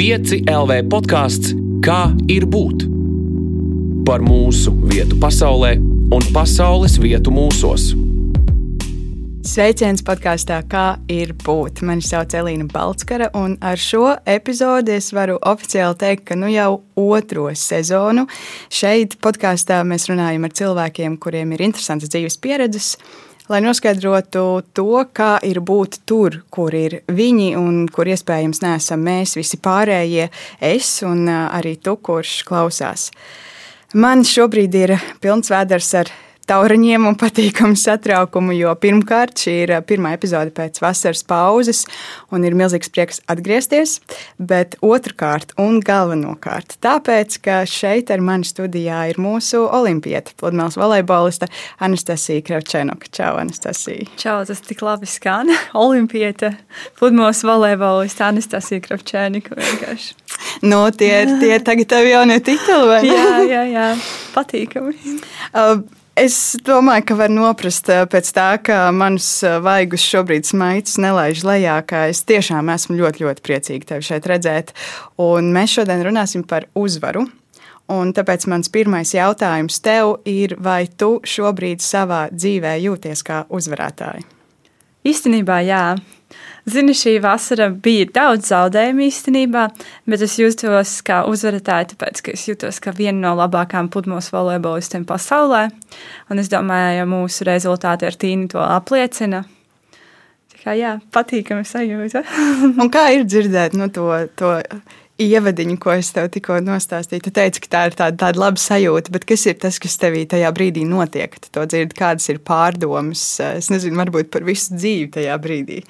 5 0.00 0.46
LV 0.48 0.86
podkāsts 0.88 1.50
Kā 1.84 2.14
ir 2.32 2.46
būt? 2.48 2.86
Par 4.08 4.22
mūsu 4.24 4.72
vietu 4.88 5.18
pasaulē 5.20 5.74
un 6.16 6.24
pasaules 6.32 6.94
vietu 7.02 7.28
mūsos. 7.28 7.90
Sveiciens 9.44 10.00
podkāstā, 10.00 10.62
kā 10.72 10.86
ir 11.12 11.34
būt. 11.44 11.82
Mani 11.84 12.00
sauc 12.00 12.32
Elīna 12.32 12.64
Balskara, 12.72 13.28
un 13.36 13.58
ar 13.60 13.76
šo 13.76 14.14
epizodi 14.24 14.96
es 14.96 15.10
varu 15.12 15.36
oficiāli 15.36 16.00
teikt, 16.00 16.30
ka 16.30 16.40
nu 16.40 16.48
jau 16.48 16.80
otro 16.96 17.50
sezonu 17.52 18.24
šeit 18.72 19.18
podkāstā 19.20 19.82
mēs 19.84 20.08
runājam 20.08 20.48
ar 20.48 20.60
cilvēkiem, 20.62 21.20
kuriem 21.20 21.52
ir 21.52 21.68
interesantas 21.68 22.08
dzīves 22.08 22.40
pieredzes, 22.40 22.94
lai 23.50 23.60
noskaidrotu 23.64 24.44
to, 24.74 25.04
kā 25.12 25.34
ir 25.46 25.58
būt 25.66 26.00
tur, 26.06 26.40
kur 26.54 26.74
ir 26.76 27.00
viņi 27.10 27.50
un 27.58 27.82
kur 27.90 28.08
iespējams 28.10 28.62
neesam 28.62 29.02
mēs, 29.02 29.34
visi 29.38 29.58
pārējie, 29.62 30.28
es 30.62 31.00
un 31.06 31.26
arī 31.28 31.74
tu, 31.82 31.96
kurš 31.98 32.40
klausās. 32.46 33.10
Man 33.98 34.22
šobrīd 34.22 34.76
ir 34.78 34.94
pilns 35.22 35.50
vēders 35.50 35.94
ar 35.98 36.12
tauriņiem 36.48 37.06
un 37.08 37.16
patīkamu 37.18 37.78
satraukumu, 37.78 38.54
jo 38.56 38.72
pirmkārt 38.80 39.42
šī 39.42 39.54
ir 39.64 39.72
pirmā 39.86 40.14
epizode 40.16 40.52
pēc 40.54 40.80
vasaras 40.82 41.22
pauzes, 41.26 41.84
un 42.34 42.44
ir 42.46 42.56
milzīgs 42.58 42.90
prieks 42.92 43.20
atgriezties. 43.30 43.98
Bet 44.38 44.76
otrkārt, 44.84 45.54
un 45.60 45.80
galvenokārt, 45.84 46.78
tāpēc, 46.84 47.38
ka 47.44 47.60
šeit 47.68 48.10
ar 48.14 48.24
mani 48.24 48.48
studijā 48.48 49.02
ir 49.12 49.20
mūsu 49.22 49.62
olimpieta, 49.66 50.34
pludmales 50.40 50.78
volejboliste 50.80 51.50
Anastasija 51.82 52.44
Kravčenoka. 52.46 53.10
Čau, 53.14 53.36
Anastasija! 53.42 54.08
Čau, 54.20 54.40
tas 54.48 54.64
tik 54.66 54.82
labi 54.86 55.08
skan. 55.10 55.52
Olimpieta, 55.84 56.54
pludmales 56.98 57.44
volejboliste 57.46 58.26
Anastasija 58.26 58.82
Kravčenoka 58.84 59.58
vienkārši. 59.58 60.16
Nu, 60.64 60.82
tie 60.96 61.12
ir 61.24 61.36
tie 61.40 61.54
tagad 61.68 61.90
tev 61.90 62.08
jaunie 62.08 62.40
tituli, 62.44 62.90
vai 62.90 63.00
ne? 63.04 63.14
Jā, 63.14 63.32
jā, 63.48 63.64
jā. 63.70 63.88
patīkami. 64.34 64.96
Uh, 65.50 65.82
Es 66.18 66.56
domāju, 66.66 67.04
ka 67.06 67.16
var 67.16 67.30
noprast 67.32 67.88
eh, 67.92 68.02
pēc 68.10 68.30
tā, 68.34 68.48
ka 68.66 68.78
manus 68.92 69.28
eh, 69.46 69.58
vaigus 69.62 70.02
šobrīd 70.04 70.48
smaids 70.48 70.98
nelaiž 71.00 71.44
lejā, 71.46 71.78
ka 71.86 72.08
es 72.10 72.24
tiešām 72.26 72.72
esmu 72.74 72.98
ļoti, 72.98 73.24
ļoti 73.24 73.44
priecīga 73.46 73.92
tevi 73.92 74.08
šeit 74.08 74.26
redzēt. 74.26 74.72
Un 75.22 75.52
mēs 75.54 75.78
šodien 75.78 76.02
runāsim 76.04 76.42
par 76.46 76.66
uzvaru. 76.74 77.28
Un 77.90 78.12
tāpēc 78.14 78.46
mans 78.50 78.70
pirmais 78.70 79.14
jautājums 79.14 79.80
tev 79.82 80.20
ir, 80.28 80.54
vai 80.62 80.84
tu 80.86 81.16
šobrīd 81.26 81.82
savā 81.82 82.28
dzīvē 82.30 82.76
jūties 82.84 83.24
kā 83.26 83.44
uzvarētāja? 83.50 84.22
Īstenībā, 85.10 85.62
jā. 85.66 85.84
Zini, 86.70 86.92
šī 86.94 87.16
vasara 87.22 87.66
bija 87.72 88.06
daudz 88.14 88.50
zaudējumu 88.50 89.02
īstenībā, 89.08 89.64
bet 90.10 90.22
es 90.22 90.36
jutos 90.38 90.92
kā 91.06 91.22
uzvarētāja, 91.26 91.88
tāpēc, 91.94 92.20
ka 92.22 92.34
es 92.36 92.44
jutos 92.46 92.78
kā 92.82 92.92
viena 92.94 93.18
no 93.24 93.32
labākajām 93.40 93.88
pludmales 93.90 94.28
volejbolistiem 94.30 95.06
pasaulē. 95.08 95.64
Un 96.30 96.42
es 96.42 96.50
domāju, 96.52 97.00
ja 97.00 97.08
mūsu 97.10 97.48
rezultāti 97.48 98.06
ar 98.06 98.18
Tīnu 98.20 98.52
to 98.54 98.62
apliecina. 98.62 99.42
Tā 100.52 100.62
kā 100.62 100.76
jā, 100.78 100.96
patīkami 101.14 101.66
sajūta. 101.66 102.22
Un 102.82 102.92
kā 102.92 103.08
ir 103.16 103.26
dzirdēt 103.26 103.74
nu, 103.80 103.88
to, 103.94 104.06
to 104.38 104.54
ievadiņu, 105.20 105.76
ko 105.80 105.94
es 105.96 106.10
tev 106.14 106.30
tikko 106.32 106.60
nostāstīju. 106.64 107.24
Tu 107.26 107.32
teici, 107.36 107.62
ka 107.64 107.72
tā 107.74 107.84
ir 107.88 107.96
tāda, 107.98 108.18
tāda 108.26 108.44
laba 108.44 108.60
sajūta, 108.60 109.12
bet 109.14 109.26
kas 109.28 109.46
ir 109.50 109.58
tas, 109.62 109.80
kas 109.82 109.98
tevī 110.00 110.26
tajā 110.30 110.50
brīdī 110.56 110.84
notiek? 110.88 111.34
Tu 111.40 111.52
to 111.54 111.66
dzirdi, 111.68 111.96
kādas 111.98 112.28
ir 112.32 112.42
pārdomas, 112.44 113.24
es 113.52 113.70
nezinu, 113.72 113.98
varbūt 114.00 114.30
par 114.32 114.46
visu 114.46 114.76
dzīvi 114.76 115.10
tajā 115.18 115.40
brīdī. 115.42 115.82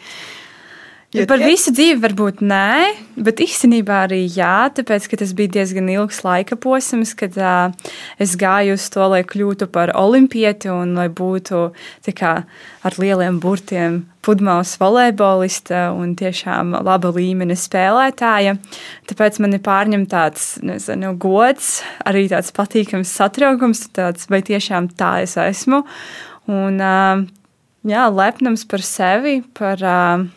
Jo 1.11 1.25
Par 1.27 1.41
visu 1.43 1.73
dzīvi 1.75 1.97
varbūt 2.05 2.39
nē, 2.47 2.93
bet 3.19 3.41
īstenībā 3.43 4.05
arī 4.05 4.21
jā, 4.31 4.69
tāpēc 4.71 5.09
ka 5.11 5.19
tas 5.19 5.33
bija 5.35 5.51
diezgan 5.57 5.91
ilgs 5.91 6.21
laika 6.23 6.55
posms, 6.55 7.17
kad 7.19 7.35
uh, 7.35 7.91
es 8.23 8.37
gāju 8.39 8.77
uz 8.79 8.87
to, 8.95 9.09
lai 9.11 9.25
kļūtu 9.27 9.67
par 9.75 9.91
olimpieti 9.99 10.71
un 10.71 10.95
lai 10.95 11.09
būtu 11.11 11.65
kā, 12.15 12.33
ar 12.87 13.01
lieliem 13.03 13.43
burtiem 13.43 14.05
pludmales 14.23 14.77
volejbolista 14.79 15.89
un 15.99 16.15
tiešām 16.15 16.77
laba 16.79 17.11
līmeņa 17.19 17.59
spēlētāja. 17.59 18.55
Tāpēc 19.11 19.43
man 19.43 19.59
ir 19.59 19.67
pārņem 19.67 20.07
tāds 20.15 20.61
nezinu, 20.63 21.17
gods, 21.19 21.81
arī 22.07 22.29
tāds 22.31 22.55
patīkams 22.55 23.19
satraukums, 23.19 23.89
tāds, 23.99 24.31
vai 24.31 24.45
tiešām 24.47 24.93
tā 24.95 25.17
es 25.27 25.35
esmu. 25.43 25.83
Un, 26.47 26.79
uh, 26.79 27.25
jā, 27.83 28.11
lepnums 28.15 28.63
par 28.71 28.87
sevi, 28.87 29.41
par. 29.59 29.83
Uh, 29.83 30.31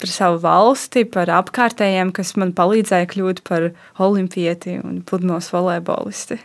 par 0.00 0.12
savu 0.12 0.40
valsti, 0.42 1.04
par 1.08 1.32
apkārtējiem, 1.40 2.14
kas 2.16 2.34
man 2.40 2.54
palīdzēja 2.56 3.10
kļūt 3.12 3.42
par 3.48 3.70
olimpieti 4.00 4.80
un 4.82 5.02
pludmales 5.06 5.52
volejbolisti. 5.52 6.40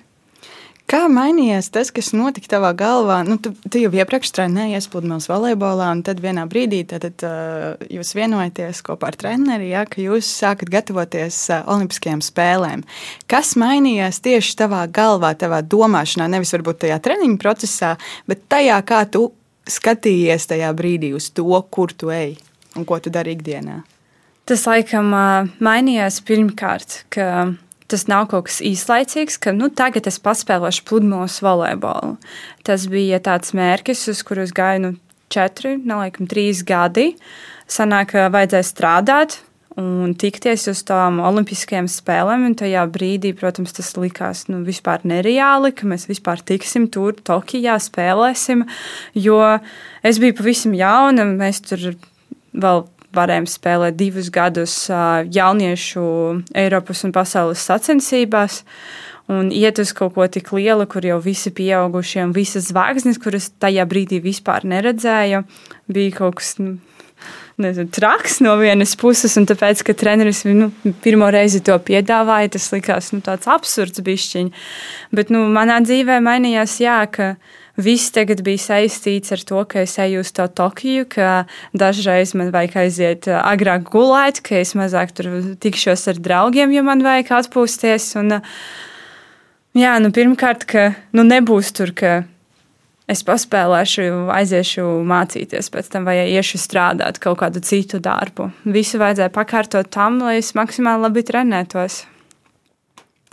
Kā 0.85 1.07
mainījās 1.09 1.71
tas, 1.73 1.89
kas 1.89 2.11
notika 2.13 2.51
tavā 2.51 2.69
galvā? 2.77 3.23
Nu, 3.25 3.39
tu, 3.41 3.55
tu 3.73 3.79
jau 3.81 3.89
iepriekš 3.89 4.29
trenējies 4.35 4.85
pludmales 4.93 5.25
volejbolā, 5.31 5.87
un 5.95 6.03
tad 6.05 6.19
vienā 6.21 6.43
brīdī 6.45 6.83
tad, 6.85 7.07
uh, 7.25 7.71
jūs 7.89 8.13
vienojaties 8.13 8.83
kopā 8.85 9.09
ar 9.09 9.17
treneri, 9.17 9.71
ja, 9.71 9.81
ka 9.89 10.03
jūs 10.03 10.29
sākat 10.29 10.69
gatavoties 10.75 11.39
uh, 11.49 11.63
Olimpiskajām 11.73 12.21
spēlēm. 12.21 12.85
Kas 13.25 13.55
mainījās 13.57 14.21
tieši 14.27 14.59
tavā 14.61 14.83
galvā, 14.93 15.33
tavā 15.33 15.63
domāšanā, 15.65 16.29
nevis 16.35 16.53
varbūt 16.53 16.83
tajā 16.85 17.01
treniņu 17.07 17.41
procesā, 17.41 17.95
bet 18.29 18.45
tajā, 18.53 18.77
kā 18.85 19.01
tu 19.09 19.31
skatījies 19.65 20.51
tajā 20.53 20.69
brīdī 20.77 21.15
uz 21.17 21.31
to, 21.33 21.49
kur 21.73 21.97
tu 21.97 22.13
ej? 22.13 22.35
Un 22.75 22.87
ko 22.87 22.99
tu 22.99 23.13
dari 23.13 23.35
ikdienā? 23.35 23.81
Tas 24.45 24.67
laikam 24.69 25.09
mainījās 25.63 26.19
pirmkārt, 26.25 26.99
ka 27.13 27.55
tas 27.89 28.05
nav 28.09 28.27
kaut 28.29 28.47
kas 28.49 28.59
īslaicīgs, 28.65 29.39
ka 29.41 29.53
nu, 29.55 29.71
tagad 29.73 30.05
es 30.09 30.19
paspēlēšu 30.21 30.85
pludmales 30.85 31.39
volejbolu. 31.41 32.15
Tas 32.65 32.85
bija 32.91 33.21
tāds 33.25 33.55
mērķis, 33.57 34.05
uz 34.13 34.21
kuru 34.25 34.45
es 34.45 34.53
gāju 34.55 34.83
nu, 34.83 34.93
četri, 35.33 35.75
nelaikam, 35.81 36.29
trīs 36.29 36.61
gadi. 36.65 37.13
Sanāk, 37.69 38.13
ka 38.13 38.29
vajadzēja 38.33 38.67
strādāt, 38.69 39.39
un 39.81 40.13
tikties 40.17 40.67
uz 40.71 40.81
tām 40.87 41.19
olimpiskajām 41.25 41.87
spēlēm. 41.91 42.47
Tajā 42.57 42.85
brīdī, 42.91 43.33
protams, 43.37 43.73
tas 43.75 43.93
likās 43.99 44.45
nu, 44.51 44.61
vispār 44.67 45.05
nereāli, 45.07 45.73
ka 45.75 45.89
mēs 45.89 46.07
vispār 46.09 46.41
tiksim 46.45 46.87
tur, 46.93 47.17
Tokijā, 47.17 47.77
spēlēsim. 47.81 48.65
Jo 49.17 49.41
es 50.05 50.21
biju 50.21 50.37
pavisam 50.37 50.77
jauna, 50.77 51.27
mēs 51.33 51.65
tur 51.65 51.95
vēl 52.61 52.85
varējām 53.15 53.47
spēlēt 53.49 53.97
divus 53.99 54.29
gadus 54.33 54.75
jauniešu 54.89 56.05
Eiropas 56.57 57.03
un 57.07 57.13
pasaules 57.15 57.63
sacensībās. 57.63 58.63
Un 59.31 59.49
iet 59.49 59.79
uz 59.81 59.89
kaut 59.97 60.13
ko 60.13 60.27
tik 60.29 60.51
lielu, 60.53 60.85
kur 60.85 61.05
jau 61.05 61.17
visi 61.23 61.49
pieaugušie 61.55 62.27
un 62.27 62.33
visas 62.35 62.67
zvaigznes, 62.69 63.17
kuras 63.21 63.49
tajā 63.57 63.85
brīdī 63.89 64.19
vispār 64.21 64.67
neredzēju, 64.69 65.39
bija 65.89 66.11
kaut 66.19 66.37
kas 66.37 66.51
nu, 66.61 66.75
nezinu, 67.57 67.89
traks 67.89 68.37
no 68.45 68.53
vienas 68.59 68.93
puses. 69.01 69.33
Un 69.41 69.47
tāpēc, 69.49 69.81
ka 69.87 69.97
treneris 69.97 70.43
nu, 70.45 70.69
pirmo 71.01 71.31
reizi 71.33 71.63
to 71.65 71.73
piedāvāja, 71.87 72.53
tas 72.53 72.69
likās 72.75 73.09
nu, 73.15 73.23
tāds 73.25 73.49
absurds 73.49 74.05
bišķiņš. 74.05 74.69
Bet 75.17 75.33
nu, 75.33 75.47
manā 75.49 75.79
dzīvē 75.81 76.19
mainījās, 76.21 76.77
jā, 76.85 77.01
ka 77.09 77.33
viss 77.77 78.11
tagad 78.15 78.41
bija 78.45 78.61
saistīts 78.61 79.33
ar 79.35 79.43
to, 79.47 79.63
ka 79.69 79.83
es 79.83 79.97
eju 80.01 80.23
uz 80.23 80.31
to 80.35 80.47
Tokiju, 80.47 81.07
ka 81.11 81.45
dažreiz 81.75 82.35
man 82.37 82.53
vajag 82.55 82.77
aiziet 82.85 83.29
uh, 83.31 83.41
agrāk 83.43 83.89
gulēt, 83.93 84.41
ka 84.45 84.59
es 84.61 84.75
mazāk 84.77 85.15
tur 85.17 85.31
tikšos 85.61 86.07
ar 86.13 86.21
draugiem, 86.21 86.73
ja 86.75 86.85
man 86.85 87.03
vajag 87.05 87.33
atpūsties. 87.41 88.13
Un, 88.21 88.39
uh, 88.39 88.55
jā, 89.77 89.97
nu, 90.03 90.13
pirmkārt, 90.15 90.67
ka 90.69 90.93
nu, 91.15 91.27
nebūs 91.27 91.73
tur, 91.75 91.93
ka 91.95 92.15
es 93.11 93.21
paspēlēšu, 93.25 94.07
aiziešu 94.33 94.87
mācīties, 95.05 95.69
pēc 95.73 95.91
tam 95.93 96.07
vai 96.09 96.17
iešu 96.23 96.59
strādāt 96.61 97.19
kaut 97.23 97.39
kādu 97.43 97.61
citu 97.65 98.01
darbu. 98.03 98.49
Visu 98.65 98.99
vajadzēja 99.01 99.33
pakārtot 99.35 99.91
tam, 99.93 100.19
lai 100.25 100.39
es 100.41 100.55
maksimāli 100.57 101.05
labi 101.05 101.25
trenētos. 101.27 102.05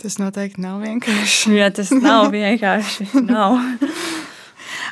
Tas 0.03 0.19
noteikti 0.19 0.59
nav 0.59 0.81
vienkārši. 0.83 1.53
Jā, 1.55 1.71
tas 1.71 1.93
nav 1.95 2.27
vienkārši. 2.35 3.07
nav. 3.23 3.55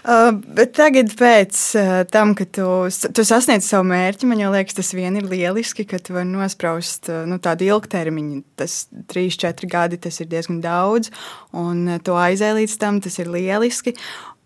Uh, 0.02 0.32
bet 0.58 0.72
tagad, 0.74 1.12
pēc 1.14 1.58
uh, 1.78 1.92
tam, 2.10 2.32
kad 2.38 2.50
tu, 2.58 2.66
tu 3.14 3.26
sasniedz 3.28 3.68
savu 3.70 3.86
mērķi, 3.92 4.26
man 4.32 4.42
liekas, 4.56 4.80
tas 4.80 4.90
vien 4.98 5.20
ir 5.20 5.28
lieliski, 5.30 5.86
ka 5.86 6.00
tu 6.02 6.16
vari 6.16 6.30
nospraust 6.32 7.12
uh, 7.14 7.22
nu, 7.30 7.38
tādu 7.44 7.68
ilgtermiņu. 7.68 8.42
Tas 8.58 8.88
trīs, 9.12 9.38
četri 9.38 9.70
gadi, 9.70 10.00
tas 10.02 10.18
ir 10.24 10.32
diezgan 10.32 10.58
daudz, 10.64 11.12
un 11.54 11.86
uh, 11.86 12.02
to 12.02 12.18
aizēj 12.18 12.56
līdz 12.58 12.76
tam, 12.82 12.98
tas 13.06 13.20
ir 13.22 13.30
lieliski. 13.30 13.94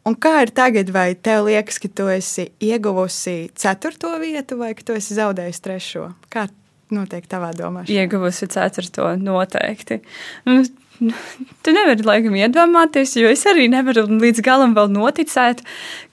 Un 0.05 0.19
kā 0.21 0.35
ir 0.43 0.51
tagad, 0.53 0.91
vai 0.93 1.13
tev 1.15 1.47
liekas, 1.47 1.79
ka 1.81 1.89
tu 1.89 2.11
esi 2.11 2.49
ieguvusi 2.61 3.47
ceturto 3.57 4.11
vietu, 4.21 4.59
vai 4.59 4.75
ka 4.77 4.85
tu 4.85 4.99
esi 4.99 5.15
zaudējusi 5.17 5.63
trešo? 5.65 6.09
Kā 6.29 6.45
notiek 6.93 7.25
tavā 7.31 7.49
domāšanā? 7.57 8.03
Ieguvusi 8.03 8.51
ceturto 8.53 9.07
noteikti. 9.17 10.03
Nu, 10.45 10.59
Tu 11.63 11.73
nevari 11.73 12.05
laikam 12.05 12.37
iedomāties, 12.37 13.17
jo 13.19 13.29
es 13.31 13.45
arī 13.49 13.67
nevaru 13.71 14.07
līdz 14.11 14.43
galam 14.45 14.75
vēl 14.77 14.91
noticēt, 14.93 15.63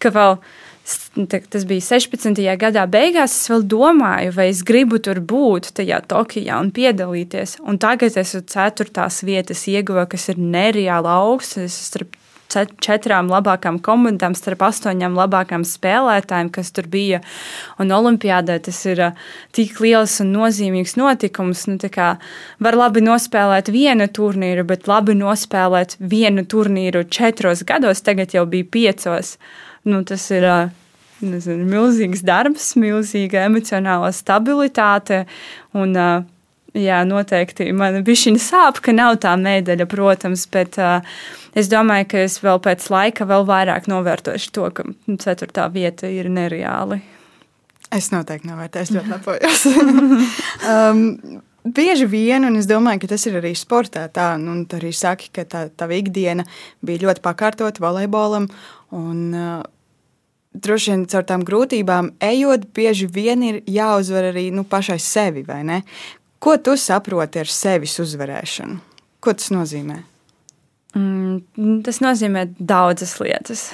ka 0.02 0.12
vēl 0.14 0.38
tas 1.52 1.66
bija 1.68 1.84
16. 1.84 2.40
gadā 2.58 2.86
beigās, 2.90 3.34
es 3.36 3.50
vēl 3.52 3.62
domāju, 3.70 4.32
vai 4.34 4.48
es 4.50 4.62
gribu 4.66 4.98
tur 4.98 5.20
būt 5.20 5.70
tajā 5.78 6.00
Tokijā 6.10 6.58
un 6.58 6.72
piedalīties. 6.74 7.60
Un 7.62 7.78
tagad 7.78 8.10
es 8.10 8.18
esmu 8.24 8.42
ceturtās 8.50 9.22
vietas 9.22 9.62
ieguva, 9.70 10.08
kas 10.10 10.28
ir 10.32 10.40
nereāli 10.42 11.12
augsts. 11.12 11.60
Es 11.62 11.78
starp 11.86 12.16
četrām 12.82 13.30
labākām 13.32 13.78
komandām, 13.84 14.36
starp 14.38 14.64
astoņām 14.68 15.16
labākām 15.18 15.64
spēlētājiem, 15.66 16.50
kas 16.54 16.72
tur 16.76 16.88
bija. 16.92 17.22
Un 17.82 17.92
Olimpijādē 17.94 18.58
tas 18.66 18.80
ir 18.88 19.02
tik 19.56 19.80
liels 19.82 20.18
un 20.24 20.34
nozīmīgs 20.36 20.96
notikums. 21.00 21.66
Nu, 21.70 21.78
var 22.62 22.78
labi 22.78 23.02
nospēlēt 23.04 23.72
vienu 23.72 24.08
turnīru, 24.08 24.66
bet 24.68 24.88
labi 24.90 25.16
nospēlēt 25.18 25.96
vienu 25.98 26.44
turnīru 26.44 27.04
četros 27.08 27.64
gados, 27.68 28.04
tagad 28.04 28.34
jau 28.36 28.46
bija 28.46 28.68
piecos. 28.70 29.36
Nu, 29.84 30.04
tas 30.06 30.28
ir 30.30 30.46
nezinu, 31.22 31.66
milzīgs 31.70 32.22
darbs, 32.26 32.72
milzīga 32.78 33.46
emocionāla 33.48 34.12
stabilitāte. 34.14 35.24
Un, 35.76 35.96
jā, 36.78 37.02
noteikti 37.08 37.68
man 37.76 38.00
bija 38.06 38.34
sāp, 38.40 38.80
ka 38.84 38.94
nav 38.96 39.18
tā 39.22 39.34
medaļa, 39.40 39.86
protams, 39.90 40.46
bet 40.52 40.78
uh, 40.80 41.04
es 41.54 41.70
domāju, 41.72 42.08
ka 42.12 42.24
es 42.26 42.38
vēl 42.42 42.60
pēc 42.64 42.88
laika 42.92 43.28
vēl 43.28 43.46
vairāk 43.48 43.88
novērtošu 43.90 44.52
to, 44.52 44.68
ka 44.74 44.86
ceturtā 45.22 45.68
vieta 45.72 46.10
ir 46.10 46.30
nereāli. 46.32 47.02
Es 47.92 48.08
noteikti 48.12 48.48
novērtēju, 48.48 48.88
es 48.88 48.92
ļoti 48.96 49.12
lepojos. 49.12 49.64
um, 50.72 51.40
Bieži 51.62 52.08
vien, 52.10 52.42
un 52.42 52.56
es 52.58 52.66
domāju, 52.66 53.04
ka 53.04 53.12
tas 53.12 53.22
ir 53.28 53.36
arī 53.38 53.52
sportā 53.54 54.08
tā, 54.10 54.32
un 54.34 54.64
tu 54.66 54.80
arī 54.80 54.90
saki, 54.96 55.28
ka 55.30 55.44
tā, 55.46 55.60
tā 55.70 55.86
ikdiena 55.94 56.42
bija 56.82 57.04
ļoti 57.04 57.22
pakārtota 57.22 57.84
volejbolam, 57.84 58.48
un 58.98 59.20
uh, 59.30 59.60
droši 60.58 60.90
vien 60.90 61.04
caur 61.12 61.28
tām 61.28 61.44
grūtībām 61.46 62.12
ejot, 62.22 62.66
bieži 62.74 63.06
vien 63.06 63.44
ir 63.46 63.60
jāuzvar 63.70 64.32
arī 64.32 64.48
nu, 64.50 64.64
pašai 64.66 64.98
sevi. 64.98 65.44
Ko 66.42 66.56
tu 66.58 66.74
saproti 66.74 67.38
ar 67.38 67.50
sevis 67.50 68.00
uzvarēšanu? 68.02 68.80
Ko 69.22 69.34
tas 69.38 69.52
nozīmē? 69.54 70.00
Mm, 70.92 71.78
tas 71.86 72.02
nozīmē 72.02 72.42
daudzas 72.58 73.14
lietas. 73.22 73.68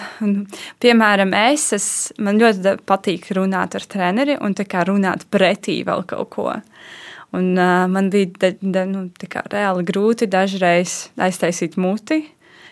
Piemēram, 0.82 1.32
es, 1.50 1.64
es 1.74 1.86
man 2.22 2.38
ļoti 2.38 2.76
patīk 2.86 3.30
runāt 3.38 3.74
ar 3.74 3.86
treneri 3.90 4.36
un 4.38 4.54
runāt 4.54 5.24
pretī 5.32 5.80
vēl 5.88 6.04
kaut 6.06 6.30
ko. 6.36 6.52
Un, 7.32 7.48
uh, 7.56 7.88
man 7.88 8.12
bija 8.12 8.30
da, 8.38 8.52
da, 8.60 8.84
nu, 8.88 9.08
reāli 9.52 9.84
grūti 9.88 10.28
dažreiz 10.30 11.10
aiztaisīt 11.16 11.76
muti, 11.76 12.22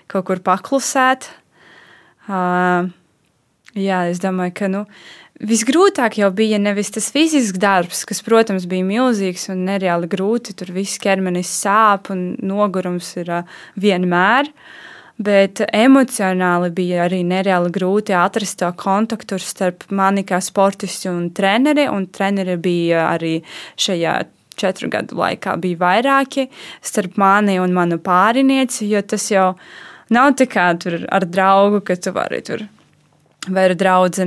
kaut 0.07 0.29
kur 0.29 0.41
paklusēt. 0.41 1.29
Uh, 2.29 2.89
jā, 3.75 4.07
es 4.13 4.23
domāju, 4.23 4.55
ka 4.57 4.69
nu, 4.69 4.87
Visgrūtāk 5.37 6.15
jau 6.17 6.31
bija 6.33 6.57
nevis 6.57 6.89
tas 6.95 7.11
fizisks 7.13 7.61
darbs, 7.61 8.07
kas, 8.09 8.23
protams, 8.25 8.65
bija 8.69 8.87
milzīgs 8.89 9.51
un 9.53 9.67
nereāli 9.69 10.09
grūti. 10.09 10.55
Tur 10.57 10.71
viss 10.73 10.97
ķermenis 11.03 11.51
sāp 11.61 12.09
un 12.15 12.31
nogurums 12.41 13.11
ir 13.21 13.33
vienmēr. 13.77 14.49
Bet 15.21 15.61
emocionāli 15.67 16.71
bija 16.77 17.05
arī 17.05 17.23
nereāli 17.25 17.69
grūti 17.73 18.17
atrast 18.17 18.59
to 18.61 18.71
kontaktu 18.81 19.39
starp 19.41 19.85
mani 19.93 20.25
kā 20.29 20.41
sportistu 20.45 21.13
un 21.13 21.29
treneri. 21.37 21.85
Un 21.93 22.09
treneri 22.09 22.57
bija 22.57 23.11
arī 23.11 23.35
šajā 23.77 24.15
četru 24.57 24.89
gadu 24.93 25.19
laikā 25.21 25.59
bija 25.61 25.83
vairāki 25.83 26.47
starp 26.81 27.21
mani 27.21 27.59
un 27.61 27.77
manu 27.77 28.01
pārinieci, 28.01 28.89
jo 28.89 29.05
tas 29.05 29.29
jau 29.29 29.51
nav 30.17 30.33
tikai 30.41 30.71
ar 31.13 31.29
draugu, 31.29 31.83
ka 31.85 31.99
tu 32.01 32.17
vari 32.17 32.41
tur 32.41 32.65
vai 33.49 33.67
ar 33.69 33.75
draugu 33.79 34.27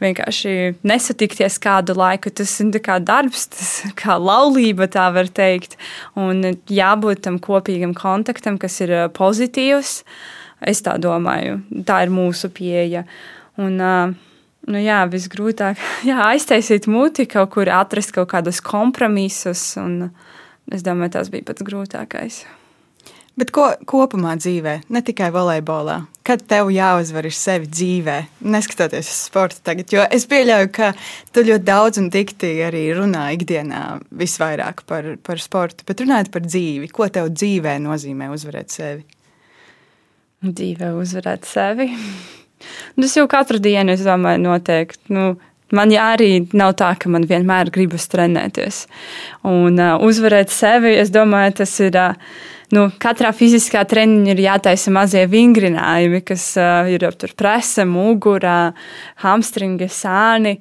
vienkārši 0.00 0.54
nesatikties 0.86 1.58
kādu 1.62 1.96
laiku. 1.98 2.30
Tas 2.30 2.52
ir 2.60 2.80
kā 2.84 2.98
darbs, 3.02 3.48
tas 3.52 3.72
ir 3.86 3.94
kā 4.02 4.16
laulība, 4.20 4.88
tā 4.90 5.08
var 5.14 5.28
teikt. 5.28 5.76
Un 6.14 6.42
jābūt 6.68 7.24
tam 7.26 7.38
kopīgam 7.38 7.94
kontaktam, 7.94 8.58
kas 8.58 8.80
ir 8.80 8.94
pozitīvs. 9.16 10.02
Es 10.60 10.82
tā 10.84 10.98
domāju, 11.00 11.62
tā 11.88 12.02
ir 12.04 12.12
mūsu 12.12 12.50
pieeja. 12.52 13.06
Un, 13.60 13.80
nu 13.80 14.84
jā, 14.84 15.00
visgrūtāk 15.08 15.80
jā, 16.10 16.20
aiztaisīt 16.34 16.88
muti, 16.90 17.28
kaut 17.30 17.54
kur 17.56 17.72
atrast 17.72 18.12
kaut 18.16 18.30
kādus 18.34 18.60
kompromisus. 18.64 19.72
Es 20.70 20.86
domāju, 20.86 21.16
tas 21.16 21.32
bija 21.32 21.48
pats 21.50 21.64
grūtākais. 21.66 22.44
Bet 23.38 23.52
ko 23.54 23.68
kopumā 23.88 24.34
dzīvē, 24.40 24.72
ne 24.90 25.00
tikai 25.06 25.30
volejbolā, 25.32 26.00
kad 26.26 26.42
tev 26.50 26.72
jāuzvar 26.74 27.28
sevi 27.32 27.68
dzīvē, 27.70 28.16
neskatoties 28.42 29.06
uz 29.06 29.20
sporta 29.30 29.62
tagad? 29.70 29.92
Jo 29.94 30.04
es 30.12 30.26
pieļauju, 30.30 30.70
ka 30.74 30.90
tu 31.32 31.44
ļoti 31.46 31.66
daudz 31.68 32.00
un 32.02 32.10
dikti 32.12 32.50
arī 32.66 32.88
runā 32.98 33.28
ikdienā 33.36 33.84
visvairāk 34.22 34.82
par, 34.90 35.12
par 35.22 35.40
sportu, 35.42 35.86
bet 35.88 36.02
runājot 36.02 36.32
par 36.34 36.44
dzīvi, 36.48 36.90
ko 36.92 37.08
tev 37.12 37.30
dzīvē 37.36 37.78
nozīmē 37.86 38.28
uzvarēt 38.34 38.74
sevi? 38.74 39.06
Dzīvē 40.44 40.92
uzvarēt 40.98 41.46
sevi. 41.48 41.90
Tas 42.98 43.16
jau 43.16 43.24
katru 43.30 43.62
dienu, 43.62 43.94
es 43.94 44.04
domāju, 44.04 44.42
noteikti. 44.50 45.06
Nu, 45.16 45.36
Man 45.70 45.92
arī 45.94 46.48
nav 46.50 46.72
tā, 46.80 46.88
ka 46.98 47.06
man 47.06 47.22
vienmēr 47.30 47.68
gribas 47.70 48.08
trenēties. 48.10 48.88
Un 49.46 49.78
uh, 49.78 50.00
uzvarēt 50.02 50.50
sevi, 50.50 50.96
es 50.98 51.14
domāju, 51.14 51.60
tas 51.62 51.76
ir. 51.86 51.94
Uh, 51.94 52.48
nu, 52.74 52.86
katrā 53.02 53.32
fiziskā 53.36 53.82
treniņā 53.88 54.34
ir 54.34 54.44
jātaisa 54.44 54.92
mazie 54.94 55.24
vingrinājumi, 55.30 56.22
kas 56.26 56.52
uh, 56.60 56.90
ir 56.90 57.06
tur 57.18 57.34
presa, 57.38 57.86
mugurā, 57.88 58.72
hamstringi, 59.24 59.90
sāni. 59.90 60.58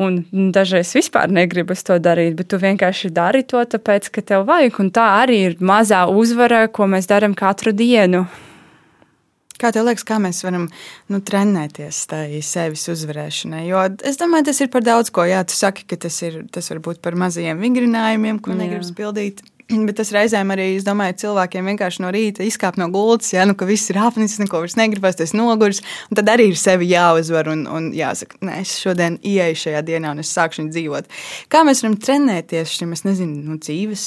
Un 0.00 0.22
dažreiz 0.54 0.94
vispār 0.96 1.28
negribas 1.28 1.84
to 1.84 1.98
darīt, 2.00 2.32
bet 2.38 2.48
tu 2.48 2.56
vienkārši 2.60 3.10
dari 3.12 3.42
to, 3.44 3.60
tāpēc, 3.60 4.08
ka 4.14 4.24
tev 4.24 4.46
vajag. 4.48 4.78
Un 4.80 4.88
tā 4.96 5.08
arī 5.20 5.42
ir 5.50 5.58
mazā 5.60 6.06
uzvara, 6.08 6.62
ko 6.72 6.88
mēs 6.88 7.10
darām 7.10 7.36
katru 7.36 7.74
dienu. 7.76 8.24
Kā 9.60 9.68
tev 9.76 9.84
liekas, 9.84 10.06
kā 10.08 10.16
mēs 10.22 10.40
varam 10.40 10.70
nu, 11.12 11.20
trenēties 11.20 11.98
tai 12.08 12.40
sevis 12.44 12.86
uzvarēšanai? 12.88 13.66
Jo 13.68 13.82
es 14.08 14.16
domāju, 14.20 14.46
tas 14.48 14.62
ir 14.64 14.70
par 14.72 14.86
daudz 14.86 15.12
ko. 15.12 15.26
Jā, 15.28 15.42
tu 15.44 15.52
saki, 15.52 15.84
ka 15.84 16.00
tas, 16.00 16.16
ir, 16.24 16.46
tas 16.48 16.72
var 16.72 16.80
būt 16.86 17.02
par 17.04 17.18
mazajiem 17.20 17.60
vingrinājumiem, 17.60 18.40
ko 18.40 18.56
negribas 18.56 18.94
pildīt. 18.96 19.44
Bet 19.86 19.98
tas 20.00 20.10
reizēm 20.14 20.50
arī, 20.54 20.66
es 20.78 20.86
domāju, 20.86 21.16
cilvēkiem 21.24 21.70
vienkārši 21.72 22.02
no 22.04 22.10
rīta 22.14 22.44
izkāp 22.46 22.78
no 22.80 22.88
gultas, 22.92 23.32
ja 23.34 23.46
nu, 23.48 23.56
ka 23.58 23.68
viss 23.68 23.90
ir 23.92 24.00
apnicis, 24.02 24.40
neko 24.42 24.62
vairs 24.64 24.76
negribas, 24.78 25.18
tas 25.20 25.34
noguris. 25.36 25.82
Tad 26.14 26.30
arī 26.32 26.50
ir 26.52 26.60
sevi 26.60 26.90
jāuzvar 26.90 27.50
un, 27.52 27.66
un 27.70 27.90
jāsaka, 27.96 28.40
nē, 28.46 28.60
es 28.64 28.76
šodien 28.82 29.18
ieeju 29.26 29.60
šajā 29.64 29.84
dienā 29.86 30.14
un 30.14 30.22
es 30.24 30.32
sākšu 30.36 30.68
dzīvot. 30.70 31.10
Kā 31.52 31.64
mēs 31.66 31.84
varam 31.84 31.98
trenēties 32.00 32.78
šim, 32.78 32.94
es 32.96 33.06
nezinu, 33.06 33.42
nu, 33.46 33.60
dzīves 33.62 34.06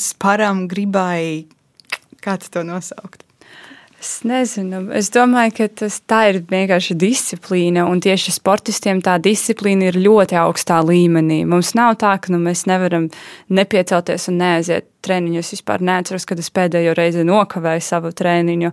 sparam, 0.00 0.66
gribai, 0.70 1.44
kā 2.22 2.38
to 2.42 2.64
nosaukt? 2.66 3.21
Es 4.02 4.24
nezinu. 4.26 4.88
Es 4.98 5.12
domāju, 5.14 5.52
ka 5.60 5.66
tas, 5.84 6.00
tā 6.10 6.24
ir 6.32 6.40
vienkārši 6.50 6.96
disciplīna. 6.98 7.84
Un 7.86 8.00
tieši 8.02 8.32
sportistiem 8.34 8.98
tā 9.04 9.14
disciplīna 9.22 9.92
ir 9.92 9.98
ļoti 10.02 10.34
augstā 10.40 10.80
līmenī. 10.82 11.44
Mums 11.46 11.70
nav 11.78 12.00
tā, 12.00 12.16
ka 12.18 12.32
nu, 12.34 12.40
mēs 12.42 12.64
nevaram 12.66 13.06
nepiecelties 13.46 14.26
un 14.32 14.40
neaiziet 14.42 14.88
treniņus. 15.06 15.46
Es 15.46 15.54
vispār 15.60 15.86
neatceros, 15.86 16.26
kad 16.26 16.42
es 16.42 16.50
pēdējo 16.50 16.96
reizi 16.98 17.22
nokavēju 17.28 17.86
savu 17.86 18.10
treniņu. 18.18 18.72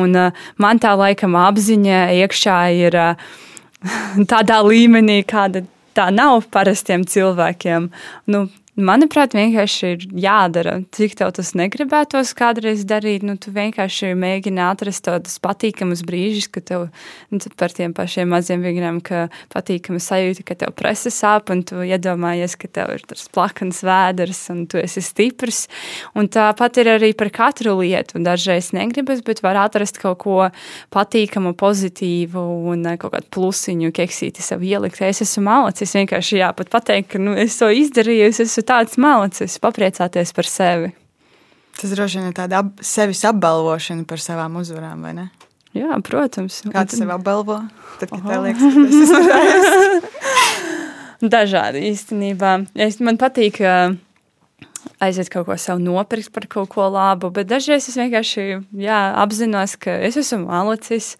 Un, 0.00 0.16
uh, 0.16 0.48
man 0.56 0.80
tā 0.80 0.94
laikam 0.96 1.36
apziņa 1.42 2.00
iekšā 2.22 2.58
ir 2.80 2.96
uh, 3.02 3.30
tādā 4.32 4.62
līmenī, 4.64 5.20
kāda 5.28 5.66
tā 5.92 6.08
nav 6.08 6.48
parastiem 6.56 7.04
cilvēkiem. 7.04 7.92
Nu, 8.32 8.46
Manuprāt, 8.74 9.36
vienkārši 9.38 9.90
ir 9.94 10.04
jādara. 10.18 10.80
Cik 10.90 11.12
tev 11.20 11.28
tas 11.36 11.52
negribētos 11.54 12.32
kādreiz 12.34 12.80
darīt, 12.90 13.22
nu, 13.22 13.36
tu 13.38 13.52
vienkārši 13.54 14.16
mēģini 14.18 14.58
atrast 14.66 15.04
tādus 15.06 15.36
patīkamus 15.38 16.00
brīžus, 16.02 16.48
ka 16.50 16.58
tev 16.58 16.88
nu, 17.30 17.38
par 17.54 17.70
tiem 17.70 17.94
pašiem 17.94 18.32
maziem 18.34 18.64
vingriem, 18.66 18.98
ka 18.98 19.28
patīkami 19.54 20.02
sajūta, 20.02 20.42
ka 20.48 20.56
tev 20.58 20.72
presa 20.74 21.12
sāp, 21.14 21.52
un 21.54 21.62
tu 21.62 21.84
iedomājies, 21.86 22.56
ka 22.58 22.72
tev 22.80 22.96
ir 22.96 23.04
tas 23.12 23.28
plakans 23.30 23.84
vēders, 23.86 24.40
un 24.50 24.64
tu 24.66 24.82
esi 24.82 25.04
stiprs. 25.06 25.68
Un 26.18 26.26
tāpat 26.26 26.82
ir 26.82 26.90
arī 26.96 27.12
par 27.14 27.30
katru 27.30 27.76
lietu. 27.78 28.18
Dažreiz 28.26 28.72
negribas, 28.74 29.22
bet 29.22 29.44
var 29.46 29.60
atrast 29.62 30.02
kaut 30.02 30.18
ko 30.26 30.40
patīkamu, 30.90 31.54
pozitīvu 31.62 32.42
un 32.74 32.82
eh, 32.90 32.98
kaut 32.98 33.14
kādu 33.14 33.30
plusiņu, 33.38 33.94
keksīti 33.94 34.42
sev 34.42 34.66
ielikt. 34.66 34.98
Es 35.06 35.22
esmu 35.22 35.46
malacis, 35.46 35.94
vienkārši 35.94 36.42
jāpat 36.42 36.74
pateikt, 36.74 37.12
ka 37.14 37.22
nu, 37.22 37.38
es 37.38 37.62
to 37.62 37.70
izdarīju, 37.70 38.34
es 38.34 38.42
esmu 38.42 38.63
tāds 38.66 38.98
malacis, 39.00 39.58
papriecāties 39.62 40.34
par 40.36 40.48
sevi. 40.48 40.92
Tas 41.74 41.90
droši 41.90 42.20
vien 42.20 42.30
ir 42.30 42.36
tāda 42.36 42.62
ap, 42.62 42.70
sevis 42.86 43.24
apbalvošana 43.26 44.06
par 44.08 44.22
savām 44.22 44.60
uzvarām, 44.60 45.02
vai 45.04 45.14
ne? 45.16 45.28
Jā, 45.74 45.96
protams. 46.06 46.60
Kā 46.70 46.84
tu 46.86 47.00
sev 47.00 47.10
apbalvo? 47.10 47.58
Tad, 47.98 48.12
kad 48.12 48.22
tev 48.22 48.44
liekas, 48.46 48.62
ka 48.62 48.70
tas 48.78 48.94
ir 48.94 49.04
uzvarējis. 49.08 50.10
Dažādi 51.34 51.82
īstenībā. 51.90 52.52
Es, 52.86 53.00
man 53.02 53.18
patīk 53.18 53.58
aiziet 55.02 55.30
kaut 55.32 55.48
ko 55.48 55.56
sev 55.58 55.80
nopirkt 55.82 56.30
par 56.34 56.46
kaut 56.50 56.70
ko 56.72 56.86
labu, 56.92 57.30
bet 57.34 57.48
dažreiz 57.50 57.88
es 57.90 57.98
vienkārši 57.98 58.44
jā, 58.84 59.00
apzinos, 59.22 59.76
ka 59.80 59.96
es 60.06 60.18
esmu 60.20 60.44
malacis. 60.46 61.14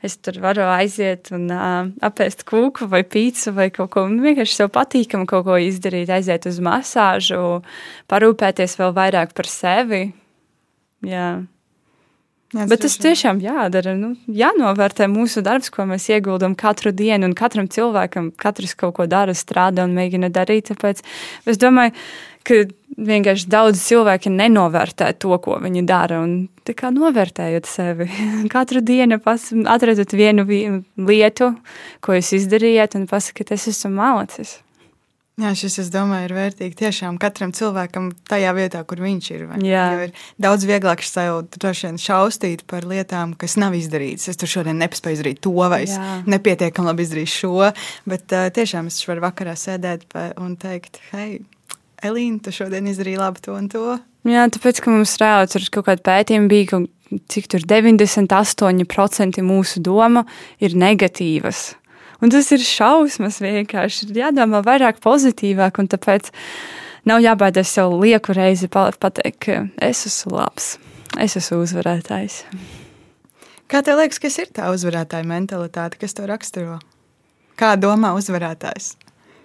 Es 0.00 0.16
tur 0.16 0.38
varu 0.40 0.64
aiziet 0.64 1.28
un 1.36 1.50
uh, 1.52 1.90
apēst 2.06 2.46
kūku 2.48 2.88
vai 2.88 3.02
pīci 3.04 3.52
vai 3.52 3.68
kaut 3.74 3.90
ko. 3.92 4.06
Vienkārši 4.08 4.56
sev 4.62 4.70
patīkam 4.72 5.26
kaut 5.28 5.44
ko 5.44 5.58
izdarīt, 5.60 6.08
aiziet 6.08 6.48
uz 6.48 6.60
masāžu, 6.64 7.60
parūpēties 8.08 8.78
vēl 8.80 8.94
vairāk 8.96 9.34
par 9.36 9.50
sevi. 9.50 10.06
Jā. 11.04 11.28
Jā, 12.50 12.64
Bet 12.66 12.80
tas 12.82 12.96
tiešām 12.98 13.38
jādara. 13.44 13.92
Nu, 13.94 14.14
jānovērtē 14.26 15.06
mūsu 15.06 15.38
darbs, 15.46 15.68
ko 15.70 15.84
mēs 15.86 16.08
ieguldām 16.10 16.56
katru 16.58 16.90
dienu, 16.90 17.28
un 17.28 17.36
katram 17.38 17.68
cilvēkam 17.70 18.32
katrs 18.40 18.74
kaut 18.80 18.96
ko 18.96 19.06
dara, 19.06 19.36
strādā 19.38 19.84
un 19.86 19.94
mēģina 19.94 20.32
darīt. 20.34 20.72
Tāpēc 20.72 21.04
es 21.46 21.60
domāju, 21.62 21.94
ka 22.42 22.64
vienkārši 22.96 23.50
daudz 23.50 23.82
cilvēki 23.84 24.32
nenovērtē 24.34 25.12
to, 25.22 25.34
ko 25.42 25.58
viņi 25.62 25.84
dara. 25.88 26.22
Un 26.24 26.48
kā 26.70 26.92
novērtējot 26.94 27.68
sevi, 27.68 28.08
katru 28.54 28.82
dienu 28.84 29.20
atradzat 29.20 30.16
vienu 30.16 30.46
lietu, 30.96 31.52
ko 32.04 32.18
jūs 32.18 32.34
izdarījāt, 32.40 32.98
un 32.98 33.06
pasakiet, 33.10 33.54
es 33.56 33.70
esmu 33.72 33.94
malacis. 33.98 34.58
Jā, 35.40 35.54
šis, 35.56 35.78
es 35.80 35.88
domāju, 35.88 36.26
ir 36.26 36.34
vērtīgi 36.36 36.76
tiešām 36.76 37.16
katram 37.20 37.52
cilvēkam 37.56 38.10
tajā 38.28 38.50
vietā, 38.56 38.82
kur 38.84 39.00
viņš 39.00 39.28
ir. 39.32 39.44
Jo 39.64 39.84
ir 40.04 40.10
daudz 40.42 40.66
vieglāk 40.68 41.00
sev 41.06 41.46
šausmīt 42.02 42.66
par 42.68 42.84
lietām, 42.88 43.32
kas 43.40 43.56
nav 43.60 43.76
izdarītas. 43.78 44.28
Es 44.28 44.40
tur 44.40 44.50
šodien 44.52 44.76
nespēju 44.82 45.16
izdarīt 45.16 45.40
to, 45.46 45.54
vai 45.72 45.86
es 45.86 45.96
nepietiekami 46.28 46.90
labi 46.90 47.06
izdarīju 47.06 47.32
šo. 47.32 47.70
Bet 48.10 48.36
uh, 48.36 48.50
tiešām 48.52 48.90
es 48.92 49.00
varu 49.08 49.24
vakarā 49.24 49.56
sēdēt 49.56 50.04
un 50.42 50.58
teikt, 50.60 51.00
hei, 51.14 51.40
Elīna, 52.06 52.40
tu 52.44 52.52
šodien 52.54 52.88
izdarīji 52.90 53.20
labi 53.20 53.42
to 53.44 53.56
un 53.56 53.68
to. 53.72 53.98
Jā, 54.28 54.46
tāpēc, 54.52 54.80
ka 54.84 54.92
mums 54.92 55.16
reāli 55.20 55.48
tur 55.52 55.66
kaut 55.76 55.86
kāda 55.88 56.04
pētījuma 56.06 56.50
bija, 56.50 56.68
ka 56.70 57.20
cik 57.32 57.48
tur 57.50 57.64
98% 57.66 59.44
mūsu 59.44 59.82
doma 59.84 60.24
ir 60.62 60.76
negatīvas. 60.78 61.62
Un 62.20 62.32
tas 62.32 62.50
ir 62.52 62.60
šausmas 62.60 63.40
vienkārši. 63.40 64.10
Ir 64.10 64.20
jādomā 64.26 64.60
vairāk 64.64 65.00
pozitīvāk, 65.04 65.80
un 65.80 65.88
tāpēc 65.88 66.28
nav 67.08 67.22
jābaidās 67.24 67.72
sev 67.72 67.96
lieku 67.96 68.36
reizi 68.36 68.68
pateikt, 68.68 69.40
ka 69.46 69.58
es 69.80 70.04
esmu 70.08 70.36
labs, 70.36 70.74
es 71.16 71.38
esmu 71.40 71.62
uzvarētājs. 71.64 72.42
Kā 73.70 73.80
tev 73.86 74.00
liekas, 74.02 74.20
kas 74.20 74.36
ir 74.42 74.50
tā 74.52 74.68
uzvarētāja 74.74 75.24
mentalitāte, 75.30 76.00
kas 76.00 76.16
to 76.16 76.26
raksturo? 76.28 76.80
Kā 77.56 77.76
domā 77.80 78.12
uzvarētājs? 78.18 78.96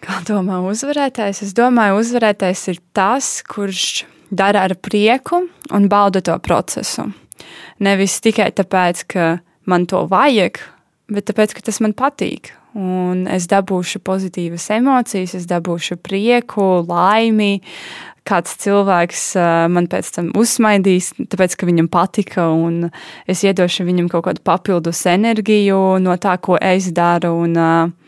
Kā 0.05 0.19
domā 0.21 0.59
uzvarētājs? 0.61 1.41
Es 1.47 1.53
domāju, 1.57 1.97
uzvarētājs 2.03 2.67
ir 2.69 2.81
tas, 2.93 3.39
kurš 3.49 4.05
dara 4.29 4.67
ar 4.67 4.75
prieku 4.77 5.47
un 5.73 5.87
bauda 5.89 6.21
to 6.21 6.35
procesu. 6.45 7.07
Nevis 7.81 8.19
tikai 8.21 8.51
tāpēc, 8.53 9.01
ka 9.09 9.25
man 9.65 9.87
to 9.89 10.03
vajag, 10.11 10.61
bet 11.09 11.25
tāpēc, 11.31 11.57
ka 11.57 11.65
tas 11.65 11.81
man 11.81 11.97
patīk 11.97 12.53
un 12.75 13.23
es 13.31 13.47
dabūšu 13.49 14.01
pozitīvas 14.05 14.67
emocijas, 14.75 15.33
es 15.39 15.47
dabūšu 15.49 15.97
prieku, 16.03 16.83
laimi. 16.85 17.63
Kāds 18.25 18.55
cilvēks 18.57 19.23
uh, 19.37 19.65
man 19.69 19.85
pēc 19.89 20.07
tam 20.15 20.31
uzsmaidīs, 20.37 21.11
tāpēc, 21.29 21.57
ka 21.61 21.67
viņam 21.69 21.89
patika, 21.93 22.47
un 22.49 22.89
es 23.29 23.43
iedošu 23.45 23.85
viņam 23.85 24.09
kaut 24.09 24.25
kādu 24.25 24.41
papildus 24.45 25.03
enerģiju 25.09 25.99
no 26.01 26.15
tā, 26.17 26.33
ko 26.41 26.57
es 26.57 26.89
daru. 26.93 27.35
Un, 27.45 27.53
uh, 27.53 28.04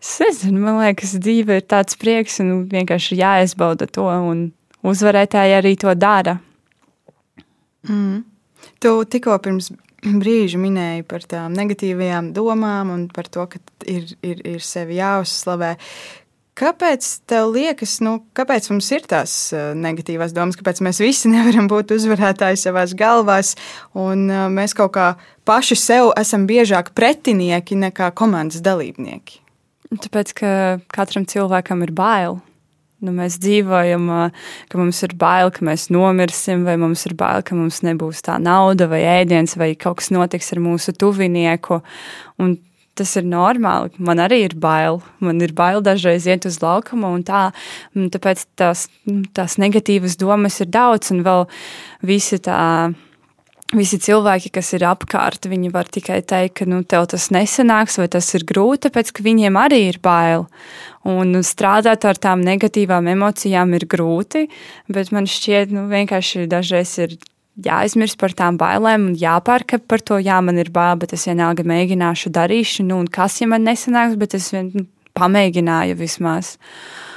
es 0.00 0.14
nezinu, 0.22 0.62
man 0.64 0.80
liekas, 0.80 1.14
dzīve 1.20 1.60
ir 1.60 1.66
tāds 1.68 1.98
prieks, 2.00 2.40
un 2.42 2.64
vienkārši 2.70 3.20
jāizbauda 3.20 3.88
to, 3.90 4.06
un 4.08 4.48
uzvarētāji 4.86 5.58
arī 5.58 5.76
to 5.80 5.94
dara. 5.94 6.38
Mm. 7.88 8.24
Tu 8.80 8.92
tikko 9.12 9.36
pirms 9.44 9.70
brīžu 10.00 10.60
minēju 10.60 11.04
par 11.08 11.24
tām 11.28 11.52
negatīvajām 11.56 12.32
domām 12.36 12.92
un 12.94 13.04
par 13.12 13.28
to, 13.28 13.44
ka 13.50 13.60
ir, 13.88 14.08
ir, 14.24 14.40
ir 14.56 14.64
sevi 14.64 14.96
jāuzslavē. 15.00 15.74
Kāpēc 16.60 17.06
tev 17.30 17.54
liekas, 17.54 18.00
nu, 18.04 18.18
kāpēc 18.36 18.66
mums 18.72 18.88
ir 18.92 19.04
tās 19.08 19.32
uh, 19.54 19.70
negatīvās 19.76 20.34
domas, 20.36 20.58
kāpēc 20.60 20.82
mēs 20.84 21.00
visi 21.00 21.30
nevaram 21.34 21.70
būt 21.70 21.94
uzvarētāji 21.96 22.60
savā 22.60 22.84
galvās, 22.96 23.54
un 23.96 24.26
uh, 24.28 24.48
mēs 24.52 24.76
kaut 24.76 24.92
kā 24.96 25.12
paši 25.48 25.78
sev 25.78 26.10
esam 26.20 26.48
biežāk 26.50 26.92
pretinieki 26.96 27.78
nekā 27.80 28.10
komandas 28.16 28.64
dalībnieki? 28.64 29.40
Tāpēc, 29.90 30.36
ka 30.38 30.52
katram 30.94 31.26
cilvēkam 31.26 31.82
ir 31.82 31.90
bail 31.96 32.38
Nu, 33.00 33.14
mēs 33.16 33.38
dzīvojam, 33.40 34.08
ka 34.68 34.76
mums 34.78 34.98
ir 35.06 35.14
bail, 35.16 35.48
ka 35.56 35.64
mēs 35.64 35.86
nomirsim, 35.88 36.66
vai 36.68 36.74
mums 36.80 37.06
ir 37.08 37.14
bail, 37.16 37.40
ka 37.46 37.56
mums 37.56 37.80
nebūs 37.86 38.20
tā 38.26 38.36
nauda, 38.36 38.90
vai 38.90 39.00
ēdiens, 39.08 39.56
vai 39.56 39.70
kaut 39.72 40.02
kas 40.02 40.10
notiks 40.12 40.52
ar 40.52 40.60
mūsu 40.60 40.92
tuvinieku. 41.00 41.80
Un 42.44 42.58
tas 43.00 43.14
ir 43.16 43.24
normāli. 43.24 43.94
Man 43.96 44.20
arī 44.20 44.42
ir 44.50 44.56
bail. 44.60 45.00
Man 45.24 45.40
ir 45.40 45.54
bail 45.56 45.80
dažreiz 45.80 46.28
iet 46.28 46.44
uz 46.44 46.60
laukumu, 46.60 47.14
un 47.16 47.24
tā, 47.24 47.46
tāpēc 47.96 48.44
tās, 48.60 48.90
tās 49.32 49.56
negatīvas 49.62 50.20
domas 50.20 50.60
ir 50.60 50.68
daudz, 50.68 51.08
un 51.14 51.24
vēl 51.24 51.46
visi 52.04 52.36
tā 52.44 52.60
visi 53.76 53.98
cilvēki, 54.02 54.50
kas 54.54 54.72
ir 54.76 54.84
apkārt, 54.88 55.46
viņi 55.50 55.70
var 55.74 55.88
tikai 55.92 56.20
teikt, 56.26 56.60
ka 56.60 56.68
nu, 56.68 56.82
tev 56.82 57.06
tas 57.12 57.28
nesanāks, 57.34 57.98
vai 58.00 58.08
tas 58.12 58.28
ir 58.36 58.44
grūti, 58.48 58.88
tāpēc 58.88 59.12
ka 59.14 59.24
viņiem 59.26 59.58
arī 59.60 59.80
ir 59.88 60.00
bail. 60.02 60.46
Un 61.08 61.38
strādāt 61.46 62.04
ar 62.08 62.20
tām 62.20 62.44
negatīvām 62.44 63.08
emocijām 63.14 63.74
ir 63.78 63.86
grūti, 63.90 64.46
bet 64.90 65.12
man 65.14 65.28
šķiet, 65.30 65.74
nu, 65.74 65.86
vienkārši 65.90 66.48
dažreiz 66.50 66.96
ir 67.04 67.18
jāizmirst 67.60 68.18
par 68.20 68.34
tām 68.36 68.58
bailēm 68.60 69.10
un 69.10 69.18
jāpārkāp 69.18 69.86
par 69.90 70.02
to, 70.04 70.20
jā, 70.22 70.40
man 70.44 70.60
ir 70.60 70.72
bail, 70.74 70.98
bet 71.00 71.14
es 71.16 71.28
vienalga 71.28 71.66
mēģināšu, 71.66 72.32
darīšu, 72.34 72.86
nu, 72.88 73.02
un 73.04 73.10
kas, 73.10 73.40
ja 73.42 73.50
man 73.50 73.66
nesanāks, 73.68 74.18
bet 74.20 74.36
es 74.38 74.50
vien 74.54 74.72
nu, 74.74 74.88
pamēģināju 75.18 75.98
vismaz. 76.00 76.56
Uh, 76.56 77.09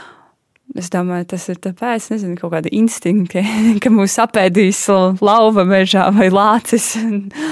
Es 0.80 0.90
domāju, 0.90 1.28
tas 1.36 1.44
ir 1.52 1.60
tāpēc, 1.62 2.08
nezinu, 2.14 2.38
kaut 2.40 2.54
kāda 2.56 2.72
instinkta, 2.74 3.44
ka 3.84 3.92
mūs 3.94 4.16
apēdīs 4.24 4.88
lauva 5.22 5.66
mežā 5.70 6.08
vai 6.16 6.32
lācis. 6.34 6.94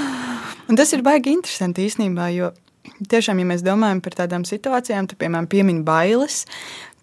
Un 0.72 0.80
tas 0.80 0.94
ir 0.96 1.04
baigi 1.06 1.34
interesanti 1.36 1.86
īstenībā, 1.86 2.30
jo 2.34 2.54
tiešām, 3.12 3.42
ja 3.42 3.50
mēs 3.50 3.64
domājam 3.66 4.00
par 4.04 4.16
tādām 4.24 4.46
situācijām, 4.48 5.10
tad, 5.12 5.20
piemēram, 5.22 5.50
piemin 5.52 5.84
bailes, 5.86 6.46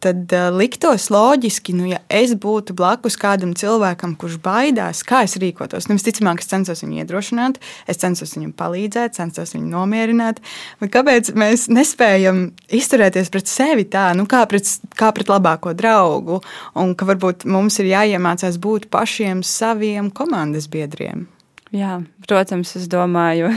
tad 0.04 0.32
uh, 0.32 0.48
liktos 0.54 1.08
loģiski, 1.10 1.74
nu, 1.76 1.88
ja 1.90 1.98
es 2.12 2.34
būtu 2.38 2.74
blakus 2.78 3.18
kādam 3.20 3.54
cilvēkam, 3.58 4.14
kurš 4.18 4.38
baidās, 4.44 5.02
kā 5.06 5.24
es 5.26 5.36
rīkotos. 5.40 5.88
Nu, 5.88 5.96
visticamāk, 5.98 6.42
es 6.42 6.50
censos 6.50 6.84
viņu 6.84 7.02
iedrošināt, 7.02 7.58
es 7.90 8.00
censos 8.02 8.36
viņam 8.36 8.52
palīdzēt, 8.58 9.16
censos 9.18 9.54
viņu 9.56 9.72
nomierināt. 9.72 10.42
Bet 10.82 10.92
kāpēc 10.94 11.32
mēs 11.38 11.66
nespējam 11.72 12.44
izturēties 12.74 13.32
pret 13.34 13.50
sevi 13.50 13.88
tā, 13.90 14.10
nu, 14.18 14.28
kā, 14.30 14.44
pret, 14.50 14.70
kā 14.98 15.10
pret 15.16 15.32
labāko 15.32 15.74
draugu, 15.78 16.42
un 16.78 16.94
ka 16.98 17.08
varbūt 17.08 17.48
mums 17.50 17.80
ir 17.82 17.90
jāiemācās 17.92 18.60
būt 18.62 18.90
pašiem 18.94 19.42
saviem 19.46 20.12
komandas 20.14 20.70
biedriem? 20.70 21.26
Jā, 21.74 21.98
protams, 22.24 22.76
es 22.78 22.86
domāju. 22.88 23.50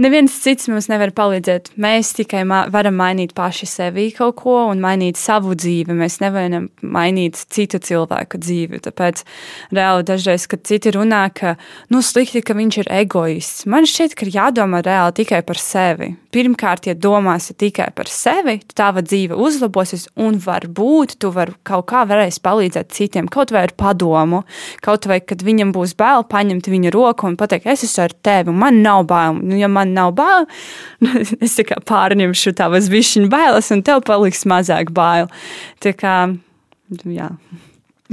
Neviens 0.00 0.34
cits 0.44 0.68
mums 0.70 0.88
nevar 0.90 1.12
palīdzēt. 1.16 1.72
Mēs 1.80 2.12
tikai 2.16 2.42
ma 2.48 2.62
varam 2.72 2.96
mainīt 2.98 3.34
paši 3.36 3.68
sevi 3.68 4.08
kaut 4.16 4.36
ko 4.42 4.56
un 4.70 4.80
mainīt 4.82 5.20
savu 5.20 5.56
dzīvi. 5.58 5.96
Mēs 5.96 6.20
nevaram 6.22 6.68
mainīt 6.82 7.40
citu 7.52 7.80
cilvēku 7.82 8.40
dzīvi. 8.42 8.82
Tāpēc 8.86 9.24
reāli 9.74 10.06
dažreiz, 10.08 10.46
kad 10.50 10.64
citi 10.68 10.92
runā, 10.94 11.24
ka 11.34 11.56
nu, 11.92 12.02
slikti, 12.04 12.42
ka 12.44 12.56
viņš 12.58 12.80
ir 12.82 12.92
egoists, 13.02 13.66
man 13.70 13.88
šķiet, 13.88 14.16
ka 14.16 14.26
ir 14.26 14.34
jādomā 14.36 14.82
reāli 14.84 15.18
tikai 15.22 15.42
par 15.46 15.60
sevi. 15.60 16.12
Pirmkārt, 16.32 16.86
ja 16.88 16.94
domāsi 16.96 17.52
tikai 17.60 17.90
par 17.92 18.08
sevi, 18.08 18.56
tava 18.72 19.02
dzīve 19.04 19.36
uzlabosies 19.36 20.06
un 20.16 20.38
varbūt 20.40 21.18
tu 21.20 21.28
vari 21.34 21.52
kaut 21.68 21.84
kā 21.90 22.06
varēsi 22.08 22.40
palīdzēt 22.44 22.94
citiem, 22.96 23.28
kaut 23.28 23.52
vai 23.52 23.66
ar 23.66 23.74
padomu, 23.76 24.40
kaut 24.80 25.08
vai, 25.10 25.20
kad 25.20 25.44
viņam 25.44 25.74
būs 25.76 25.92
bail 25.98 26.24
paņemt 26.30 26.70
viņa 26.72 26.94
roku 26.94 27.28
un 27.28 27.36
pateikt, 27.36 27.68
es 27.68 27.84
esmu 27.84 28.06
ar 28.06 28.16
tevi, 28.24 28.54
man 28.56 28.80
nav 28.84 29.04
bail. 29.10 29.42
Nu, 29.42 29.58
ja 29.60 29.68
man 29.68 29.81
man 29.82 29.96
nav 29.98 30.14
bail, 30.18 30.46
es 31.44 31.58
pārņemšu 31.88 32.54
tavas 32.58 32.90
višķiņu 32.92 33.32
bailes, 33.32 33.72
un 33.74 33.84
tev 33.86 34.04
paliks 34.06 34.46
mazāk 34.48 34.94
bail. 34.94 35.30
Tā 35.82 35.94
kā, 35.98 36.16
jā. 37.04 37.32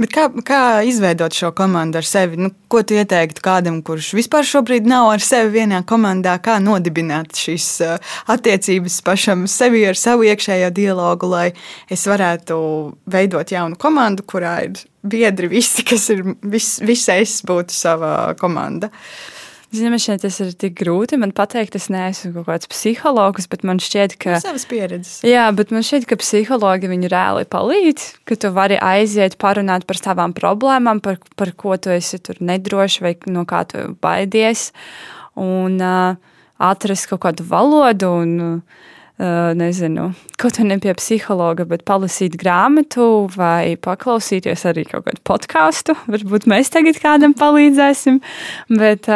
Bet 0.00 0.14
kā, 0.14 0.22
kā 0.46 0.58
izveidot 0.88 1.34
šo 1.36 1.50
komandu 1.52 1.98
ar 2.00 2.06
sevi? 2.08 2.38
Nu, 2.40 2.48
ko 2.72 2.80
tu 2.86 2.96
ieteiktu 2.96 3.42
kādam, 3.44 3.82
kurš 3.84 4.14
vispār 4.16 4.46
šobrīd 4.48 4.86
nav 4.88 5.10
ar 5.12 5.20
sevi 5.20 5.58
vienā 5.58 5.82
komandā? 5.84 6.38
Kā 6.40 6.54
nodibināt 6.62 7.36
šīs 7.36 7.66
uh, 7.84 8.14
attiecības 8.32 8.96
pašam 9.04 9.44
sevi 9.50 9.82
ar 9.90 9.98
savu 10.00 10.24
iekšējo 10.30 10.70
dialogu, 10.72 11.28
lai 11.28 11.50
es 11.92 12.06
varētu 12.08 12.56
veidot 13.12 13.52
jaunu 13.52 13.76
komandu, 13.80 14.24
kurā 14.24 14.54
ir 14.70 14.80
biedri 15.04 15.52
visi, 15.52 15.84
kas 15.84 16.08
ir 16.14 16.24
vis, 16.48 16.78
visais 16.80 17.36
būtu 17.44 17.76
sava 17.76 18.14
komanda? 18.40 18.88
Uh, 18.88 19.39
Zinu, 19.70 20.00
šeit 20.02 20.24
tas 20.24 20.40
ir 20.42 20.50
tik 20.58 20.74
grūti 20.80 21.18
man 21.20 21.30
pateikt, 21.36 21.76
es 21.78 21.86
neesmu 21.92 22.32
kaut 22.34 22.48
kāds 22.48 22.70
psihologs, 22.72 23.46
bet 23.50 23.62
man 23.66 23.78
šķiet, 23.82 24.16
ka. 24.18 24.40
Savas 24.42 24.64
pieredzes. 24.70 25.20
Jā, 25.26 25.44
bet 25.54 25.70
man 25.70 25.86
šķiet, 25.86 26.08
ka 26.10 26.18
psihologi 26.18 26.90
viņu 26.90 27.10
reāli 27.12 27.46
palīdz, 27.50 28.08
ka 28.26 28.38
tu 28.42 28.50
vari 28.56 28.80
aiziet, 28.82 29.38
parunāt 29.38 29.86
par 29.86 30.00
savām 30.00 30.34
problēmām, 30.34 31.02
par, 31.04 31.20
par 31.38 31.54
ko 31.54 31.78
tu 31.78 31.94
esi 31.94 32.18
tur 32.18 32.42
nedroši 32.42 33.06
vai 33.06 33.14
no 33.30 33.46
kā 33.46 33.62
tu 33.70 33.86
baidies. 34.02 34.72
Un, 35.38 35.78
uh, 35.78 36.18
atrast 36.60 37.08
kaut 37.10 37.22
kādu 37.24 37.46
valodu 37.48 38.10
un 38.20 38.32
nezinu, 39.20 40.10
kaut 40.40 40.56
vai 40.56 40.68
ne 40.70 40.78
pie 40.80 40.94
psihologa, 40.96 41.66
bet 41.68 41.84
palasīt 41.88 42.38
grāmatu 42.40 43.26
vai 43.34 43.76
paklausīties 43.76 44.64
arī 44.70 44.86
kaut 44.88 45.08
kādu 45.08 45.20
podkāstu. 45.28 45.96
Varbūt 46.08 46.48
mēs 46.50 46.72
tagad 46.72 47.00
kādam 47.02 47.36
palīdzēsim. 47.36 48.22
Bet, 48.80 49.10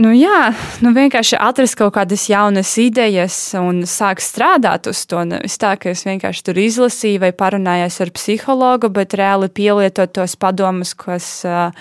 Nu, 0.00 0.08
jā, 0.16 0.54
nu 0.80 0.94
vienkārši 0.96 1.36
atrast 1.36 1.76
kaut 1.76 1.92
kādas 1.98 2.22
jaunas 2.30 2.70
idejas 2.80 3.34
un 3.60 3.82
sākt 3.84 4.24
strādāt 4.24 4.88
uz 4.88 5.02
to. 5.04 5.20
Nevis 5.28 5.58
tā, 5.60 5.74
ka 5.76 5.90
es 5.92 6.06
vienkārši 6.08 6.46
tur 6.46 6.60
izlasīju 6.62 7.20
vai 7.20 7.28
parunājos 7.36 8.00
ar 8.00 8.12
psihologu, 8.16 8.88
bet 8.88 9.12
reāli 9.20 9.50
pielietot 9.52 10.14
tos 10.16 10.32
padomus, 10.40 10.94
kas 10.96 11.28
uh, 11.44 11.76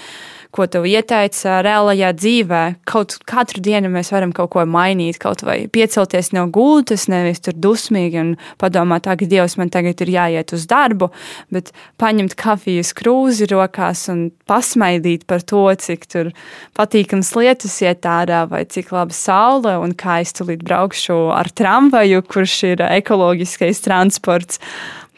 ko 0.56 0.68
tev 0.68 0.86
ieteica 0.90 1.60
reālajā 1.66 2.12
dzīvē. 2.18 2.62
Kaut 2.90 3.18
katru 3.30 3.62
dienu 3.64 3.92
mēs 3.92 4.12
varam 4.14 4.34
kaut 4.36 4.52
ko 4.56 4.66
mainīt, 4.68 5.20
kaut 5.22 5.44
vai 5.48 5.66
piecelties 5.72 6.32
no 6.36 6.46
gultas, 6.52 7.08
nevis 7.12 7.44
tur 7.44 7.56
dusmīgi 7.56 8.20
un 8.22 8.34
padomāt, 8.62 9.08
ka 9.08 9.28
Dievs 9.32 9.58
man 9.60 9.72
tagad 9.74 10.02
ir 10.04 10.12
jāiet 10.12 10.54
uz 10.56 10.66
darbu, 10.70 11.12
bet 11.54 11.72
paņemt 12.02 12.36
kafijas 12.40 12.92
krūzi 12.98 13.48
rokās 13.52 14.08
un 14.12 14.30
pasmaidīt 14.50 15.28
par 15.30 15.46
to, 15.48 15.64
cik 15.72 16.08
tur 16.12 16.32
patīkams 16.78 17.32
lietas 17.38 17.78
iet 17.86 18.08
ārā, 18.08 18.44
vai 18.52 18.66
cik 18.68 18.92
laba 18.96 19.16
saule 19.16 19.78
un 19.82 19.96
kā 19.96 20.22
es 20.26 20.36
tulīt 20.38 20.66
braukšu 20.68 21.22
ar 21.36 21.52
tramvaju, 21.56 22.26
kurš 22.28 22.58
ir 22.74 22.84
ekoloģiskais 22.92 23.84
transports. 23.88 24.60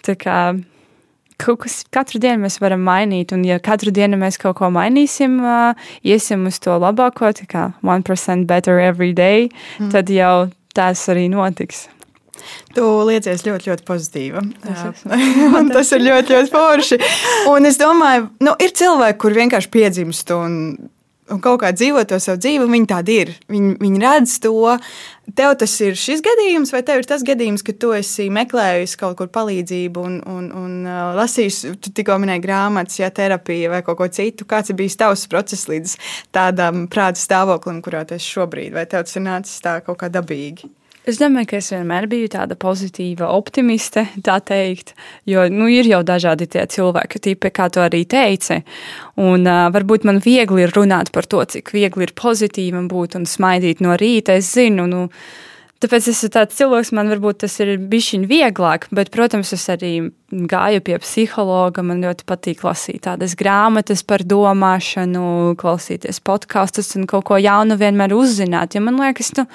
Tā 0.04 0.18
kā 0.20 0.40
kaut 1.42 1.64
kas 1.64 1.82
katru 1.94 2.22
dienu 2.24 2.46
mēs 2.46 2.60
varam 2.64 2.84
mainīt. 2.86 3.34
Un, 3.36 3.46
ja 3.48 3.60
katru 3.64 3.94
dienu 3.96 4.20
mēs 4.22 4.40
kaut 4.42 4.58
ko 4.60 4.70
mainīsim, 4.74 5.40
uh, 5.44 5.90
iesim 6.06 6.48
uz 6.50 6.60
to 6.64 6.78
labāko, 6.82 7.32
tā 7.36 7.48
kā 7.50 7.66
1% 7.82 8.48
better 8.50 8.80
every 8.80 9.14
day, 9.14 9.50
mm. 9.80 9.92
tad 9.96 10.12
jau 10.14 10.50
tas 10.74 11.08
arī 11.12 11.30
notiks. 11.32 11.88
Tu 12.74 12.84
liecies 13.08 13.44
ļoti, 13.46 13.70
ļoti 13.70 13.86
pozitīva. 13.88 14.42
tas 14.66 15.92
ir 15.96 16.04
ļoti, 16.04 16.34
ļoti 16.34 16.52
forši. 16.52 16.98
Un 17.54 17.70
es 17.70 17.78
domāju, 17.80 18.28
nu, 18.44 18.56
ir 18.60 18.74
cilvēki, 18.76 19.20
kur 19.22 19.38
vienkārši 19.38 19.72
piedzimst 19.74 20.34
un 20.36 20.58
un 21.32 21.40
kaut 21.44 21.62
kā 21.62 21.72
dzīvo 21.76 22.04
to 22.08 22.20
savu 22.22 22.42
dzīvi, 22.42 22.68
viņi 22.70 22.90
tādi 22.90 23.16
ir. 23.24 23.32
Viņi, 23.52 23.76
viņi 23.82 24.02
redz 24.04 24.36
to. 24.44 24.76
Tev 25.38 25.54
tas 25.62 25.74
ir 25.86 25.96
šis 26.00 26.20
gadījums, 26.26 26.74
vai 26.76 26.82
tev 26.84 27.00
ir 27.00 27.08
tas 27.08 27.24
gadījums, 27.24 27.64
ka 27.64 27.76
tu 27.80 27.94
esi 27.96 28.28
meklējis 28.34 28.98
kaut 29.00 29.16
kur 29.22 29.32
palīdzību 29.32 30.04
un, 30.04 30.20
un, 30.28 30.50
un 30.60 30.76
uh, 30.84 31.14
lasījis, 31.16 31.62
tu 31.80 31.94
tikko 31.96 32.20
minēji 32.20 32.44
grāmatas, 32.44 33.00
ja 33.00 33.12
terapija 33.16 33.72
vai 33.72 33.82
kaut 33.88 34.02
ko 34.02 34.10
citu. 34.12 34.48
Kāds 34.50 34.74
ir 34.74 34.80
bijis 34.82 35.00
tavs 35.00 35.26
process 35.32 35.70
līdz 35.72 35.96
tādam 36.36 36.88
prāta 36.92 37.24
stāvoklim, 37.24 37.80
kurā 37.86 38.04
tu 38.08 38.20
esi 38.20 38.36
šobrīd, 38.36 38.74
vai 38.76 38.88
tev 38.90 39.08
tas 39.08 39.20
ir 39.20 39.28
nācis 39.30 39.64
tā 39.64 39.80
kaut 39.86 40.02
kā 40.04 40.12
dabīgi? 40.12 40.68
Es 41.04 41.18
domāju, 41.20 41.50
ka 41.52 41.58
es 41.60 41.68
vienmēr 41.74 42.06
biju 42.08 42.30
tāda 42.32 42.56
pozitīva 42.56 43.28
optimiste, 43.36 44.06
tā 44.24 44.38
teikt, 44.40 44.94
jo 45.28 45.42
nu, 45.52 45.68
ir 45.68 45.90
jau 45.90 46.00
dažādi 46.08 46.48
tie 46.48 46.64
cilvēki, 46.72 47.20
tipi, 47.28 47.52
kā 47.52 47.68
tu 47.68 47.82
arī 47.84 48.06
teici. 48.08 48.62
Un 49.20 49.44
uh, 49.44 49.66
varbūt 49.76 50.08
man 50.08 50.22
viegli 50.24 50.64
ir 50.64 50.72
runāt 50.72 51.12
par 51.12 51.28
to, 51.28 51.42
cik 51.44 51.74
viegli 51.76 52.08
ir 52.08 52.16
pozitīvam 52.16 52.88
būt 52.88 53.18
un 53.20 53.28
smaidīt 53.28 53.84
no 53.84 53.98
rīta. 54.00 54.38
Es 54.40 54.54
zinu, 54.56 54.88
nu, 54.88 55.10
tāpēc 55.84 56.08
es 56.08 56.18
esmu 56.18 56.32
tāds 56.34 56.58
cilvēks, 56.58 56.94
man 56.96 57.12
varbūt 57.12 57.44
tas 57.44 57.60
ir 57.64 57.76
bijis 57.78 58.26
vieglāk, 58.30 58.90
bet, 58.96 59.12
protams, 59.14 59.54
es 59.56 59.68
arī 59.72 59.94
gāju 60.34 60.82
pie 60.84 60.98
psihologa. 61.02 61.84
Man 61.86 62.02
ļoti 62.04 62.26
patīk 62.28 62.64
lasīt 62.66 63.04
tādas 63.08 63.36
grāmatas 63.40 64.04
par 64.08 64.24
domāšanu, 64.26 65.54
klausīties 65.60 66.22
podkastus 66.26 66.94
un 66.98 67.08
kaut 67.10 67.28
ko 67.30 67.38
jaunu 67.42 67.78
vienmēr 67.80 68.16
uzzināt. 68.18 68.76
Jo 68.76 68.84
man 68.86 69.00
liekas, 69.02 69.34
nu, 69.38 69.46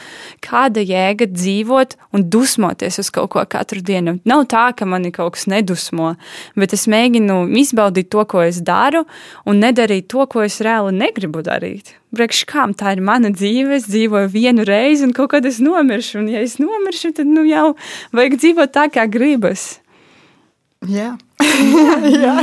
kāda 0.45 0.85
jēga 0.85 1.29
dzīvot 1.33 1.99
un 2.15 2.27
dusmoties 2.31 3.01
uz 3.03 3.13
kaut 3.15 3.33
ko 3.35 3.45
katru 3.51 3.83
dienu. 3.85 4.19
Nav 4.29 4.47
tā, 4.53 4.69
ka 4.77 4.89
mani 4.89 5.13
kaut 5.15 5.37
kas 5.37 5.49
nedusmo, 5.51 6.15
bet 6.59 6.77
es 6.77 6.89
mēģinu 6.91 7.45
izbaudīt 7.65 8.11
to, 8.15 8.25
ko 8.29 8.45
es 8.47 8.63
daru, 8.65 9.05
un 9.49 9.65
nedarīt 9.65 10.11
to, 10.13 10.29
ko 10.31 10.47
es 10.47 10.61
reāli 10.65 10.95
negribu 10.97 11.43
darīt. 11.47 11.97
Priekš 12.15 12.45
kām 12.49 12.73
tā 12.77 12.95
ir 12.97 13.03
mana 13.05 13.29
dzīve, 13.35 13.77
es 13.77 13.89
dzīvoju 13.91 14.31
vienu 14.33 14.65
reizi, 14.65 15.05
un 15.05 15.13
kaut 15.17 15.35
kad 15.35 15.47
es 15.49 15.59
nomiršu. 15.61 16.23
Un, 16.23 16.31
ja 16.33 16.41
es 16.45 16.57
nomiršu, 16.61 17.13
tad 17.19 17.29
nu, 17.29 17.45
jau 17.49 17.75
vajag 18.17 18.39
dzīvot 18.41 18.73
tā, 18.73 18.87
kā 18.93 19.05
gribas. 19.11 19.77
Jā, 20.89 21.17
jā. 22.25 22.37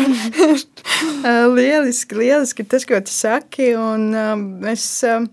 lieliski, 1.57 2.17
lieliski 2.19 2.65
tas, 2.67 2.85
ko 2.85 2.99
tu 3.01 3.13
saki. 3.13 3.71
Un, 3.79 4.09
um, 4.13 4.45
es 4.69 4.85
um, 5.07 5.29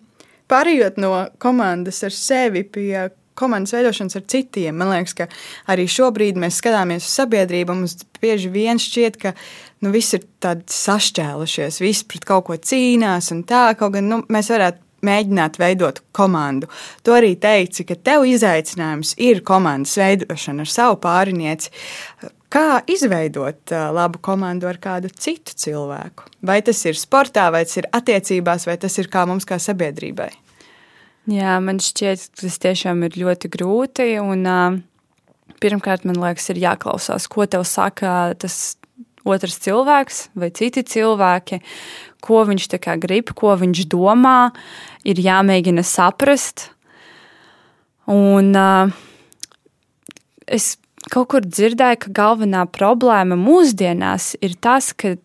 pārējot 0.50 1.00
no 1.02 1.12
komandas 1.42 2.00
ar 2.06 2.14
sevi 2.16 2.64
pie 2.64 3.10
komandas 3.38 3.74
veidošanas 3.76 4.18
ar 4.18 4.24
citiem. 4.28 4.76
Man 4.78 4.92
liekas, 4.92 5.16
ka 5.18 5.28
arī 5.72 5.88
šobrīd 5.90 6.40
mēs 6.40 6.60
skatāmies 6.62 7.06
uz 7.06 7.16
sabiedrību. 7.20 7.76
Mums 7.78 7.98
bieži 8.22 8.52
vien 8.52 8.80
šķiet, 8.82 9.18
ka 9.22 9.34
nu, 9.82 9.92
viss 9.94 10.16
ir 10.18 10.26
sašķēlušies, 10.42 11.82
viss 11.82 12.06
pret 12.08 12.26
kaut 12.28 12.48
ko 12.48 12.56
cīnās 12.56 13.32
un 13.34 13.44
tā. 13.48 13.68
Kaut 13.78 13.96
gan 13.96 14.10
nu, 14.10 14.22
mēs 14.32 14.52
varētu 14.52 14.82
mēģināt 15.06 15.58
veidot 15.58 15.98
komandu. 16.14 16.68
Tu 17.02 17.14
arī 17.14 17.34
teici, 17.40 17.86
ka 17.88 17.96
tev 17.98 18.26
izaicinājums 18.28 19.16
ir 19.22 19.42
komandas 19.46 19.96
veidošana 19.98 20.66
ar 20.66 20.70
savu 20.70 21.00
pārinieci. 21.02 21.72
Kā 22.52 22.82
izveidot 22.90 23.72
labu 23.96 24.20
komandu 24.20 24.68
ar 24.68 24.76
kādu 24.76 25.08
citu 25.08 25.56
cilvēku? 25.56 26.28
Vai 26.44 26.60
tas 26.62 26.84
ir 26.84 26.98
sportā, 27.00 27.46
vai 27.54 27.64
tas 27.64 27.80
ir 27.80 27.88
attiecībās, 27.96 28.68
vai 28.68 28.76
tas 28.78 28.98
ir 29.00 29.08
kā 29.12 29.24
mums, 29.28 29.48
kā 29.48 29.56
sabiedrībai? 29.62 30.28
Jā, 31.30 31.58
man 31.62 31.78
šķiet, 31.78 32.32
tas 32.40 32.58
tiešām 32.62 33.04
ir 33.06 33.14
ļoti 33.20 33.50
grūti. 33.52 34.08
Un, 34.18 34.42
pirmkārt, 35.62 36.06
man 36.08 36.18
liekas, 36.18 36.48
ir 36.50 36.58
jāklausās, 36.64 37.28
ko 37.30 37.46
tev 37.46 37.62
saka 37.68 38.32
tas 38.42 38.74
otrs 39.22 39.60
cilvēks 39.62 40.24
vai 40.34 40.50
citi 40.50 40.82
cilvēki, 40.82 41.60
ko 42.22 42.42
viņš 42.48 42.66
grib, 43.04 43.30
ko 43.38 43.54
viņš 43.54 43.86
domā. 43.86 44.50
Ir 45.06 45.22
jāmēģina 45.22 45.86
saprast. 45.86 46.70
Un, 48.10 48.50
es 50.46 50.76
kaut 51.10 51.30
kur 51.30 51.46
dzirdēju, 51.46 52.02
ka 52.02 52.14
galvenā 52.18 52.66
problēma 52.66 53.38
mūsdienās 53.38 54.34
ir 54.42 54.58
tas, 54.58 54.90
ka 54.90 55.16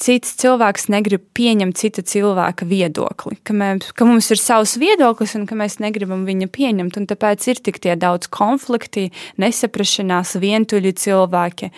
cits 0.00 0.34
cilvēks 0.40 0.88
negrib 0.92 1.24
pieņemt 1.36 1.78
cita 1.78 2.02
cilvēka 2.06 2.66
viedokli, 2.68 3.38
ka, 3.44 3.54
mēs, 3.56 3.92
ka 3.96 4.08
mums 4.08 4.30
ir 4.34 4.40
savs 4.40 4.76
viedoklis 4.80 5.36
un 5.38 5.46
ka 5.48 5.58
mēs 5.58 5.78
negribam 5.82 6.24
viņu 6.28 6.48
pieņemt. 6.52 6.98
Tāpēc 7.12 7.48
ir 7.52 7.62
tik 7.64 7.80
daudz 8.00 8.30
konflikti, 8.32 9.10
nesaprašanās, 9.42 10.36
vientuļi 10.42 10.94
cilvēki. 11.02 11.72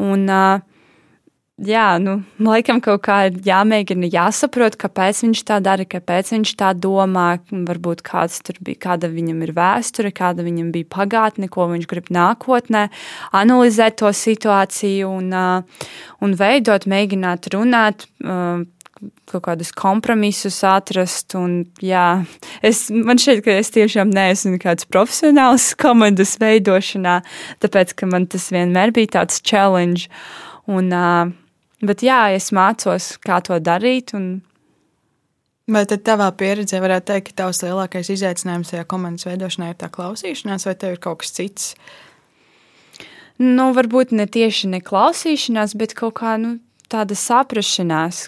Un, 0.00 0.26
uh, 0.30 0.69
jā, 1.66 1.86
nu, 2.02 2.16
laikam 2.42 2.80
kaut 2.84 3.02
kā 3.06 3.18
ir 3.28 3.36
jāmēģina 3.44 4.10
jāsaprot, 4.12 4.78
kāpēc 4.80 5.22
viņš 5.26 5.42
tā 5.48 5.60
dara, 5.64 5.86
kāpēc 5.88 6.32
viņš 6.34 6.54
tā 6.60 6.72
domā. 6.76 7.28
Varbūt 7.50 8.02
kāds 8.06 8.40
tur 8.46 8.58
bija, 8.64 8.80
kāda 8.88 9.10
viņam 9.12 9.44
ir 9.46 9.54
vēsture, 9.56 10.12
kāda 10.16 10.46
viņam 10.46 10.72
bija 10.74 10.88
pagātne, 10.90 11.50
ko 11.52 11.68
viņš 11.70 11.86
grib 11.90 12.10
nākotnē, 12.14 12.88
analizēt 13.36 14.00
to 14.00 14.10
situāciju 14.14 15.10
un, 15.20 15.32
un 16.24 16.36
veidot, 16.40 16.88
mēģināt 16.90 17.50
runāt 17.54 18.08
kaut 19.30 19.44
kādus 19.46 19.70
kompromisus 19.76 20.60
atrast. 20.66 21.34
Un, 21.38 21.64
jā, 21.84 22.22
es, 22.66 22.88
man 22.92 23.20
šķiet, 23.20 23.42
ka 23.46 23.58
es 23.60 23.72
tiešām 23.74 24.12
neesmu 24.12 24.60
kāds 24.62 24.88
profesionāls 24.90 25.72
komandas 25.82 26.36
veidošanā, 26.42 27.20
tāpēc 27.64 27.94
man 28.10 28.28
tas 28.30 28.50
vienmēr 28.54 28.94
bija 28.96 29.18
tāds 29.20 29.42
challenge. 29.44 30.10
Un, 30.70 30.92
uh, 30.94 31.30
Bet 31.80 32.04
jā, 32.04 32.28
es 32.36 32.50
mācos, 32.52 33.14
kā 33.24 33.40
to 33.44 33.56
darīt. 33.62 34.12
Un... 34.16 34.40
Vai 35.70 35.84
tad 35.88 36.02
tavā 36.04 36.28
pieredzē 36.36 36.80
varētu 36.82 37.12
teikt, 37.12 37.30
ka 37.30 37.44
tavs 37.44 37.62
lielākais 37.64 38.10
izaicinājums 38.12 38.72
šajā 38.72 38.86
komandas 38.90 39.28
veidošanā 39.28 39.70
ir 39.70 39.78
tā 39.80 39.88
klausīšanās, 39.92 40.66
vai 40.66 40.74
tev 40.76 40.96
ir 40.96 41.02
kaut 41.04 41.22
kas 41.22 41.32
cits? 41.36 41.70
Nu, 43.40 43.70
varbūt 43.72 44.12
ne 44.12 44.26
tieši 44.28 44.74
ne 44.74 44.82
klausīšanās, 44.84 45.76
bet 45.80 45.94
kaut 45.96 46.18
kā 46.20 46.34
nu, 46.42 46.58
tāda 46.92 47.16
saprašanās, 47.16 48.26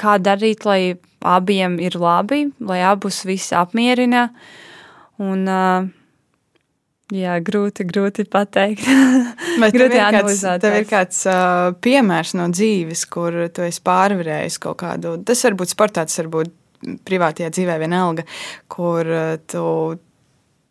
kā 0.00 0.16
darīt, 0.18 0.66
lai 0.66 0.96
abiem 1.20 1.76
ir 1.78 1.94
labi, 2.00 2.48
lai 2.58 2.80
abus 2.88 3.22
viss 3.28 3.52
apmierina. 3.54 4.30
Un, 5.20 5.44
uh, 5.46 5.86
Jā, 7.10 7.38
grūti, 7.42 7.84
grūti 7.88 8.24
pateikt. 8.30 8.86
Vai 9.62 9.70
grūti 9.74 9.98
kāds, 9.98 10.44
tev 10.62 10.76
ir 10.78 10.86
kāds 10.86 11.24
uh, 11.26 11.72
piemērs 11.82 12.36
no 12.38 12.46
dzīves, 12.52 13.02
kur 13.10 13.34
tu 13.54 13.66
esi 13.66 13.82
pārvarējis 13.86 14.60
kaut 14.62 14.78
kādu, 14.84 15.16
tas 15.26 15.42
var 15.48 15.58
būt 15.58 15.74
sportā, 15.74 16.06
tas 16.06 16.20
var 16.22 16.30
būt 16.36 16.54
privātajā 17.08 17.50
dzīvē 17.52 17.80
vienalga, 17.82 18.24
kur 18.70 19.10
uh, 19.10 19.34
tu 19.50 19.64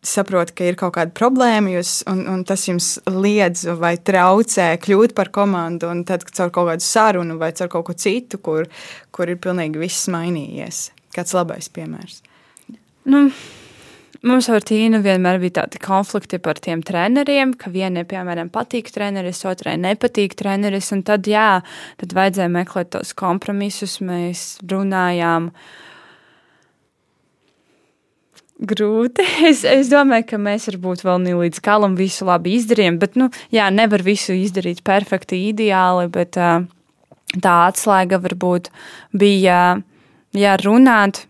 saproti, 0.00 0.54
ka 0.56 0.64
ir 0.64 0.78
kaut 0.80 0.94
kāda 0.96 1.12
problēma, 1.16 1.74
jūs, 1.74 2.00
un, 2.08 2.24
un 2.32 2.44
tas 2.48 2.64
jums 2.68 2.94
liedz 3.04 3.66
vai 3.80 3.94
traucē 4.00 4.72
kļūt 4.80 5.14
par 5.16 5.28
komandu, 5.34 5.90
un 5.92 6.02
tad 6.08 6.24
caur 6.24 6.52
kaut 6.54 6.70
kādu 6.72 6.86
sarunu 6.86 7.36
vai 7.40 7.52
caur 7.56 7.68
kaut 7.72 7.90
ko 7.90 7.96
citu, 8.00 8.40
kur, 8.40 8.68
kur 9.12 9.28
ir 9.28 9.40
pilnīgi 9.44 9.82
viss 9.82 10.08
mainījies. 10.12 10.86
Kāds 11.12 11.36
labais 11.36 11.68
piemērs? 11.74 12.22
Nu, 13.10 13.26
Mums 14.20 14.50
ar 14.52 14.60
Tīnu 14.60 14.98
vienmēr 15.00 15.38
bija 15.40 15.62
tādi 15.62 15.78
konflikti 15.80 16.36
par 16.44 16.58
tiem 16.60 16.82
treneriem, 16.84 17.54
ka 17.56 17.70
vienai, 17.72 18.02
piemēram, 18.08 18.50
patīk 18.52 18.90
treneris, 18.92 19.40
otrai 19.48 19.78
nepatīk 19.80 20.34
treneris. 20.36 20.90
Tad, 21.08 21.24
jā, 21.30 21.62
tad 22.02 22.12
vajadzēja 22.18 22.50
meklēt 22.52 22.90
tos 22.92 23.14
kompromisus. 23.16 23.96
Mēs 24.04 24.58
runājām. 24.68 25.48
Grūti. 28.60 29.24
Es, 29.48 29.64
es 29.64 29.88
domāju, 29.88 30.26
ka 30.34 30.42
mēs 30.42 30.68
varbūt 30.68 31.06
vēl 31.06 31.24
ne 31.24 31.38
līdz 31.38 31.64
galam 31.64 31.96
visu 31.96 32.28
labi 32.28 32.58
izdarījām. 32.58 33.00
Bet, 33.00 33.16
nu, 33.16 33.30
jā, 33.56 33.70
nevar 33.72 34.04
visu 34.04 34.36
izdarīt 34.36 34.84
perfekti, 34.84 35.46
ideāli. 35.48 36.10
Bet 36.12 36.36
tā 36.36 37.56
atslēga 37.70 38.20
varbūt 38.20 38.68
bija 39.16 39.80
jā, 40.36 40.60
runāt 40.60 41.24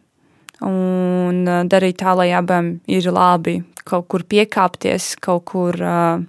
un 0.66 1.44
uh, 1.46 1.62
darīt 1.68 2.00
tā, 2.02 2.14
lai 2.18 2.30
abiem 2.36 2.74
ir 2.90 3.08
labi 3.12 3.60
kaut 3.88 4.08
kur 4.12 4.24
piekāpties, 4.28 5.14
kaut 5.22 5.46
kur, 5.50 5.76
uh, 5.80 6.20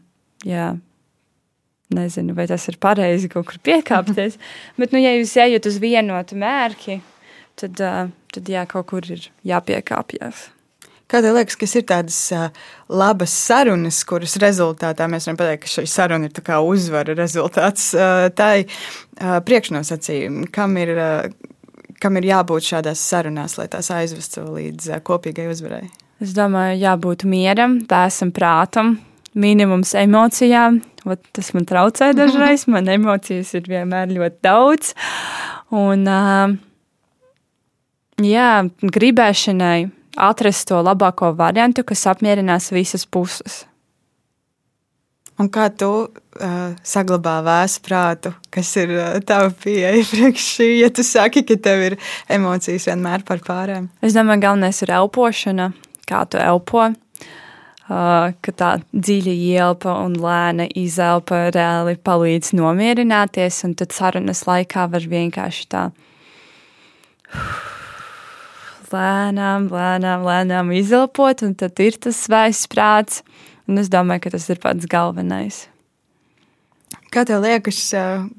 jā, 0.48 0.72
nezinu, 1.96 2.36
vai 2.38 2.48
tas 2.50 2.68
ir 2.72 2.80
pareizi 2.82 3.30
kaut 3.32 3.50
kur 3.50 3.60
piekāpties, 3.64 4.40
bet, 4.80 4.96
nu, 4.96 5.02
ja 5.04 5.14
jūs 5.18 5.36
ejat 5.42 5.68
uz 5.68 5.82
vienotu 5.84 6.40
mērķi, 6.40 7.02
tad, 7.60 7.84
uh, 7.84 8.10
tad 8.34 8.56
jā, 8.56 8.66
kaut 8.72 8.90
kur 8.94 9.12
ir 9.12 9.30
jāpiekāpjas. 9.48 10.50
Kā 11.12 11.20
tev 11.20 11.36
liekas, 11.36 11.58
kas 11.60 11.74
ir 11.76 11.84
tādas 11.84 12.18
labas 12.88 13.34
sarunas, 13.36 13.98
kuras 14.08 14.38
rezultātā 14.40 15.10
mēs 15.12 15.26
varam 15.28 15.42
pateikt, 15.42 15.66
ka 15.66 15.72
šī 15.74 15.84
saruna 15.92 16.30
ir 16.30 16.52
uzvara 16.64 17.16
rezultāts? 17.20 17.90
Uh, 17.92 18.30
priekšnosacījumi, 19.44 20.48
kam 20.56 20.80
ir, 20.80 20.96
kam 22.02 22.18
ir 22.20 22.30
jābūt 22.32 22.68
šādās 22.74 23.02
sarunās, 23.12 23.58
lai 23.60 23.68
tās 23.72 23.92
aizvestu 23.94 24.44
līdz 24.50 24.98
kopīgai 25.08 25.48
uzvarai? 25.52 25.86
Es 26.22 26.36
domāju, 26.38 26.78
jābūt 26.84 27.26
mieram, 27.26 27.80
vēsam 27.90 28.30
prātam, 28.34 28.96
minimums 29.34 29.96
emocijām. 29.98 30.82
Ot, 31.10 31.24
tas 31.34 31.48
man 31.56 31.66
traucē 31.66 32.12
dažreiz. 32.14 32.68
Man 32.70 32.90
emocijas 32.94 33.56
ir 33.58 33.66
vienmēr 33.70 34.12
ļoti 34.14 34.38
daudz. 34.46 34.92
Un, 35.74 36.06
jā, 38.22 38.52
gribēšanai 38.86 39.80
atrast 40.22 40.68
to 40.70 40.84
labāko 40.84 41.32
variantu, 41.38 41.86
kas 41.88 42.06
apmierinās 42.12 42.70
visas 42.76 43.08
puses. 43.10 43.64
Un 45.42 45.48
kā 45.50 45.72
tu 45.74 45.90
uh, 46.06 46.74
saglabā 46.86 47.40
vēsu 47.46 47.82
prātu, 47.82 48.34
kas 48.54 48.70
ir 48.78 48.92
uh, 48.94 49.16
tava 49.26 49.50
pieeja 49.64 50.04
priekš 50.12 50.50
šī, 50.58 50.68
ja 50.84 50.90
tu 50.94 51.06
saki, 51.06 51.42
ka 51.48 51.58
tev 51.58 51.82
ir 51.88 51.96
emocijas 52.30 52.86
vienmēr 52.92 53.26
par 53.26 53.42
pārējām? 53.48 53.88
Es 54.06 54.14
domāju, 54.14 54.44
galvenais 54.44 54.84
ir 54.86 54.94
elpošana, 55.00 55.72
kā 56.10 56.22
tu 56.30 56.38
elpo. 56.42 56.92
Uh, 57.92 58.32
ka 58.46 58.54
tā 58.56 58.70
dziļa 58.94 59.34
ielpa 59.34 59.98
un 60.06 60.14
lēna 60.22 60.70
izelpa 60.80 61.48
reāli 61.50 61.98
palīdz 61.98 62.54
nomierināties, 62.56 63.64
un 63.66 63.74
tad 63.82 63.98
sarunas 63.98 64.46
laikā 64.48 64.86
var 64.94 65.08
vienkārši 65.12 65.68
tā 65.74 65.88
lēnām, 68.94 69.68
lēnām, 69.74 70.24
lēnām 70.30 70.72
izelpot, 70.78 71.44
un 71.48 71.58
tad 71.58 71.82
ir 71.84 71.98
tas 71.98 72.22
svaigs 72.30 72.68
prāts. 72.72 73.24
Un 73.70 73.82
es 73.82 73.92
domāju, 73.92 74.26
ka 74.26 74.34
tas 74.36 74.50
ir 74.50 74.62
pats 74.64 74.90
galvenais. 74.90 75.66
Kā 77.12 77.26
tev 77.28 77.44
liekas, 77.44 77.80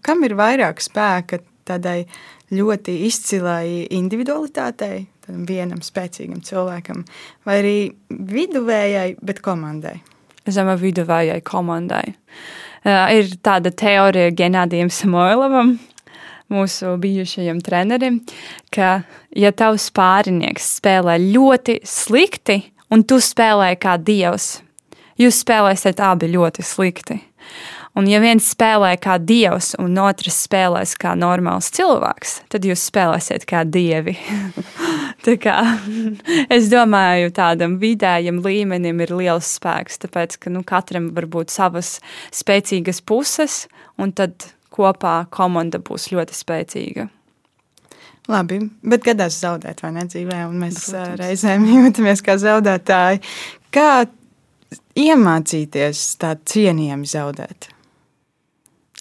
kam 0.04 0.24
ir 0.24 0.34
vairāk 0.38 0.80
spēka 0.80 1.42
tādai 1.68 2.06
ļoti 2.52 2.94
izcilai 3.06 3.86
individualitātei, 3.92 5.06
vienam 5.48 5.80
spēcīgam 5.84 6.42
cilvēkam, 6.44 7.04
vai 7.46 7.58
arī 7.60 7.76
viduvējai, 8.10 9.14
bet 9.24 9.40
komandai? 9.44 10.00
Es 10.48 10.58
domāju, 10.58 10.82
viduvējai 10.88 11.38
komandai. 11.46 12.16
Uh, 12.82 13.06
ir 13.14 13.30
tāda 13.46 13.70
teorija 13.70 14.32
Genādijam 14.34 14.90
Samoilovam, 14.90 15.76
mūsu 16.52 16.96
bijušajam 17.00 17.60
trenerim, 17.64 18.18
ka, 18.74 19.04
ja 19.38 19.52
tavs 19.54 19.88
pārinieks 19.94 20.74
spēlē 20.80 21.16
ļoti 21.22 21.78
slikti, 21.88 22.58
un 22.92 23.06
tu 23.08 23.20
spēlē 23.22 23.72
kā 23.80 23.94
dievs, 24.02 24.58
jūs 25.22 25.42
spēlēsiet 25.44 26.02
abi 26.02 26.32
ļoti 26.32 26.64
slikti. 26.66 27.20
Un, 27.92 28.06
ja 28.08 28.22
viens 28.22 28.46
spēlē 28.48 28.94
kā 29.02 29.18
dievs, 29.20 29.74
un 29.76 29.98
otrs 30.00 30.38
spēlēs 30.46 30.94
kā 31.00 31.12
normāls 31.18 31.68
cilvēks, 31.76 32.38
tad 32.52 32.64
jūs 32.64 32.86
spēlēsiet 32.88 33.44
kā 33.48 33.66
dievi. 33.68 34.14
kā, 35.44 35.56
es 36.56 36.70
domāju, 36.72 37.34
tādam 37.36 37.76
vidējam 37.82 38.40
līmenim 38.44 39.02
ir 39.04 39.12
liels 39.18 39.50
spēks, 39.58 40.00
tāpēc 40.06 40.38
ka 40.40 40.52
nu, 40.54 40.64
katram 40.64 41.10
var 41.12 41.28
būt 41.36 41.52
savas 41.52 41.98
spēcīgas 42.32 43.02
puses, 43.04 43.66
un 44.00 44.16
tad 44.16 44.48
kopā 44.72 45.26
komanda 45.28 45.82
būs 45.82 46.08
ļoti 46.14 46.38
spēcīga. 46.38 47.10
Labi, 48.30 48.60
bet 48.86 49.04
gadās 49.04 49.36
zaudēt, 49.42 49.82
vai 49.82 49.92
ne 49.98 50.06
dzīvē, 50.08 50.44
un 50.46 50.60
mēs 50.62 50.80
Protams. 50.88 51.20
reizēm 51.20 51.68
jūtamies 51.74 52.24
kā 52.24 52.40
zaudētāji. 52.40 53.20
Kā 53.74 54.06
iemācīties 54.98 56.02
tā 56.22 56.34
cienījami 56.48 57.08
zaudēt? 57.08 57.70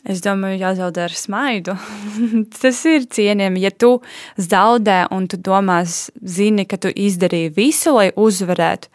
Es 0.02 0.24
domāju, 0.26 0.58
jāzaudē 0.64 1.06
ar 1.06 1.14
smaidu. 1.14 1.76
tas 2.62 2.80
ir 2.90 3.06
cienījami. 3.06 3.62
Ja 3.62 3.70
tu 3.70 4.00
zaudē 4.42 5.04
un 5.14 5.28
tu 5.30 5.38
domā, 5.38 5.84
zini, 5.86 6.66
ka 6.66 6.80
tu 6.82 6.90
izdarīji 6.90 7.52
visu, 7.54 7.94
lai 8.00 8.10
uzvarētu, 8.18 8.90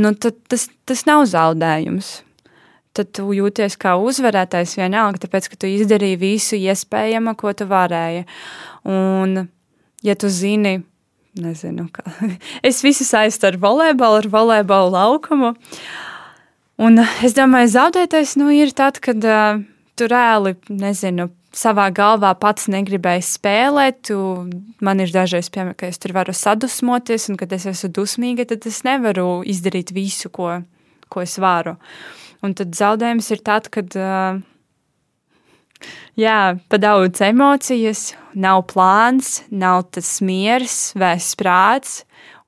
nu, 0.00 0.14
tad 0.16 0.38
tas, 0.48 0.70
tas 0.88 1.04
nav 1.08 1.26
zaudējums. 1.28 2.16
Tad 2.94 3.10
tu 3.18 3.34
jūties 3.34 3.74
kā 3.80 3.96
uzvarētājs 3.98 4.76
vienalga, 4.78 5.24
tāpēc 5.24 5.50
ka 5.50 5.58
tu 5.60 5.68
izdarīji 5.68 6.20
visu 6.20 6.56
iespējamo, 6.56 7.34
ko 7.36 7.52
tu 7.58 7.66
varēji. 7.68 8.24
Un, 8.86 9.42
ja 10.06 10.14
tu 10.16 10.30
zini, 10.30 10.78
nezinu, 11.40 11.88
kā. 11.94 12.04
es 12.68 12.82
visu 12.84 13.06
saistu 13.06 13.48
ar 13.50 13.58
volejbolu, 13.60 14.22
ar 14.22 14.28
volejbolu 14.32 14.94
laukumu. 14.94 15.54
Un 16.84 16.98
es 17.22 17.36
domāju, 17.36 17.70
zaudētais 17.76 18.34
nu, 18.40 18.50
ir 18.50 18.74
tad, 18.74 18.98
kad 19.02 19.22
uh, 19.22 19.60
tu 19.98 20.08
reāli, 20.10 20.56
nezinu, 20.70 21.28
savā 21.54 21.86
galvā 21.94 22.32
pats 22.38 22.66
negribēji 22.72 23.26
spēlēt. 23.28 24.00
Tu, 24.10 24.16
man 24.82 25.02
ir 25.02 25.12
dažreiz 25.14 25.50
piemēram, 25.54 25.76
ka 25.78 25.90
es 25.90 26.02
tur 26.02 26.16
varu 26.16 26.34
sadusmoties, 26.34 27.28
un 27.30 27.38
kad 27.38 27.54
es 27.54 27.68
esmu 27.70 27.92
dusmīga, 27.94 28.48
tad 28.50 28.66
es 28.70 28.82
nevaru 28.86 29.44
izdarīt 29.46 29.94
visu, 29.94 30.32
ko, 30.34 30.56
ko 31.12 31.22
es 31.22 31.38
varu. 31.42 31.76
Un 32.44 32.58
tad 32.58 32.74
zaudējums 32.76 33.30
ir 33.36 33.46
tad, 33.46 33.70
kad. 33.74 33.94
Uh, 33.94 34.42
Jā, 36.14 36.54
pa 36.70 36.78
daudz 36.78 37.22
emocijas, 37.26 38.12
nav 38.38 38.68
plāns, 38.70 39.40
nav 39.50 39.88
tas 39.96 40.20
miers, 40.22 40.92
vēs 40.94 41.32
prāts 41.38 42.04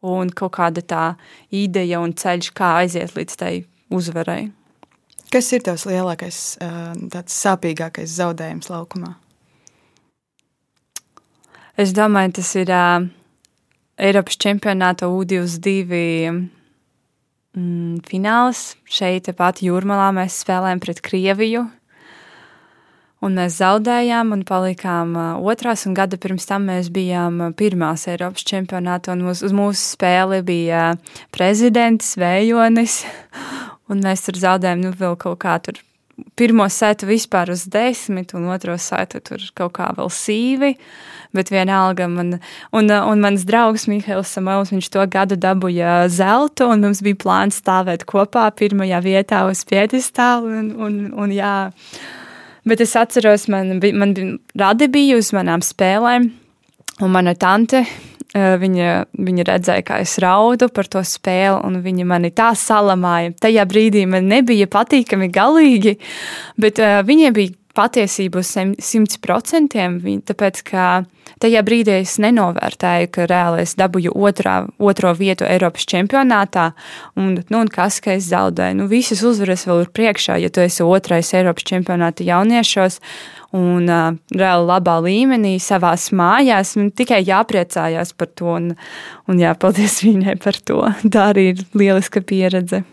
un 0.06 0.30
kaut 0.30 0.54
kāda 0.54 0.84
tā 0.86 1.06
ideja 1.50 1.98
un 1.98 2.14
ceļš, 2.14 2.52
kā 2.54 2.76
aiziet 2.84 3.16
līdz 3.16 3.38
tai 3.40 3.52
uzvarai. 3.90 4.52
Kas 5.34 5.50
ir 5.50 5.64
tavs 5.66 5.88
lielākais, 5.90 6.40
tāds 7.10 7.38
sāpīgākais 7.42 8.14
zaudējums 8.20 8.70
laukumā? 8.70 9.16
Es 11.76 11.90
domāju, 11.92 12.36
tas 12.38 12.50
ir 12.56 12.70
uh, 12.72 13.02
Eiropas 14.00 14.38
čempionāta 14.40 15.10
U22 15.10 15.98
mm, 16.30 17.98
fināls. 18.06 18.62
Šeit 18.88 19.28
pat 19.36 19.60
Jūrmalā 19.64 20.12
mēs 20.16 20.38
spēlējam 20.44 20.80
pret 20.80 21.02
Krieviju. 21.04 21.66
Un 23.24 23.38
mēs 23.38 23.56
zaudējām 23.62 24.34
un 24.34 24.42
palikām 24.44 25.14
otrās, 25.40 25.86
un 25.88 25.94
gada 25.96 26.18
pirms 26.20 26.44
tam 26.48 26.66
mēs 26.68 26.90
bijām 26.92 27.40
pirmās 27.56 28.04
Eiropas 28.12 28.44
čempionātā. 28.44 29.16
Uz, 29.16 29.40
uz 29.46 29.54
mūsu 29.56 29.80
spēli 29.96 30.42
bija 30.44 30.90
prezidents 31.32 32.12
Vējonis, 32.20 33.00
un 33.90 34.04
mēs 34.04 34.26
tur 34.28 34.40
zaudējām 34.42 34.84
nu, 34.84 34.92
vēl 34.96 35.16
kaut 35.20 35.40
kā 35.46 35.56
tur. 35.64 35.80
Pirmo 36.36 36.64
sētu 36.72 37.08
vispār 37.08 37.50
uz 37.52 37.66
desmit, 37.68 38.32
un 38.36 38.48
otro 38.52 38.76
sētu 38.80 39.20
tur 39.24 39.42
kaut 39.56 39.74
kā 39.76 39.90
vēl 39.96 40.12
sīvi. 40.12 40.74
Bet 41.36 41.50
vienalga, 41.52 42.06
man, 42.08 42.38
un, 42.72 42.92
un 42.92 43.24
mans 43.24 43.44
draugs 43.48 43.84
Mihails 43.90 44.30
Samuels, 44.32 44.70
viņš 44.72 44.88
to 44.92 45.04
gadu 45.12 45.36
dabūja 45.40 46.06
zeltu, 46.12 46.70
un 46.72 46.84
mums 46.86 47.02
bija 47.04 47.18
plāns 47.20 47.60
stāvēt 47.60 48.06
kopā 48.08 48.46
pirmajā 48.56 49.02
vietā 49.04 49.42
uz 49.50 49.64
piedestālu. 49.68 50.54
Un, 50.60 50.70
un, 50.86 50.96
un, 51.12 51.34
jā, 51.36 51.56
Bet 52.66 52.82
es 52.82 52.96
atceros, 52.98 53.46
man, 53.52 53.78
bija, 53.82 53.94
man 53.94 54.14
bija 54.16 54.36
radi 54.58 54.88
bija 54.90 55.20
uz 55.20 55.30
manām 55.36 55.62
spēlēm, 55.62 56.30
un 57.00 57.12
mana 57.14 57.36
tante. 57.38 57.84
Eh, 58.36 58.56
viņa, 58.60 58.88
viņa 59.16 59.44
redzēja, 59.48 59.84
kā 59.86 60.00
es 60.02 60.16
raudu 60.20 60.66
par 60.74 60.88
to 60.90 61.00
spēli, 61.06 61.60
un 61.64 61.78
viņa 61.84 62.04
mani 62.08 62.32
tā 62.36 62.50
salamāja. 62.58 63.32
Tajā 63.40 63.64
brīdī 63.70 64.02
man 64.10 64.26
nebija 64.28 64.66
patīkami 64.68 65.30
galīgi, 65.32 65.94
bet 66.60 66.82
uh, 66.82 66.98
viņai 67.06 67.30
bija 67.36 67.54
patiesību 67.76 68.40
uz 68.42 68.54
simts 68.82 69.20
procentiem, 69.22 70.00
tāpēc 70.26 70.62
ka 70.70 70.86
tajā 71.42 71.62
brīdī 71.66 71.98
es 72.00 72.16
nenovērtēju, 72.22 73.10
ka 73.12 73.26
reāli 73.28 73.64
es 73.66 73.76
dabūju 73.78 74.14
otrā, 74.16 74.56
otro 74.78 75.12
vietu 75.18 75.46
Eiropas 75.48 75.86
čempionātā, 75.88 76.70
un, 77.20 77.36
nu, 77.50 77.60
un 77.60 77.72
kas, 77.72 78.00
ka 78.04 78.16
es 78.16 78.30
zaudēju. 78.30 78.80
Nu, 78.80 78.88
visas 78.90 79.24
uzvaras 79.26 79.66
vēl 79.68 79.84
ir 79.84 79.92
priekšā, 79.96 80.38
ja 80.42 80.52
tu 80.52 80.64
esi 80.64 80.86
otrais 80.86 81.32
Eiropas 81.36 81.66
čempionāta 81.68 82.26
jauniešos, 82.26 83.00
un 83.56 83.86
uh, 83.88 84.16
reāli 84.34 84.68
labā 84.68 84.96
līmenī, 85.04 85.56
savā 85.62 85.94
mājās. 86.16 86.74
Man 86.78 86.90
tikai 86.96 87.22
jāpriecājās 87.26 88.12
par 88.18 88.32
to, 88.34 88.50
un, 88.58 88.68
un 89.30 89.40
jāpaldies 89.40 90.02
viņai 90.06 90.36
par 90.42 90.60
to. 90.66 90.82
Tā 91.12 91.30
arī 91.32 91.50
ir 91.54 91.64
lieliska 91.76 92.24
pieredze. 92.26 92.84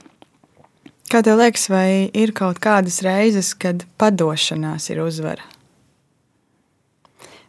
Kā 1.13 1.19
tev 1.21 1.38
liekas, 1.38 1.67
vai 1.69 2.10
ir 2.17 2.32
kaut 2.34 2.58
kādas 2.58 2.95
reizes, 3.06 3.52
kad 3.54 3.84
padošanās 4.02 4.88
ir 4.89 5.04
uzvara? 5.04 5.43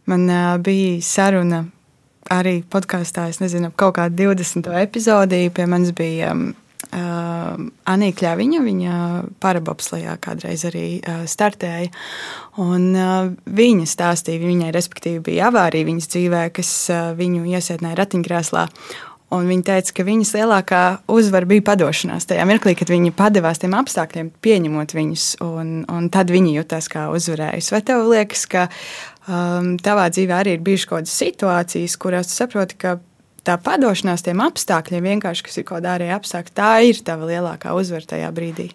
Man 0.05 0.27
uh, 0.29 0.59
bija 0.61 0.99
saruna 1.01 1.63
arī 2.29 2.59
podkāstā, 2.69 3.31
es 3.33 3.41
nezinu, 3.41 3.71
kaut 3.73 3.97
kādā 3.97 4.13
20. 4.37 4.69
epizodī. 4.83 5.47
Pie 5.49 5.65
manis 5.65 5.95
bija 5.97 6.35
um, 6.35 6.51
uh, 6.91 7.57
Anīka 7.89 8.19
Kļaviņa, 8.21 8.61
viņa 8.67 8.99
parabopslajā 9.41 10.19
kādreiz 10.29 10.67
arī 10.69 10.85
uh, 11.01 11.25
startēja. 11.25 11.89
Un, 12.61 12.91
uh, 12.93 13.33
viņa 13.49 13.89
stāstīja, 13.89 14.45
viņai 14.45 14.75
respektīvi 14.77 15.25
bija 15.31 15.49
avārija 15.49 15.89
viņas 15.89 16.13
dzīvē, 16.13 16.45
kas 16.61 16.77
uh, 16.93 17.15
viņu 17.17 17.49
iesēdināja 17.49 18.03
ratiņkrēslā. 18.05 18.69
Un 19.35 19.49
viņa 19.51 19.65
teica, 19.67 19.95
ka 19.97 20.05
viņas 20.07 20.33
lielākā 20.37 20.83
uzvara 21.11 21.49
bija 21.49 21.65
padošanās. 21.67 22.27
Tajā 22.31 22.45
mirklī, 22.49 22.75
kad 22.79 22.91
viņa 22.93 23.15
padevās 23.17 23.61
tiem 23.63 23.75
apstākļiem, 23.79 24.31
pieņemot 24.45 24.95
viņus, 24.95 25.25
un, 25.45 25.73
un 25.91 26.07
tad 26.15 26.31
viņa 26.31 26.53
jutās 26.59 26.89
kā 26.93 27.09
uzvarējusi. 27.15 27.73
Vai 27.75 27.81
tev 27.89 28.05
liekas, 28.11 28.45
ka 28.53 28.69
um, 28.69 29.75
tavā 29.83 30.07
dzīvē 30.15 30.39
arī 30.39 30.55
ir 30.59 30.63
bijušas 30.67 30.91
kaut 30.91 31.03
kādas 31.03 31.19
situācijas, 31.25 31.99
kurās 32.05 32.31
tu 32.31 32.37
saproti, 32.37 32.79
ka 32.85 32.95
tā 33.45 33.59
padošanās 33.65 34.25
tiem 34.25 34.45
apstākļiem, 34.45 35.11
vienkārši 35.15 35.49
kas 35.49 35.59
ir 35.59 35.67
kaut 35.67 35.81
kāda 35.81 35.97
ārēja 35.97 36.21
apstākļa, 36.21 36.57
tā 36.61 36.71
ir 36.87 37.03
tava 37.05 37.29
lielākā 37.33 37.75
uzvara 37.77 38.15
tajā 38.15 38.31
brīdī? 38.37 38.71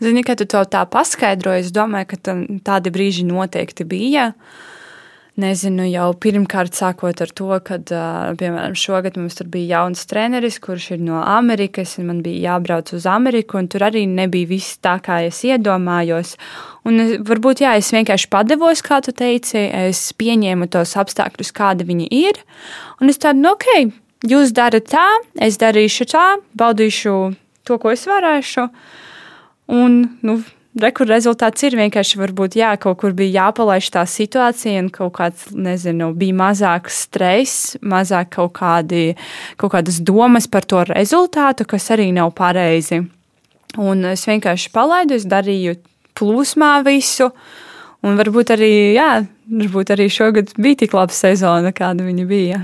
Zini, 0.00 0.24
kad 0.24 0.40
tu 0.40 0.48
to 0.48 0.64
tā 0.70 0.86
paskaidroji, 0.88 1.66
es 1.66 1.74
domāju, 1.76 2.14
ka 2.14 2.36
tādi 2.64 2.92
brīži 2.94 3.26
noteikti 3.28 3.84
bija. 3.84 4.30
Uh, 4.32 4.68
nezinu, 5.40 5.86
jau 5.90 6.10
pirmkārt 6.20 6.76
sākot 6.76 7.20
ar 7.24 7.30
to, 7.36 7.48
ka, 7.64 7.78
piemēram, 8.38 8.76
šogad 8.78 9.16
mums 9.18 9.38
tur 9.38 9.48
bija 9.50 9.80
jauns 9.80 10.04
treneris, 10.10 10.60
kurš 10.62 10.90
ir 10.96 11.00
no 11.06 11.22
Amerikas, 11.24 11.96
un 12.00 12.10
man 12.10 12.20
bija 12.24 12.52
jābrauc 12.52 12.92
uz 12.96 13.08
Ameriku, 13.10 13.58
un 13.60 13.70
tur 13.72 13.86
arī 13.88 14.04
nebija 14.10 14.50
viss 14.50 14.78
tā, 14.84 14.98
kā 15.04 15.22
es 15.26 15.40
iedomājos. 15.48 16.36
Un 16.88 17.02
varbūt, 17.26 17.64
jā, 17.64 17.74
es 17.80 17.90
vienkārši 17.96 18.30
padevos, 18.32 18.84
kā 18.86 19.00
tu 19.04 19.16
teici, 19.16 19.64
es 19.88 20.04
pieņēmu 20.20 20.70
tos 20.72 20.94
apstākļus, 21.00 21.52
kādi 21.56 21.88
viņi 21.88 22.08
ir, 22.20 22.40
un 23.00 23.12
es 23.12 23.20
tādu, 23.20 23.42
nu, 23.42 23.56
ok, 23.56 23.92
jūs 24.30 24.54
darat 24.56 24.88
tā, 24.92 25.08
es 25.40 25.60
darīšu 25.60 26.08
tā, 26.12 26.26
baudīšu 26.60 27.18
to, 27.66 27.80
ko 27.80 27.92
es 27.96 28.06
varēšu, 28.08 28.70
un, 29.76 30.00
nu, 30.26 30.40
Rekur 30.78 31.08
rezultāts 31.10 31.64
ir 31.66 31.74
vienkārši, 31.74 32.18
varbūt, 32.20 32.54
jā, 32.60 32.68
kaut 32.78 33.00
kur 33.00 33.14
bija 33.16 33.48
jāpalaiž 33.48 33.88
tā 33.90 34.04
situācija, 34.06 34.78
un 34.84 34.90
kaut 34.94 35.16
kāds, 35.16 35.48
nezinu, 35.50 36.12
bija 36.14 36.36
mazāks 36.38 37.00
stress, 37.08 37.72
mazāk 37.82 38.30
kaut, 38.36 38.52
kādi, 38.60 39.16
kaut 39.58 39.72
kādas 39.74 39.98
domas 39.98 40.46
par 40.46 40.62
to 40.70 40.84
rezultātu, 40.86 41.66
kas 41.66 41.90
arī 41.90 42.12
nav 42.14 42.30
pareizi. 42.38 43.00
Un 43.82 44.04
es 44.12 44.22
vienkārši 44.30 44.70
palaidu, 44.70 45.18
es 45.18 45.26
darīju 45.26 45.74
plūsmā 46.14 46.70
visu, 46.86 47.32
un 48.06 48.22
varbūt 48.22 48.54
arī, 48.54 48.70
jā, 48.94 49.10
varbūt 49.50 49.90
arī 49.96 50.06
šogad 50.06 50.54
bija 50.54 50.84
tik 50.84 50.94
laba 50.94 51.14
sezona, 51.14 51.74
kāda 51.74 52.06
viņa 52.06 52.28
bija. 52.30 52.62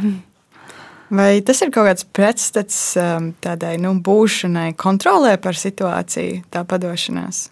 Vai 1.10 1.42
tas 1.46 1.58
ir 1.62 1.74
kaut 1.74 1.90
kāds 1.90 2.06
pretstats 2.06 2.78
um, 3.02 3.32
tādai 3.42 3.74
nu, 3.82 3.96
būšanai, 3.98 4.72
kontrolē 4.78 5.36
par 5.42 5.58
situāciju, 5.58 6.46
tā 6.54 6.62
padošanās? 6.66 7.48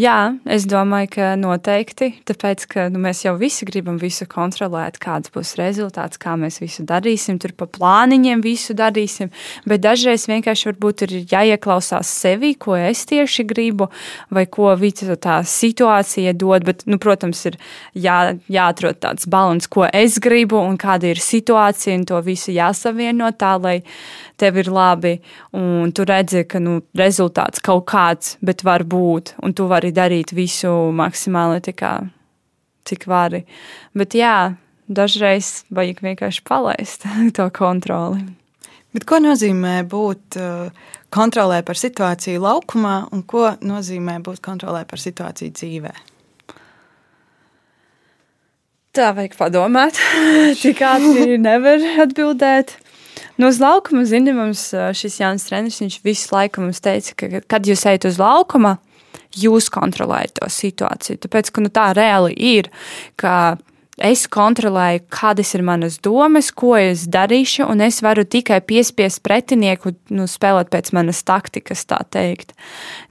Jā, 0.00 0.32
es 0.48 0.64
domāju, 0.70 1.08
ka 1.12 1.24
noteikti. 1.36 2.06
Tāpēc, 2.28 2.62
ka 2.70 2.84
nu, 2.92 3.00
mēs 3.02 3.24
jau 3.26 3.34
visi 3.36 3.66
gribam 3.68 3.98
visu 4.00 4.24
kontrolēt, 4.30 4.96
kāds 5.02 5.32
būs 5.34 5.56
rezultāts, 5.58 6.20
kā 6.20 6.36
mēs 6.40 6.60
visu 6.62 6.86
darīsim, 6.88 7.36
tur 7.42 7.52
pa 7.58 7.66
plāniņiem 7.68 8.40
visu 8.44 8.72
darīsim. 8.78 9.28
Bet 9.68 9.82
dažreiz 9.84 10.24
vienkārši 10.30 10.70
ir 11.04 11.14
jāieklausās 11.34 12.08
sevi, 12.22 12.54
ko 12.54 12.78
es 12.78 13.02
tieši 13.10 13.44
gribu, 13.50 13.90
vai 14.30 14.46
ko 14.46 14.72
tā 15.20 15.40
situācija 15.44 16.32
dod. 16.32 16.64
Bet, 16.70 16.86
nu, 16.88 16.96
protams, 17.02 17.44
ir 17.50 17.60
jā, 17.92 18.38
jāatrod 18.48 19.02
tāds 19.04 19.28
balans, 19.28 19.68
ko 19.68 19.84
es 19.84 20.16
gribu 20.22 20.62
un 20.62 20.80
kāda 20.80 21.12
ir 21.12 21.20
situācija, 21.20 21.98
un 21.98 22.08
to 22.08 22.22
visu 22.24 22.54
jāsavieno 22.56 23.34
tā, 23.36 23.58
lai 23.60 23.80
tev 24.40 24.58
ir 24.62 24.70
labi, 24.72 25.14
un 25.56 25.92
tu 25.92 26.06
redzi, 26.08 26.46
ka 26.48 26.60
nu, 26.62 26.80
rezultāts 26.98 27.62
kaut 27.64 27.86
kāds, 27.90 28.34
bet 28.44 28.64
var 28.66 28.86
būt, 28.88 29.34
un 29.44 29.54
tu 29.56 29.68
vari 29.70 29.92
darīt 29.94 30.34
visu 30.36 30.72
maksimāli, 30.96 31.60
kā, 31.76 31.94
cik 32.88 33.06
vari. 33.10 33.44
Bet 33.96 34.16
jā, 34.18 34.54
dažreiz 34.90 35.64
vajag 35.70 36.02
vienkārši 36.04 36.44
palaist 36.48 37.06
to 37.36 37.48
kontroli. 37.54 38.24
Bet 38.90 39.06
ko 39.06 39.20
nozīmē 39.22 39.84
būt 39.86 40.36
uh, 40.40 40.70
kontrolē 41.14 41.60
par 41.66 41.78
situāciju 41.78 42.42
laukumā, 42.42 42.96
un 43.14 43.22
ko 43.22 43.52
nozīmē 43.62 44.18
būt 44.26 44.42
kontrolē 44.42 44.82
par 44.90 44.98
situāciju 44.98 45.54
dzīvē? 45.54 45.92
Tā 48.90 49.12
vajag 49.14 49.36
padomāt. 49.38 49.98
Tik 50.62 50.82
ātri 50.82 51.38
nevar 51.38 51.84
atbildēt. 52.02 52.74
Nu, 53.40 53.48
uz 53.48 53.56
laukuma, 53.56 54.02
zini, 54.04 54.34
mums 54.36 54.66
šis 55.00 55.14
jauns 55.22 55.46
treneris, 55.48 55.78
viņš 55.80 55.94
visu 56.04 56.34
laiku 56.34 56.60
mums 56.60 56.82
teica, 56.84 57.14
ka, 57.16 57.40
kad 57.48 57.64
jūs 57.64 57.86
ejat 57.88 58.04
uz 58.10 58.18
laukuma, 58.20 58.74
jūs 59.32 59.70
kontrolējat 59.72 60.34
to 60.36 60.48
situāciju. 60.52 61.22
Tāpēc, 61.22 61.48
ka 61.48 61.62
nu, 61.64 61.70
tā 61.72 61.86
reāli 61.96 62.34
ir, 62.36 62.68
ka 63.16 63.56
es 63.96 64.26
kontrolēju, 64.28 65.06
kādas 65.12 65.54
ir 65.56 65.64
manas 65.64 65.96
domas, 66.04 66.50
ko 66.52 66.74
es 66.76 67.06
darīšu, 67.08 67.64
un 67.64 67.80
es 67.84 68.02
varu 68.04 68.26
tikai 68.28 68.58
piespiest 68.60 69.22
pretinieku 69.24 69.94
nu, 70.12 70.26
spēlēt 70.28 70.68
pēc 70.72 70.92
manas 70.96 71.22
taktikas, 71.24 71.86
tā 71.88 72.02
teikt. 72.12 72.52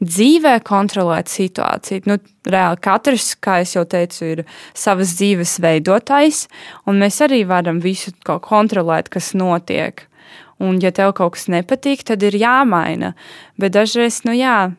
Dzīvē 0.04 0.60
kontrolēt 0.68 1.34
situāciju. 1.34 2.06
Nu, 2.10 2.20
reāli 2.46 2.84
katrs, 2.86 3.32
kā 3.42 3.64
jau 3.66 3.88
teicu, 3.90 4.30
ir 4.36 4.44
savas 4.78 5.18
dzīves 5.18 5.58
veidotājs, 5.66 6.46
un 6.86 7.02
mēs 7.02 7.18
arī 7.26 7.42
varam 7.50 7.82
visu 7.82 8.14
kontrolēt, 8.22 9.10
kas 9.14 9.34
notiek. 9.34 10.06
Un, 10.60 10.80
ja 10.84 10.92
tev 10.92 11.14
kaut 11.16 11.38
kas 11.38 11.48
nepatīk, 11.52 12.04
tad 12.08 12.24
ir 12.28 12.36
jāmaina. 12.36 13.14
Bet 13.60 13.78
dažreiz, 13.78 14.22
nu 14.28 14.36
jā, 14.36 14.74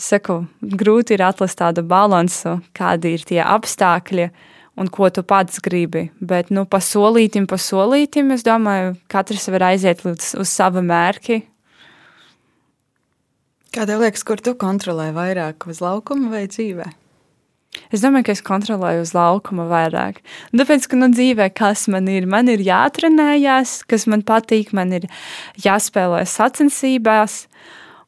saku, 0.00 0.44
grūti 0.60 1.16
ir 1.16 1.24
atrast 1.26 1.60
tādu 1.60 1.84
balansu, 1.84 2.58
kādi 2.76 3.12
ir 3.16 3.24
tie 3.28 3.42
apstākļi 3.44 4.30
un 4.76 4.90
ko 4.92 5.08
tu 5.12 5.24
pats 5.24 5.60
gribi. 5.64 6.06
Bet, 6.20 6.52
nu, 6.52 6.64
pa 6.68 6.80
solītim, 6.84 7.48
pa 7.48 7.60
solītim, 7.60 8.32
es 8.32 8.44
domāju, 8.46 8.94
katrs 9.12 9.48
var 9.52 9.70
aiziet 9.72 10.04
līdz 10.04 10.34
uz 10.40 10.52
sava 10.52 10.84
mērķa. 10.84 11.40
Kā 13.76 13.84
tev 13.88 14.00
liekas, 14.00 14.24
kur 14.24 14.40
tu 14.40 14.56
kontrolē 14.56 15.10
vairāk, 15.16 15.68
uz 15.68 15.82
laukuma 15.84 16.32
vai 16.32 16.46
dzīvēm? 16.48 17.05
Es 17.94 18.02
domāju, 18.04 18.28
ka 18.28 18.34
es 18.36 18.42
kontrolēju 18.46 19.04
uz 19.04 19.12
laukuma 19.16 19.66
vairāk. 19.70 20.22
Un 20.52 20.62
tāpēc, 20.62 20.88
ka 20.90 20.98
nu, 20.98 21.10
dzīvē, 21.14 21.50
kas 21.56 21.86
man 21.92 22.08
ir, 22.12 22.28
man 22.30 22.50
ir 22.52 22.62
jātrenējās, 22.64 23.78
kas 23.90 24.06
man 24.10 24.24
patīk, 24.26 24.72
man 24.76 24.94
ir 24.96 25.08
jāspēlē 25.64 26.24
sacensībās. 26.30 27.44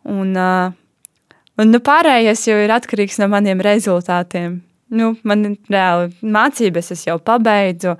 Un, 0.09 0.33
uh, 0.38 1.37
un 1.59 1.72
nu, 1.74 1.83
pārējais 1.85 2.46
jau 2.48 2.59
ir 2.62 2.74
atkarīgs 2.74 3.20
no 3.22 3.31
maniem 3.33 3.62
rezultātiem. 3.64 4.61
Nu, 4.88 5.12
man 5.28 5.44
reāli 5.68 6.12
mācības 6.24 6.94
es 6.94 7.04
jau 7.04 7.18
pabeidzu, 7.20 7.98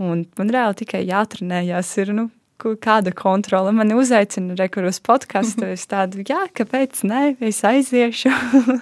un 0.00 0.24
man 0.40 0.52
reāli 0.54 0.80
tikai 0.84 1.02
jātrenējās. 1.04 1.90
Ir, 2.00 2.14
nu, 2.16 2.30
kāda 2.60 3.12
kontrole. 3.16 3.72
Mani 3.76 3.96
uzaicina 3.98 4.56
rekur 4.58 4.88
uz 4.90 5.00
podkāstu. 5.04 5.66
Es 5.74 5.86
tādu, 5.90 6.24
jā, 6.26 6.44
kāpēc 6.56 7.02
nē, 7.08 7.22
es 7.48 7.60
aiziešu. 7.66 8.32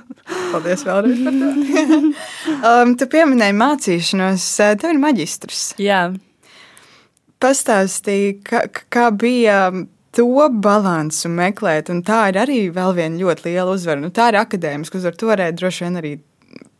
Paldies 0.52 0.84
vēlreiz 0.86 1.22
par 1.26 1.36
to. 1.40 1.50
um, 2.70 2.96
tu 2.98 3.10
pieminēji 3.10 3.58
mācīšanos, 3.58 4.48
tev 4.80 4.94
ir 4.94 5.02
maģistrs. 5.02 5.62
Jā. 5.82 6.02
Pastāstīji, 7.38 8.38
kā, 8.46 8.64
kā 8.90 9.08
bija 9.14 9.70
to 10.18 10.48
balansu 10.50 11.30
meklēt, 11.30 11.92
un 11.92 12.02
tā 12.06 12.24
ir 12.32 12.40
arī 12.42 12.62
vēl 12.74 12.96
viena 12.96 13.20
ļoti 13.20 13.50
liela 13.50 13.74
uzvara. 13.74 14.02
Nu, 14.02 14.10
tā 14.14 14.32
ir 14.32 14.40
akadēmiska 14.40 14.98
uzvara. 14.98 15.18
Tu 15.18 15.28
varēji 15.30 15.58
droši 15.60 15.86
vien 15.86 16.00
arī 16.00 16.14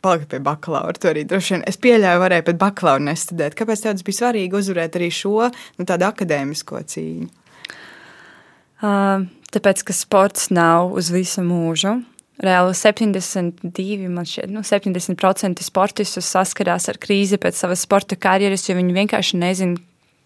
palikt 0.05 0.29
pie 0.31 0.39
bakalaura. 0.43 0.95
Tu 0.97 1.09
arī 1.11 1.25
droši 1.27 1.55
vien, 1.55 1.65
es 1.69 1.79
pieļauju, 1.81 2.21
varēja 2.23 2.45
pat 2.49 2.61
bakalaura 2.61 3.03
nestudēt. 3.09 3.57
Kāpēc 3.59 3.83
tas 3.85 4.05
bija 4.05 4.21
svarīgi 4.21 4.59
uzvarēt 4.59 4.95
arī 4.99 5.09
šo 5.13 5.49
nu, 5.49 5.85
tādu 5.85 6.07
akadēmisko 6.09 6.83
cīņu? 6.93 7.27
Uh, 8.79 9.25
tāpēc, 9.51 9.83
ka 9.89 9.95
sports 9.95 10.47
nav 10.55 10.93
uz 10.95 11.11
visu 11.11 11.43
mūžu. 11.43 11.99
reāli 12.39 12.71
72, 12.71 14.07
man 14.07 14.23
šķiet, 14.23 14.47
nu, 14.55 14.63
70% 14.63 15.63
sportistu 15.65 16.23
saskarās 16.23 16.87
ar 16.87 16.95
krīzi 17.01 17.35
pēc 17.35 17.57
savas 17.59 17.83
sporta 17.83 18.15
karjeras, 18.15 18.63
jo 18.69 18.77
viņi 18.77 18.95
vienkārši 18.95 19.39
nezina, 19.41 19.75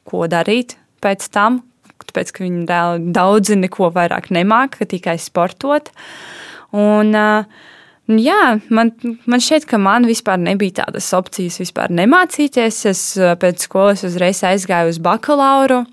ko 0.05 0.27
darīt 0.29 0.77
pēc 1.01 1.25
tam, 1.33 1.63
tāpēc 2.03 2.33
ka 2.35 2.43
viņi 2.45 2.67
reāli 2.69 3.13
daudzi 3.15 3.57
neko 3.57 3.89
vairāk 3.95 4.29
nemāca, 4.35 4.85
tikai 4.85 5.17
sportot. 5.17 5.89
Un, 6.73 7.15
jā, 8.07 8.57
man, 8.73 8.91
man 9.29 9.43
šķiet, 9.43 9.67
ka 9.69 9.79
man 9.79 10.07
vispār 10.09 10.41
nebija 10.41 10.81
tādas 10.83 11.07
opcijas 11.15 11.61
vispār 11.61 11.93
nemācīties. 11.95 12.81
Es 12.91 13.03
pēc 13.39 13.67
skolas 13.67 14.03
uzreiz 14.07 14.43
aizgāju 14.47 14.91
uz 14.95 14.99
bakalauru. 15.03 15.83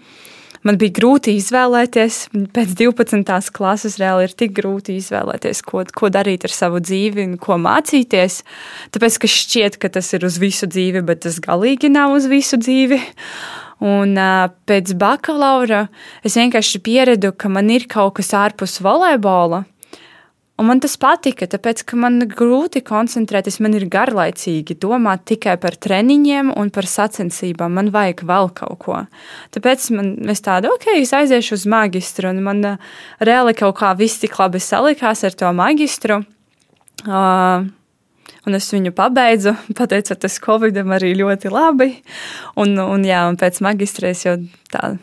Man 0.67 0.77
bija 0.77 0.93
grūti 0.99 1.33
izvēlēties, 1.39 2.17
pēc 2.53 2.75
12. 2.77 3.53
klases 3.57 3.95
reāli 3.97 4.27
ir 4.27 4.35
tik 4.37 4.53
grūti 4.59 4.99
izvēlēties, 5.01 5.63
ko, 5.65 5.87
ko 5.97 6.11
darīt 6.13 6.45
ar 6.45 6.53
savu 6.53 6.83
dzīvi 6.85 7.25
un 7.25 7.39
ko 7.41 7.57
mācīties. 7.57 8.43
Tāpēc, 8.93 9.17
ka 9.23 9.31
šķiet, 9.31 9.79
ka 9.81 9.89
tas 9.95 10.13
ir 10.19 10.27
uz 10.29 10.37
visu 10.43 10.69
dzīvi, 10.69 11.01
bet 11.09 11.25
tas 11.25 11.41
galīgi 11.41 11.89
nav 11.95 12.13
uz 12.19 12.29
visu 12.29 12.61
dzīvi. 12.61 13.01
Un 13.89 14.13
uh, 14.21 14.51
pēc 14.69 14.93
bakalaura 15.01 15.87
es 16.21 16.37
vienkārši 16.37 16.83
pieredu, 16.85 17.33
ka 17.33 17.49
man 17.49 17.73
ir 17.73 17.89
kaut 17.89 18.19
kas 18.19 18.35
ārpus 18.37 18.83
volejbola. 18.85 19.65
Un 20.61 20.69
man 20.69 20.83
tas 20.85 20.93
patika, 21.01 21.47
tāpēc, 21.49 21.87
ka 21.89 21.97
man 21.97 22.21
grūti 22.29 22.83
koncentrēties, 22.85 23.57
man 23.65 23.79
ir 23.79 23.87
garlaicīgi 23.89 24.77
domāt 24.83 25.25
tikai 25.31 25.55
par 25.63 25.79
treniņiem 25.81 26.53
un 26.53 26.69
par 26.75 26.89
sacensībām. 26.91 27.73
Man 27.79 27.89
vajag 27.95 28.21
vēl 28.29 28.53
kaut 28.59 28.77
ko. 28.85 28.99
Tāpēc 29.57 29.89
man 29.97 30.13
es 30.29 30.45
tādu, 30.45 30.75
ok, 30.77 30.91
es 31.01 31.15
aiziešu 31.17 31.57
uz 31.57 31.67
magistru, 31.71 32.29
un 32.35 32.45
man 32.45 32.61
uh, 32.75 32.95
reāli 33.25 33.57
kaut 33.57 33.79
kā 33.81 33.95
viss 33.97 34.21
tik 34.21 34.37
labi 34.37 34.61
salikās 34.61 35.25
ar 35.25 35.39
to 35.41 35.53
magistru. 35.57 36.21
Uh, 37.09 37.69
Un 38.49 38.57
es 38.57 38.71
viņu 38.73 38.95
pabeidzu, 38.97 39.53
pateicoties 39.79 40.39
Covidam, 40.41 40.95
arī 40.97 41.13
ļoti 41.19 41.53
labi. 41.53 41.91
Un, 42.61 42.73
un, 42.81 43.05
jā, 43.05 43.27
un 43.29 43.37
pēc 43.41 43.61
magistrēs 43.65 44.25
jau 44.25 44.39
tā 44.73 44.95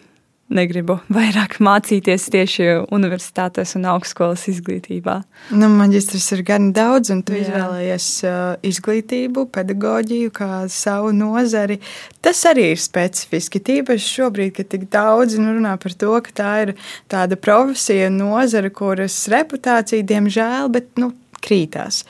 negribu 0.54 0.98
vairāk 1.12 1.58
mācīties 1.68 2.28
tieši 2.34 2.68
universitātēs 2.94 3.76
un 3.80 3.88
augstskolas 3.92 4.48
izglītībā. 4.52 5.18
Nu, 5.58 5.70
maģistrs 5.74 6.30
ir 6.38 6.44
gan 6.48 6.72
daudz, 6.76 7.12
un 7.14 7.24
tu 7.28 7.36
Jā. 7.36 7.46
izvēlējies 7.46 8.08
uh, 8.28 8.36
izglītību, 8.68 9.48
pedagoģiju 9.56 10.34
kā 10.36 10.52
savu 10.72 11.14
nozari. 11.16 11.80
Tas 12.24 12.44
arī 12.50 12.72
ir 12.74 12.82
specifiski. 12.82 13.64
Tīpaši 13.64 14.14
šobrīd, 14.20 14.54
kad 14.60 14.72
tik 14.74 14.88
daudz 14.94 15.38
nu, 15.42 15.54
runā 15.58 15.76
par 15.82 15.96
to, 15.98 16.14
ka 16.26 16.36
tā 16.42 16.54
ir 16.66 16.76
tāda 17.12 17.40
profesija, 17.40 18.12
nozara, 18.14 18.72
kuras 18.74 19.20
reputācija, 19.32 20.06
diemžēl, 20.08 20.72
bet, 20.74 20.94
nu, 21.02 21.12
krītās. 21.44 22.04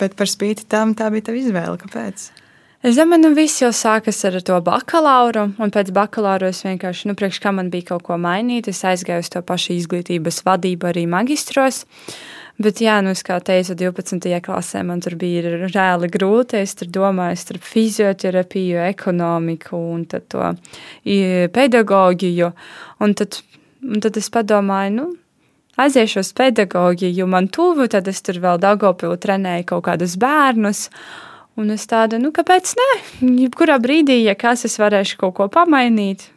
Bet 0.00 0.14
par 0.18 0.30
spīti 0.30 0.68
tam 0.70 0.94
tā 0.96 1.10
bija 1.12 1.28
tava 1.28 1.42
izvēle. 1.42 1.80
Kāpēc? 1.80 2.30
Es 2.80 2.96
domāju, 2.96 3.26
nu 3.26 3.34
viss 3.36 3.60
jau 3.60 3.68
sākas 3.76 4.22
ar 4.24 4.38
to 4.40 4.56
bakalauru, 4.64 5.50
un 5.60 5.72
pēc 5.72 5.90
bakalaura 5.92 6.48
es 6.48 6.62
vienkārši, 6.64 7.10
nu, 7.10 7.14
priekš 7.18 7.42
kā 7.44 7.52
man 7.52 7.68
bija 7.68 7.90
kaut 7.90 8.06
ko 8.06 8.16
mainīt, 8.16 8.70
es 8.72 8.80
aizgāju 8.88 9.20
uz 9.20 9.28
to 9.34 9.42
pašu 9.44 9.74
izglītības 9.74 10.40
vadību 10.46 10.88
arī 10.88 11.02
magistros. 11.04 11.82
Bet, 12.60 12.80
jā, 12.80 12.96
nu, 13.04 13.12
kā 13.12 13.36
teicu, 13.44 13.76
12. 13.76 14.32
klasē 14.44 14.80
man 14.88 15.04
tur 15.04 15.18
bija 15.20 15.44
reāli 15.60 16.08
grūti. 16.12 16.60
Es 16.60 16.72
tur 16.76 16.88
domāju 16.92 17.36
starp 17.40 17.68
fizioterapiju, 17.68 18.80
ekonomiku 18.88 19.84
un 19.92 20.08
to 20.08 20.50
pedagoģiju. 21.60 22.52
Un 23.04 23.16
tad, 23.16 23.42
un 23.84 24.04
tad 24.04 24.20
es 24.20 24.28
padomāju, 24.32 24.92
nu, 24.96 25.06
aiziešu 25.80 26.20
uz 26.24 26.32
pedagoģiju, 26.36 27.28
man 27.28 27.48
tuvu, 27.48 27.88
tad 27.92 28.08
es 28.08 28.20
tur 28.24 28.40
vēl 28.40 28.60
Dagopilu 28.60 29.20
trenēju 29.20 29.68
kaut 29.72 29.88
kādus 29.88 30.16
bērnus. 30.20 30.88
Un 31.60 31.74
es 31.74 31.84
tādu, 31.90 32.16
nu, 32.22 32.32
kāpēc 32.32 32.74
ne? 32.78 32.90
Jebkurā 33.44 33.76
brīdī, 33.82 34.22
ja 34.24 34.36
kas, 34.38 34.64
es 34.64 34.78
varēšu 34.80 35.18
kaut 35.20 35.34
ko 35.36 35.48
pamainīt. 35.52 36.30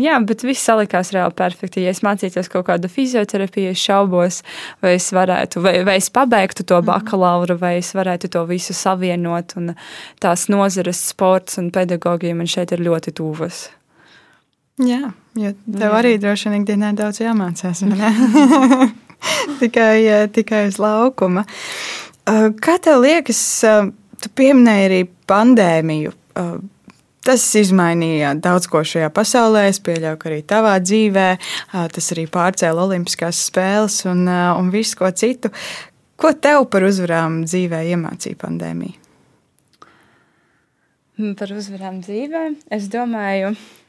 Jā, 0.00 0.16
bet 0.26 0.42
viss 0.42 0.64
salikās 0.64 1.12
reāli 1.14 1.34
perfekti. 1.36 1.82
Ja 1.84 1.92
es 1.92 2.00
mācītos 2.02 2.48
kaut 2.50 2.66
kādu 2.68 2.88
fizioterapiju, 2.90 3.74
es 3.74 3.82
šaubos, 3.82 4.40
vai 4.82 4.94
es 4.96 5.06
varētu, 5.14 5.62
vai, 5.62 5.74
vai 5.86 5.98
es 6.00 6.08
pabeigtu 6.14 6.66
to 6.66 6.80
mhm. 6.80 6.88
bakalauru, 6.90 7.58
vai 7.60 7.76
es 7.82 7.92
varētu 7.94 8.30
to 8.32 8.44
visu 8.50 8.76
savienot. 8.76 9.56
Un 9.60 9.74
tās 10.22 10.48
nozares, 10.52 11.02
sports 11.12 11.60
un 11.62 11.70
pedagoģija 11.74 12.38
man 12.38 12.50
šeit 12.50 12.74
ir 12.74 12.84
ļoti 12.86 13.14
tuvas. 13.20 13.66
Jā, 14.82 15.12
jo 15.38 15.50
tev 15.54 15.84
Jā. 15.86 15.96
arī 16.00 16.16
droši 16.18 16.50
vien 16.50 16.64
ikdienā 16.64 16.94
daudz 16.98 17.20
jāmācās. 17.22 17.84
tikai, 19.60 19.98
eh, 20.02 20.24
tikai 20.34 20.64
uz 20.72 20.80
laukuma. 20.82 21.44
Eh, 22.26 22.48
kā 22.58 22.80
tev 22.82 23.04
liekas, 23.04 23.38
eh, 23.68 23.92
tu 24.24 24.32
pieminēji 24.40 24.88
arī 24.88 25.00
pandēmiju? 25.30 26.14
Tas 27.24 27.44
izmainīja 27.56 28.34
daudz 28.44 28.66
ko 28.68 28.82
šajā 28.84 29.08
pasaulē. 29.14 29.68
Es 29.70 29.78
pieļauju, 29.84 30.18
ka 30.20 30.28
arī 30.28 30.42
tavā 30.44 30.74
dzīvē 30.82 31.28
tas 31.94 32.10
arī 32.12 32.26
pārcēla 32.32 32.84
Olimpiskās 32.84 33.46
spēles 33.48 34.02
un, 34.10 34.26
un 34.28 34.68
visu 34.74 34.98
ko 35.00 35.08
citu. 35.16 35.52
Ko 36.20 36.34
tev 36.36 36.66
par 36.72 36.84
uzvarām 36.86 37.42
dzīvē 37.48 37.80
iemācīja 37.94 38.40
pandēmija? 38.42 39.00
Par 41.38 41.54
uzvarām 41.54 42.02
dzīvē? 42.04 42.44
Es 42.74 42.90
domāju, 42.92 43.54
ka 43.54 43.83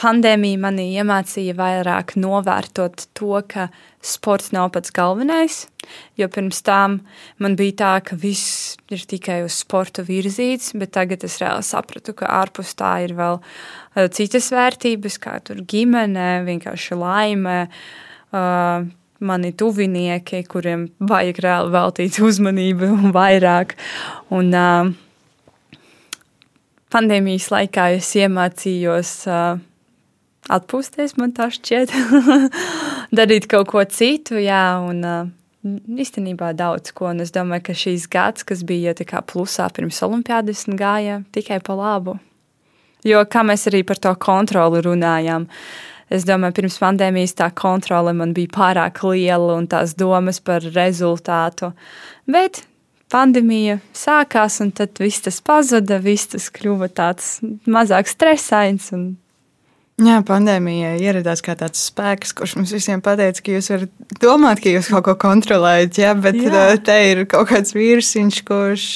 pandēmija 0.00 0.58
manī 0.60 0.86
iemācīja 1.00 1.54
vairāk 1.58 2.14
novērtot 2.20 3.06
to, 3.16 3.34
ka 3.48 3.68
sports 4.00 4.50
nav 4.56 4.70
pats 4.74 4.92
galvenais. 4.96 5.66
Jo 6.16 6.28
pirms 6.32 6.62
tam 6.64 7.00
man 7.42 7.56
bija 7.58 7.76
tā, 7.80 7.90
ka 8.04 8.16
viss 8.20 8.78
ir 8.92 9.04
tikai 9.10 9.42
uz 9.44 9.58
sporta 9.60 10.04
virzīts, 10.06 10.72
bet 10.80 10.94
tagad 10.96 11.26
es 11.26 11.36
reāli 11.42 11.66
sapratu, 11.66 12.14
ka 12.16 12.30
ārpus 12.40 12.72
tā 12.78 12.94
ir 13.04 13.14
vēl 13.18 13.40
uh, 13.40 14.06
citas 14.14 14.48
vērtības, 14.54 15.20
kā 15.20 15.36
tur 15.44 15.60
ģimene, 15.68 16.30
vienkārši 16.48 16.98
laime. 17.00 17.60
Uh, 18.30 18.88
mani 19.20 19.50
tuvinieki, 19.52 20.44
kuriem 20.48 20.86
vajag 21.04 21.42
reāli 21.44 21.72
veltīt 21.74 22.20
uzmanību 22.24 22.88
un 22.94 23.12
vairāk. 23.16 23.76
Un, 24.32 24.54
uh, 24.56 25.78
pandēmijas 26.90 27.50
laikā 27.52 27.90
es 27.98 28.14
iemācījos 28.18 29.12
uh, 29.28 29.58
atpūsties, 30.48 31.16
man 31.20 31.34
tā 31.36 31.50
šķiet, 31.52 31.92
darīt 33.18 33.50
kaut 33.50 33.68
ko 33.74 33.84
citu. 33.84 34.40
Jā, 34.40 34.80
un, 34.86 35.04
uh, 35.04 35.28
Īstenībā 35.60 36.54
daudz 36.56 36.94
ko, 36.96 37.10
un 37.12 37.20
es 37.20 37.34
domāju, 37.34 37.66
ka 37.66 37.74
šīs 37.76 38.06
gads, 38.08 38.46
kas 38.48 38.62
bija 38.64 38.94
tā 38.96 39.04
kā 39.04 39.20
plusā 39.20 39.66
pirms 39.76 39.98
olimpiādas, 40.06 40.62
gāja 40.72 41.18
tikai 41.36 41.58
pa 41.60 41.76
labu. 41.76 42.14
Jo, 43.04 43.20
kā 43.28 43.42
mēs 43.44 43.66
arī 43.68 43.82
par 43.84 44.00
to 44.00 44.14
kontroli 44.16 44.80
runājām, 44.86 45.44
es 46.08 46.24
domāju, 46.24 46.56
pirms 46.62 46.80
pandēmijas 46.80 47.36
tā 47.36 47.50
kontrole 47.52 48.16
man 48.16 48.32
bija 48.36 48.54
pārāk 48.56 49.02
liela 49.04 49.58
un 49.58 49.68
tās 49.68 49.92
domas 50.00 50.40
par 50.40 50.64
rezultātu. 50.64 51.74
Bet 52.24 52.62
pandēmija 53.12 53.82
sākās, 53.92 54.62
un 54.64 54.72
tad 54.72 54.96
viss 54.96 55.28
tas 55.28 55.42
pazuda, 55.44 56.00
viss 56.00 56.32
tas 56.32 56.48
kļuva 56.56 56.88
tāds 56.88 57.34
mazāk 57.68 58.08
stresains 58.08 58.94
un 58.96 59.10
Jā, 60.00 60.20
pandēmija 60.24 60.94
ieradās 61.02 61.42
kā 61.44 61.52
tāds 61.58 61.82
spēks, 61.90 62.32
kurš 62.36 62.54
mums 62.56 62.72
visiem 62.72 63.02
pateica, 63.04 63.42
ka 63.44 63.52
jūs 63.52 63.68
varat 63.72 64.14
domāt, 64.22 64.62
ka 64.64 64.72
jūs 64.72 64.88
kaut 64.92 65.04
ko 65.10 65.14
kontrolējat, 65.26 65.98
jā, 66.00 66.14
bet 66.16 66.38
jā. 66.40 66.62
te 66.86 66.96
ir 67.10 67.26
kaut 67.28 67.50
kāds 67.50 67.74
vīrusiņš, 67.76 68.38
kurš 68.48 68.86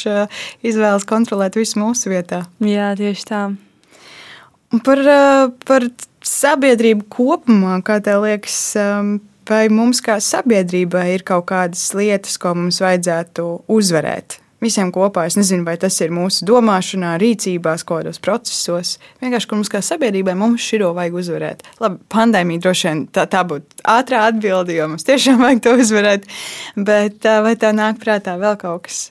izvēlas 0.64 1.04
kontrolēt 1.08 1.58
visu 1.60 1.82
mūsu 1.82 2.12
vietā. 2.14 2.44
Jā, 2.64 2.94
tieši 2.96 3.28
tā. 3.28 3.42
Par, 4.86 5.02
par 5.68 5.88
sabiedrību 6.24 7.04
kopumā, 7.12 7.76
kā 7.84 8.00
tev 8.04 8.24
liekas, 8.24 8.56
vai 9.48 9.66
mums 9.68 10.00
kā 10.04 10.16
sabiedrībai 10.24 11.10
ir 11.18 11.26
kaut 11.26 11.50
kādas 11.52 11.84
lietas, 11.96 12.38
ko 12.40 12.56
mums 12.56 12.80
vajadzētu 12.82 13.50
uzvarēt? 13.76 14.40
Visiem 14.64 14.92
kopā. 14.94 15.26
Es 15.28 15.38
nezinu, 15.38 15.66
vai 15.68 15.76
tas 15.80 15.98
ir 16.04 16.14
mūsu 16.14 16.46
domāšanā, 16.48 17.14
rīcībās, 17.22 17.86
kādos 17.88 18.20
procesos. 18.24 18.96
Vienkārši, 19.22 19.50
kur 19.50 19.60
mums 19.60 19.72
kā 19.72 19.82
sabiedrībai 19.84 20.36
mums 20.38 20.64
širo 20.64 20.92
vajag 20.96 21.18
uzvarēt. 21.22 21.66
Labi, 21.84 22.00
pandēmija 22.12 22.64
droši 22.66 22.88
vien 22.90 23.04
tā, 23.14 23.26
tā 23.30 23.44
būtu 23.48 23.84
ātrā 23.94 24.26
atbilde, 24.30 24.76
jo 24.78 24.88
mums 24.92 25.06
tiešām 25.06 25.42
vajag 25.44 25.64
to 25.64 25.76
uzvarēt. 25.84 26.30
Bet 26.76 27.28
vai 27.46 27.58
tā 27.60 27.74
nāk 27.76 28.00
prātā 28.02 28.38
vēl 28.40 28.58
kaut 28.60 28.88
kas? 28.88 29.04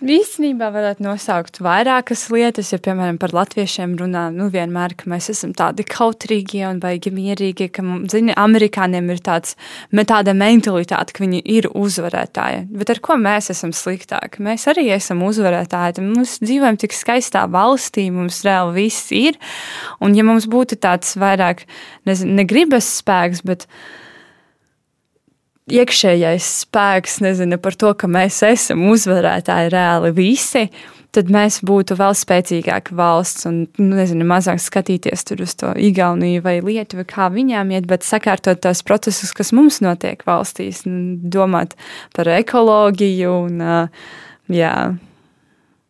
Īstenībā 0.00 0.68
varētu 0.74 1.04
nosaukt 1.04 1.60
vairākas 1.64 2.26
lietas, 2.32 2.72
ja, 2.74 2.78
piemēram, 2.82 3.16
par 3.20 3.32
latviešiem 3.36 3.94
runā, 4.00 4.26
nu, 4.34 4.48
vienmēr, 4.52 4.94
ka 4.98 5.08
mēs 5.12 5.30
esam 5.32 5.54
tādi 5.56 5.86
kautrīgie 5.88 6.62
un 6.68 6.80
baigi 6.82 7.12
mierīgi, 7.14 7.68
ka, 7.72 7.84
zini, 8.12 8.34
amerikāņiem 8.36 9.08
ir 9.14 9.22
tāds, 9.24 9.56
tāda 10.10 10.34
mentalitāte, 10.36 11.14
ka 11.16 11.24
viņi 11.24 11.40
ir 11.56 11.70
uzvarētāji. 11.70 12.66
Bet 12.76 12.92
ar 12.92 13.00
ko 13.04 13.16
mēs 13.20 13.52
esam 13.54 13.72
sliktāki? 13.76 14.42
Mēs 14.44 14.66
arī 14.70 14.88
esam 14.96 15.24
uzvarētāji. 15.28 16.04
Mēs 16.10 16.36
dzīvojam 16.44 16.80
tik 16.80 16.96
skaistā 16.96 17.46
valstī, 17.50 18.10
mums 18.14 18.42
reāli 18.46 18.84
viss 18.84 19.08
ir. 19.16 19.40
Un 20.04 20.18
ja 20.18 20.26
mums 20.26 20.48
būtu 20.50 20.80
tāds 20.82 21.16
vairāk, 21.20 21.64
nezinu, 22.08 22.36
ne 22.40 22.48
gribas 22.48 22.90
spēks, 23.00 23.44
bet 23.46 23.68
iekšējais 25.70 26.46
spēks, 26.64 27.20
nezinu 27.24 27.58
par 27.62 27.76
to, 27.78 27.92
ka 27.98 28.08
mēs 28.10 28.40
esam 28.46 28.86
uzvarētāji 28.90 29.72
reāli 29.74 30.12
visi, 30.16 30.64
tad 31.14 31.30
mēs 31.32 31.60
būtu 31.66 31.96
vēl 31.98 32.14
spēcīgāka 32.16 32.94
valsts 32.96 33.46
un, 33.50 33.64
nu, 33.80 33.90
nezinu, 33.98 34.26
mazāk 34.30 34.62
skatīties 34.62 35.26
uz 35.36 35.54
to 35.58 35.74
Igauniju 35.74 36.44
vai 36.46 36.60
Lietuvu, 36.64 37.04
kā 37.08 37.28
viņām 37.34 37.74
iet, 37.74 37.86
bet 37.90 38.06
sakārtot 38.06 38.62
tos 38.62 38.82
procesus, 38.86 39.34
kas 39.36 39.52
mums 39.56 39.80
notiek 39.82 40.22
valstīs, 40.26 40.84
domāt 40.86 41.76
par 42.16 42.30
ekoloģiju 42.38 43.36
un, 43.44 43.62
jā, 44.54 44.74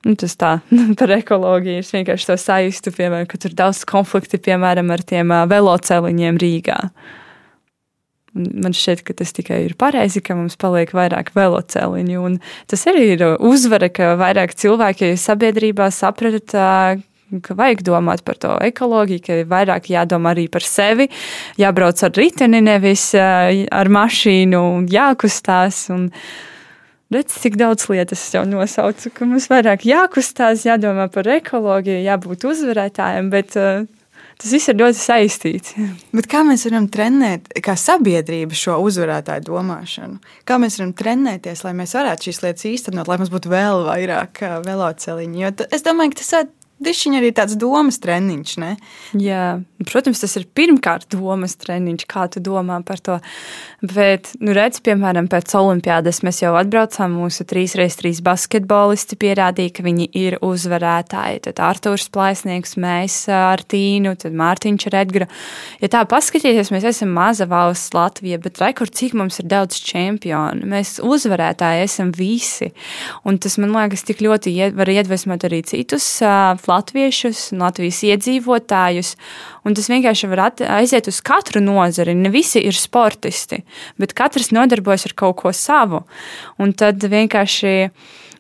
Nu, 0.01 0.15
tas 0.17 0.33
tā 0.41 0.55
par 1.01 1.11
ekoloģiju. 1.13 1.83
Es 1.83 1.91
vienkārši 1.93 2.31
to 2.31 2.37
sajūtu, 2.41 2.93
piemēram, 2.97 3.27
ka 3.29 3.37
tur 3.43 3.53
daudz 3.53 3.83
konflikti, 3.89 4.41
piemēram, 4.41 4.89
ar 4.95 5.03
tiem 5.05 5.35
veloceliņiem 5.51 6.41
Rīgā. 6.41 6.79
Man 8.31 8.75
šķiet, 8.77 9.01
ka 9.03 9.15
tas 9.19 9.33
tikai 9.35 9.65
ir 9.67 9.73
pareizi, 9.79 10.21
ka 10.23 10.37
mums 10.39 10.55
paliek 10.61 10.93
vairāk 10.95 11.33
veloceliņu. 11.35 12.21
Un 12.23 12.37
tas 12.71 12.85
arī 12.87 13.09
ir 13.17 13.25
uzvara, 13.43 13.89
ka 13.91 14.13
vairāk 14.21 14.55
cilvēki 14.55 15.17
sabiedrībā 15.19 15.89
saprat, 15.95 16.55
ka 17.43 17.57
vajag 17.59 17.83
domāt 17.87 18.23
par 18.27 18.39
to 18.39 18.53
ekoloģiju, 18.71 19.25
ka 19.27 19.41
ir 19.41 19.51
vairāk 19.51 19.91
jādomā 19.91 20.37
arī 20.37 20.47
par 20.53 20.63
sevi, 20.63 21.09
jābrauc 21.59 22.05
ar 22.07 22.15
riteni, 22.15 22.63
nevis 22.63 23.11
ar 23.19 23.91
mašīnu, 23.99 24.63
jākustās. 24.95 25.89
Un, 25.95 26.09
Redz, 27.11 27.35
cik 27.43 27.57
daudz 27.59 27.89
lietas 27.91 28.21
jau 28.31 28.45
nosaucu, 28.47 29.11
ka 29.11 29.27
mums 29.27 29.49
vairāk 29.51 29.83
jākustās, 29.83 30.63
jādomā 30.63 31.09
par 31.11 31.27
ekoloģiju, 31.27 32.05
jābūt 32.07 32.45
uzvarētājiem, 32.47 33.33
bet 33.33 33.57
uh, 33.59 33.81
Tas 34.41 34.55
viss 34.55 34.71
ir 34.73 34.79
ļoti 34.81 34.97
saistīts. 34.97 35.75
Bet 36.17 36.29
kā 36.33 36.41
mēs 36.49 36.65
varam 36.69 36.87
trenēt, 36.93 37.51
kā 37.65 37.75
sabiedrība, 37.77 38.57
šo 38.57 38.79
uzvarētāju 38.87 39.45
domāšanu? 39.51 40.17
Kā 40.49 40.57
mēs 40.63 40.79
varam 40.81 40.95
trenēties, 40.97 41.65
lai 41.67 41.75
mēs 41.77 41.93
varētu 41.99 42.31
šīs 42.31 42.41
lietas 42.47 42.69
īstenot, 42.71 43.11
lai 43.11 43.19
mums 43.21 43.33
būtu 43.33 43.53
vēl 43.53 43.85
vairāk 43.91 44.41
veloceliņu? 44.65 45.43
Jo 45.45 45.53
es 45.69 45.85
domāju, 45.85 46.15
ka 46.15 46.23
tas 46.23 46.57
Dišķiņa 46.81 47.19
arī 47.21 47.31
tāds 47.37 47.59
domas 47.61 47.99
treniņš, 48.01 48.53
ne? 48.63 48.71
Jā, 49.21 49.61
protams, 49.89 50.21
tas 50.23 50.37
ir 50.37 50.47
pirmkārt 50.57 51.09
domas 51.15 51.57
treniņš, 51.61 52.05
kā 52.11 52.27
tu 52.33 52.43
domā 52.45 52.81
par 52.87 53.01
to. 53.01 53.19
Bet, 53.81 54.33
nu, 54.45 54.53
redz, 54.57 54.83
piemēram, 54.85 55.29
pēc 55.33 55.55
olimpiādas 55.57 56.21
mēs 56.27 56.43
jau 56.43 56.53
atbraucām, 56.59 57.15
mūsu 57.17 57.47
3x3 57.49 58.21
basketbolisti 58.25 59.17
pierādīja, 59.21 59.73
ka 59.79 59.85
viņi 59.87 60.09
ir 60.21 60.37
uzvarētāji. 60.45 61.43
Tad 61.47 61.63
Artūrs 61.65 62.11
Plaisnieks, 62.13 62.77
mēs 62.81 63.23
ar 63.33 63.63
Tīnu, 63.65 64.13
tad 64.21 64.37
Mārtiņš 64.37 64.89
ar 64.91 64.99
Edgara. 65.01 65.31
Ja 65.81 65.91
tā 65.93 66.05
paskatīties, 66.09 66.73
mēs 66.75 66.89
esam 66.93 67.15
maza 67.17 67.49
valsts 67.51 67.95
Latvija, 67.97 68.41
bet 68.43 68.61
rekur, 68.61 68.91
cik 68.93 69.17
mums 69.17 69.41
ir 69.41 69.49
daudz 69.51 69.81
čempionu. 69.87 70.69
Mēs 70.69 70.99
uzvarētāji 71.05 71.87
esam 71.87 72.13
visi. 72.17 72.71
Un 73.25 73.41
tas, 73.41 73.57
man 73.61 73.73
liekas, 73.77 74.05
tik 74.09 74.21
ļoti 74.25 74.53
var 74.77 74.93
iedvesmot 74.93 75.49
arī 75.49 75.63
citus 75.67 76.07
latviešus, 76.21 77.51
Latvijas 77.57 78.03
iedzīvotājus. 78.11 79.15
Un 79.65 79.70
tas 79.77 79.91
vienkārši 79.91 80.31
var 80.31 80.47
aiziet 80.79 81.09
uz 81.11 81.21
katru 81.25 81.63
nozari. 81.65 82.15
Ne 82.17 82.33
visi 82.33 82.63
ir 82.65 82.77
sportisti, 82.77 83.63
bet 84.01 84.15
katrs 84.19 84.51
nodarbojas 84.55 85.09
ar 85.09 85.15
kaut 85.19 85.39
ko 85.43 85.53
savu. 85.57 86.03
Un 86.61 86.73
tad 86.77 87.03
vienkārši 87.03 87.73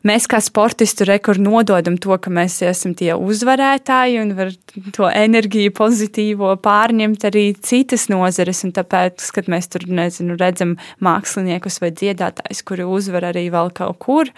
mēs 0.07 0.29
kā 0.31 0.41
sportisti 0.43 1.05
rekur 1.09 1.41
nododam 1.43 1.99
to, 2.01 2.17
ka 2.17 2.33
mēs 2.33 2.61
esam 2.67 2.95
tie 2.97 3.13
uzvarētāji 3.17 4.21
un 4.23 4.35
var 4.39 4.53
to 4.97 5.09
enerģiju 5.11 5.75
pozitīvo 5.77 6.55
pārņemt 6.65 7.27
arī 7.29 7.45
citas 7.61 8.09
nozares. 8.13 8.65
Un 8.67 8.75
tāpēc, 8.77 9.27
kad 9.37 9.51
mēs 9.53 9.71
tur 9.73 9.89
nezinu, 9.89 10.39
redzam 10.41 10.77
māksliniekus 11.05 11.81
vai 11.85 11.93
dziedātājus, 11.97 12.65
kuri 12.67 12.89
uzvar 12.89 13.31
arī 13.33 13.49
vēl 13.53 13.75
kaut 13.77 14.01
kur, 14.01 14.33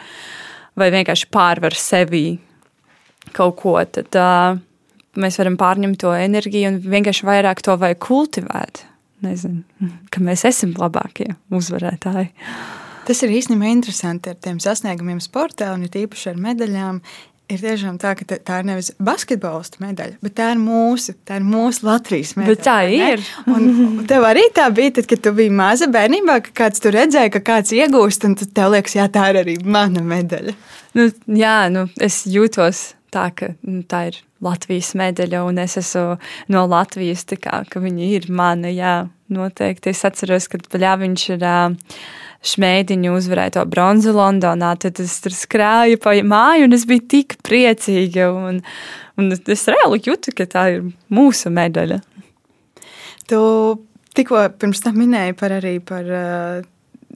vai 0.78 0.90
vienkārši 0.95 1.30
pārvar 1.32 1.76
sevi 1.78 2.26
kaut 3.32 3.57
ko, 3.61 3.78
tad 3.86 4.18
uh, 4.18 4.59
mēs 5.20 5.38
varam 5.40 5.58
pārņemt 5.60 6.00
to 6.02 6.12
enerģiju 6.16 6.72
un 6.72 6.78
vienkārši 6.94 7.28
vairāk 7.28 7.62
to 7.64 7.76
vajag 7.80 8.00
kultivēt. 8.04 8.84
Nezinu, 9.22 9.62
ka 10.10 10.22
mēs 10.24 10.42
esam 10.48 10.72
labākie 10.74 11.28
uzvarētāji. 11.54 12.32
Tas 13.06 13.20
ir 13.22 13.34
īstenībā 13.34 13.68
interesanti 13.70 14.30
ar 14.32 14.38
tiem 14.42 14.58
sasniegumiem 14.62 15.20
sportā 15.22 15.72
un 15.74 15.84
īpaši 15.86 16.32
ar 16.32 16.40
medaļām. 16.42 16.98
Ir 17.52 17.60
tiešām 17.60 17.98
tā, 18.00 18.14
ka 18.16 18.24
tā 18.24 18.60
ir 18.62 18.66
nevis 18.68 18.92
basketbolista 19.02 19.82
medaļa, 19.82 20.16
bet 20.24 20.34
tā 20.38 20.46
ir 20.54 20.60
mūsu, 20.62 21.12
tā 21.28 21.36
ir 21.36 21.44
mūsu 21.44 21.84
Latvijas 21.84 22.32
medaļa. 22.38 22.54
Bet 22.54 22.62
tā 22.64 22.76
ir. 22.88 23.24
Un, 23.50 23.66
un 23.98 24.06
tev 24.08 24.24
arī 24.24 24.46
tā 24.56 24.70
bija, 24.72 24.94
tad, 24.96 25.08
kad 25.10 25.20
tu 25.26 25.34
biji 25.36 25.52
maza 25.52 25.90
bērnībā, 25.92 26.38
ka 26.46 26.54
kāds 26.62 26.80
tur 26.80 26.96
redzēja, 26.96 27.34
ka 27.34 27.42
kāds 27.50 27.74
iegūst, 27.76 28.24
un 28.30 28.38
tev 28.40 28.72
liekas, 28.72 28.96
jā, 28.96 29.04
tā 29.12 29.26
ir 29.34 29.42
arī 29.42 29.58
mana 29.66 30.00
medaļa. 30.06 30.56
Nu, 30.96 31.10
jā, 31.42 31.56
nu, 31.74 31.84
es 32.00 32.22
jūtos 32.30 32.92
tā, 33.12 33.28
ka 33.36 33.52
nu, 33.60 33.82
tā 33.90 34.06
ir 34.12 34.22
Latvijas 34.43 34.93
medaļa, 34.99 35.45
un 35.47 35.61
es 35.62 35.78
esmu 35.80 36.16
no 36.53 36.64
Latvijas, 36.70 37.24
kā, 37.38 37.62
ka 37.68 37.82
viņa 37.82 38.11
ir 38.18 38.28
mana. 38.32 38.72
Jā, 38.72 38.97
noteikti. 39.32 39.93
Es 39.93 40.05
atceros, 40.09 40.51
kad 40.53 40.68
Pļāviņš 40.72 41.30
ir. 41.36 41.49
Šmētiņu 42.43 43.12
uzvarēja 43.14 43.53
to 43.55 43.62
bronzu 43.70 44.11
Londonā, 44.16 44.72
tad 44.82 44.99
es 44.99 45.12
tur 45.22 45.30
skrēju 45.30 46.01
pa 46.03 46.16
māju, 46.26 46.64
un 46.66 46.74
es 46.74 46.82
biju 46.90 47.05
tik 47.14 47.36
priecīga. 47.47 48.32
Un, 48.34 48.59
un 49.14 49.36
es 49.38 49.62
reāli 49.70 50.01
jūtu, 50.03 50.34
ka 50.34 50.49
tā 50.51 50.64
ir 50.72 50.88
mūsu 51.14 51.53
medaļa. 51.55 52.01
Tu 53.30 53.38
tikko 54.18 54.43
pirms 54.59 54.82
tam 54.82 54.99
minēji 54.99 55.38
par 55.38 55.55
par 55.86 56.11
uh, 56.11 56.66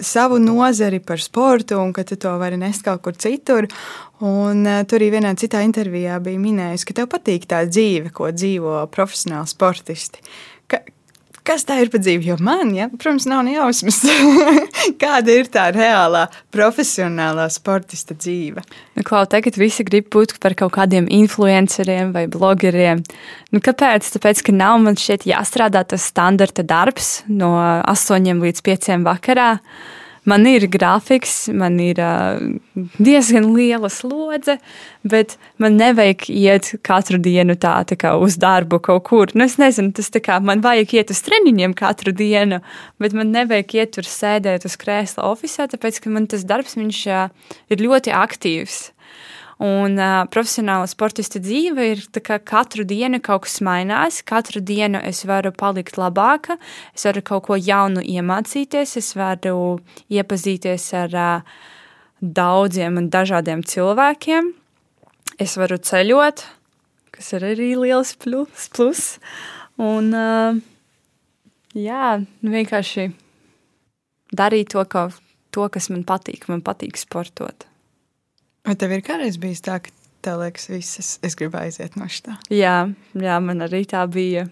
savu 0.00 0.38
nozari, 0.42 1.00
par 1.00 1.20
sportu, 1.22 1.78
un 1.80 1.92
ka 1.92 2.04
tu 2.04 2.18
to 2.20 2.32
vari 2.40 2.58
nest 2.60 2.84
kaut 2.86 3.02
kur 3.04 3.16
citur. 3.16 3.68
Un, 4.20 4.64
uh, 4.64 4.82
tur 4.88 5.00
arī 5.00 5.12
vienā 5.18 5.34
citā 5.36 5.60
intervijā 5.66 6.18
bija 6.24 6.40
minējis, 6.40 6.86
ka 6.88 6.96
tev 6.96 7.10
patīk 7.12 7.48
tā 7.50 7.64
dzīve, 7.68 8.12
ko 8.16 8.30
dzīvo 8.32 8.82
profesionāli 8.92 9.52
sportisti. 9.52 10.22
Ka, 11.46 11.54
kas 11.54 11.66
tā 11.66 11.76
ir 11.78 11.90
par 11.92 12.02
dzīvi. 12.02 12.26
Jo 12.26 12.36
man, 12.42 12.72
ja, 12.74 12.88
protams, 12.90 13.26
nav 13.30 13.44
nejausmas, 13.46 14.00
kāda 15.02 15.36
ir 15.38 15.50
tā 15.52 15.68
reālā 15.74 16.24
profesionālā 16.54 17.46
sportista 17.54 18.16
dzīve. 18.18 18.64
Nu, 18.98 19.04
Klau, 19.06 19.22
tagad 19.30 19.58
visi 19.60 19.86
grib 19.86 20.08
būt 20.10 20.36
par 20.42 20.56
kaut 20.58 20.74
kādiem 20.74 21.06
influenceriem 21.06 22.10
vai 22.16 22.26
blogeriem. 22.30 23.04
Nu, 23.54 23.62
kāpēc? 23.62 24.08
Tāpēc, 24.16 24.42
ka 24.48 24.56
nav 24.56 24.80
man 24.82 24.98
šeit 24.98 25.28
jāstrādā 25.28 25.84
tas 25.86 26.08
standarta 26.10 26.66
darbs 26.66 27.20
no 27.30 27.54
8 27.60 28.42
līdz 28.42 28.66
5 28.66 29.06
vakarā. 29.06 29.52
Man 30.26 30.46
ir 30.50 30.66
grafiks, 30.66 31.46
man 31.54 31.78
ir 31.82 32.00
uh, 32.02 32.40
diezgan 32.98 33.52
liela 33.54 33.86
slodze, 33.92 34.56
bet 35.06 35.36
man 35.62 35.78
nevajag 35.78 36.26
iet 36.34 36.72
katru 36.86 37.20
dienu 37.22 37.54
tā, 37.62 37.76
tā 37.86 37.94
kā 38.00 38.16
uz 38.18 38.34
darbu 38.42 38.80
kaut 38.82 39.04
kur. 39.06 39.30
Nu, 39.38 39.46
es 39.46 39.54
nezinu, 39.62 39.94
tas 39.94 40.10
tā 40.10 40.22
kā 40.24 40.40
man 40.42 40.64
vajag 40.64 40.96
iet 40.98 41.14
uz 41.14 41.22
treniņiem 41.28 41.76
katru 41.78 42.14
dienu, 42.16 42.58
bet 43.02 43.14
man 43.14 43.30
nevajag 43.36 43.78
iet 43.78 43.94
tur 43.94 44.10
sēdēt 44.10 44.66
uz 44.66 44.74
krēsla 44.80 45.30
oficiālā, 45.30 45.70
tāpēc 45.76 46.02
ka 46.02 46.10
man 46.10 46.26
tas 46.32 46.42
darbs 46.48 46.74
viņš, 46.74 47.06
uh, 47.06 47.54
ir 47.70 47.86
ļoti 47.86 48.14
aktīvs. 48.16 48.82
Un 49.62 49.96
uh, 49.96 50.26
profesionāla 50.28 50.84
sportista 50.84 51.40
dzīve 51.40 51.84
ir 51.94 52.02
kā 52.20 52.36
katru 52.44 52.84
dienu 52.84 53.22
kaut 53.24 53.46
kas 53.46 53.62
mainās, 53.64 54.18
katru 54.20 54.60
dienu 54.60 55.00
es 55.00 55.22
varu 55.24 55.48
palikt 55.48 55.96
labāka, 55.96 56.58
es 56.92 57.06
varu 57.08 57.22
kaut 57.24 57.46
ko 57.46 57.56
jaunu 57.56 58.02
iemācīties, 58.04 58.98
es 59.00 59.14
varu 59.16 59.78
iepazīties 60.12 60.90
ar 61.00 61.16
uh, 61.16 61.56
daudziem 62.20 63.00
un 63.00 63.08
dažādiem 63.08 63.62
cilvēkiem, 63.64 64.50
es 65.40 65.56
varu 65.56 65.78
ceļot, 65.80 66.44
kas 67.16 67.32
ir 67.32 67.46
arī 67.54 67.70
liels 67.80 68.12
plus. 68.20 68.68
plus. 68.76 69.04
Un, 69.80 70.12
uh, 70.12 70.60
jā, 71.72 72.18
vienkārši 72.44 73.08
darīt 74.36 74.74
to, 74.76 74.84
ka, 74.84 75.08
to, 75.48 75.64
kas 75.72 75.88
man 75.92 76.04
patīk. 76.04 76.44
Man 76.52 76.60
patīk 76.60 77.00
sportot. 77.00 77.64
Vai 78.66 78.74
tev 78.74 78.96
ir 78.96 79.02
kādreiz 79.06 79.38
bijis 79.38 79.62
tā, 79.62 79.78
ka 79.78 79.92
tev 80.26 80.40
liekas, 80.42 80.66
visas 80.72 81.16
es 81.26 81.38
gribu 81.38 81.60
aiziet 81.60 81.94
no 81.98 82.08
štā? 82.10 82.40
Jā, 82.50 82.78
jā 83.14 83.36
man 83.42 83.62
arī 83.66 83.84
tā 83.86 84.02
bija. 84.10 84.48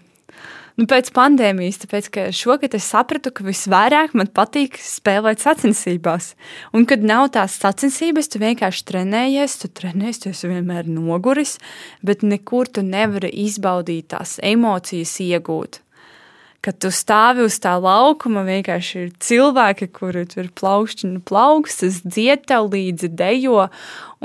Nu, 0.75 0.83
pēc 0.91 1.07
pandēmijas, 1.15 1.77
tāpēc 1.85 2.07
ka 2.11 2.23
šogad 2.35 2.73
es 2.75 2.87
sapratu, 2.91 3.31
ka 3.31 3.45
visvairāk 3.47 4.15
man 4.19 4.27
patīk 4.35 4.75
spēlēt 4.83 5.39
sacensībās. 5.43 6.33
Un, 6.75 6.83
kad 6.87 7.03
nav 7.03 7.29
tās 7.35 7.55
sacensības, 7.61 8.27
tu 8.31 8.41
vienkārši 8.43 8.83
trenējies, 8.91 9.55
tu 9.61 9.71
trenējies, 9.71 10.19
tu 10.23 10.33
esi 10.33 10.51
vienmēr 10.51 10.89
noguris, 10.91 11.57
bet 12.03 12.27
nekur 12.27 12.67
tu 12.67 12.83
nevari 12.83 13.31
izbaudīt 13.45 14.11
tās 14.11 14.35
emocijas, 14.43 15.15
iegūt. 15.23 15.79
Kad 16.65 16.77
tu 16.81 16.89
stāvi 16.93 17.43
uz 17.45 17.59
tā 17.61 17.75
laukuma, 17.77 18.41
vienkārši 18.47 19.01
ir 19.03 19.09
cilvēki, 19.21 19.87
kuri 19.93 20.23
tur 20.29 20.47
plaukšķina 20.57 21.21
plaukstas, 21.29 21.99
dzied 22.01 22.47
tev 22.49 22.71
līdzi, 22.73 23.11
dejo, 23.19 23.67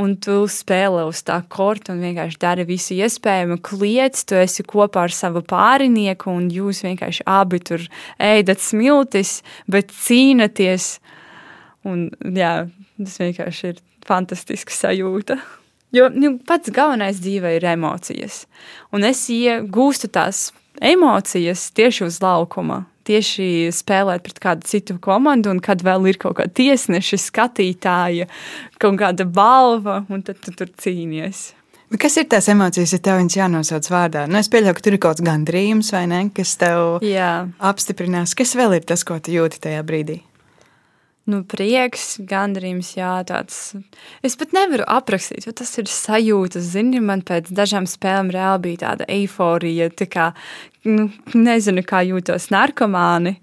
un 0.01 0.15
tu 0.25 0.39
spēlē 0.49 1.05
uz 1.11 1.21
tā 1.27 1.37
korta 1.53 1.93
un 1.93 2.01
vienkārši 2.01 2.41
dari 2.41 2.65
visu 2.69 2.97
iespējamo, 2.97 3.59
kliedz, 3.67 4.25
tu 4.25 4.39
esi 4.41 4.65
kopā 4.65 5.05
ar 5.09 5.15
savu 5.15 5.45
pārinieku, 5.45 6.33
un 6.33 6.49
jūs 6.55 6.81
vienkārši 6.87 7.27
abi 7.29 7.61
tur 7.61 7.85
ēdat 8.17 8.65
smiltis, 8.65 9.41
bet 9.69 9.93
cīnaties. 9.93 10.95
Un, 11.89 12.09
jā, 12.37 12.55
tas 13.01 13.21
vienkārši 13.21 13.73
ir 13.75 13.85
fantastiska 14.09 14.73
sajūta. 14.73 15.37
Jo 15.93 16.07
nu, 16.15 16.37
pats 16.47 16.71
galvenais 16.73 17.19
dzīvē 17.21 17.57
ir 17.57 17.67
emocijas. 17.73 18.45
Un 18.95 19.05
es 19.09 19.25
iegūstu 19.33 20.09
tās 20.15 20.51
emocijas 20.81 21.69
tieši 21.77 22.07
uz 22.09 22.21
laukuma. 22.25 22.85
Tieši 23.09 23.71
spēlēt 23.75 24.23
pret 24.27 24.39
kādu 24.43 24.69
citu 24.69 24.99
komandu, 25.03 25.51
un 25.55 25.63
kad 25.65 25.81
vēl 25.83 26.05
ir 26.13 26.19
kaut 26.21 26.37
kāda 26.39 26.53
tiesneša, 26.61 27.19
skatītāja, 27.19 28.29
kaut 28.79 29.01
kāda 29.01 29.25
balva, 29.27 30.03
un 30.13 30.23
tad 30.23 30.39
tu 30.45 30.55
tur 30.55 30.71
cīnies. 30.79 31.51
Kas 31.99 32.21
ir 32.21 32.29
tās 32.31 32.47
emocijas, 32.53 32.93
ja 32.95 33.01
tev 33.03 33.19
viņas 33.19 33.35
jānosauc 33.41 33.89
vārdā? 33.91 34.29
Nu, 34.31 34.39
es 34.39 34.51
pieļauju, 34.53 34.77
ka 34.79 34.85
tur 34.85 34.95
ir 34.95 35.01
kaut 35.03 35.19
kāds 35.19 35.27
gandrījums, 35.27 35.91
vai 35.91 36.05
ne, 36.07 36.21
kas 36.37 36.55
tev 36.61 37.03
Jā. 37.03 37.49
apstiprinās. 37.59 38.37
Kas 38.39 38.55
vēl 38.55 38.79
ir 38.79 38.87
tas, 38.87 39.03
ko 39.03 39.19
tu 39.19 39.35
jūti 39.35 39.59
tajā 39.65 39.83
brīdī? 39.89 40.21
Nu, 41.31 41.41
prieks, 41.49 42.19
gandarījums, 42.29 42.93
jā, 42.99 43.13
tāds. 43.29 43.59
Es 44.27 44.37
pat 44.41 44.55
nevaru 44.57 44.85
aprakstīt, 44.91 45.47
jo 45.47 45.55
tas 45.57 45.73
ir 45.81 45.91
sajūta. 45.91 46.63
Zini, 46.65 47.01
man 47.05 47.25
pēc 47.27 47.53
dažām 47.55 47.89
spēlēm 47.91 48.33
reāli 48.35 48.65
bija 48.69 48.83
tāda 48.85 49.09
eiforija, 49.11 49.91
tā 49.95 50.09
kā, 50.11 50.31
nu, 50.89 51.09
nezinu, 51.37 51.85
kā 51.87 52.03
jūtos 52.09 52.51
narkomāni. 52.55 53.39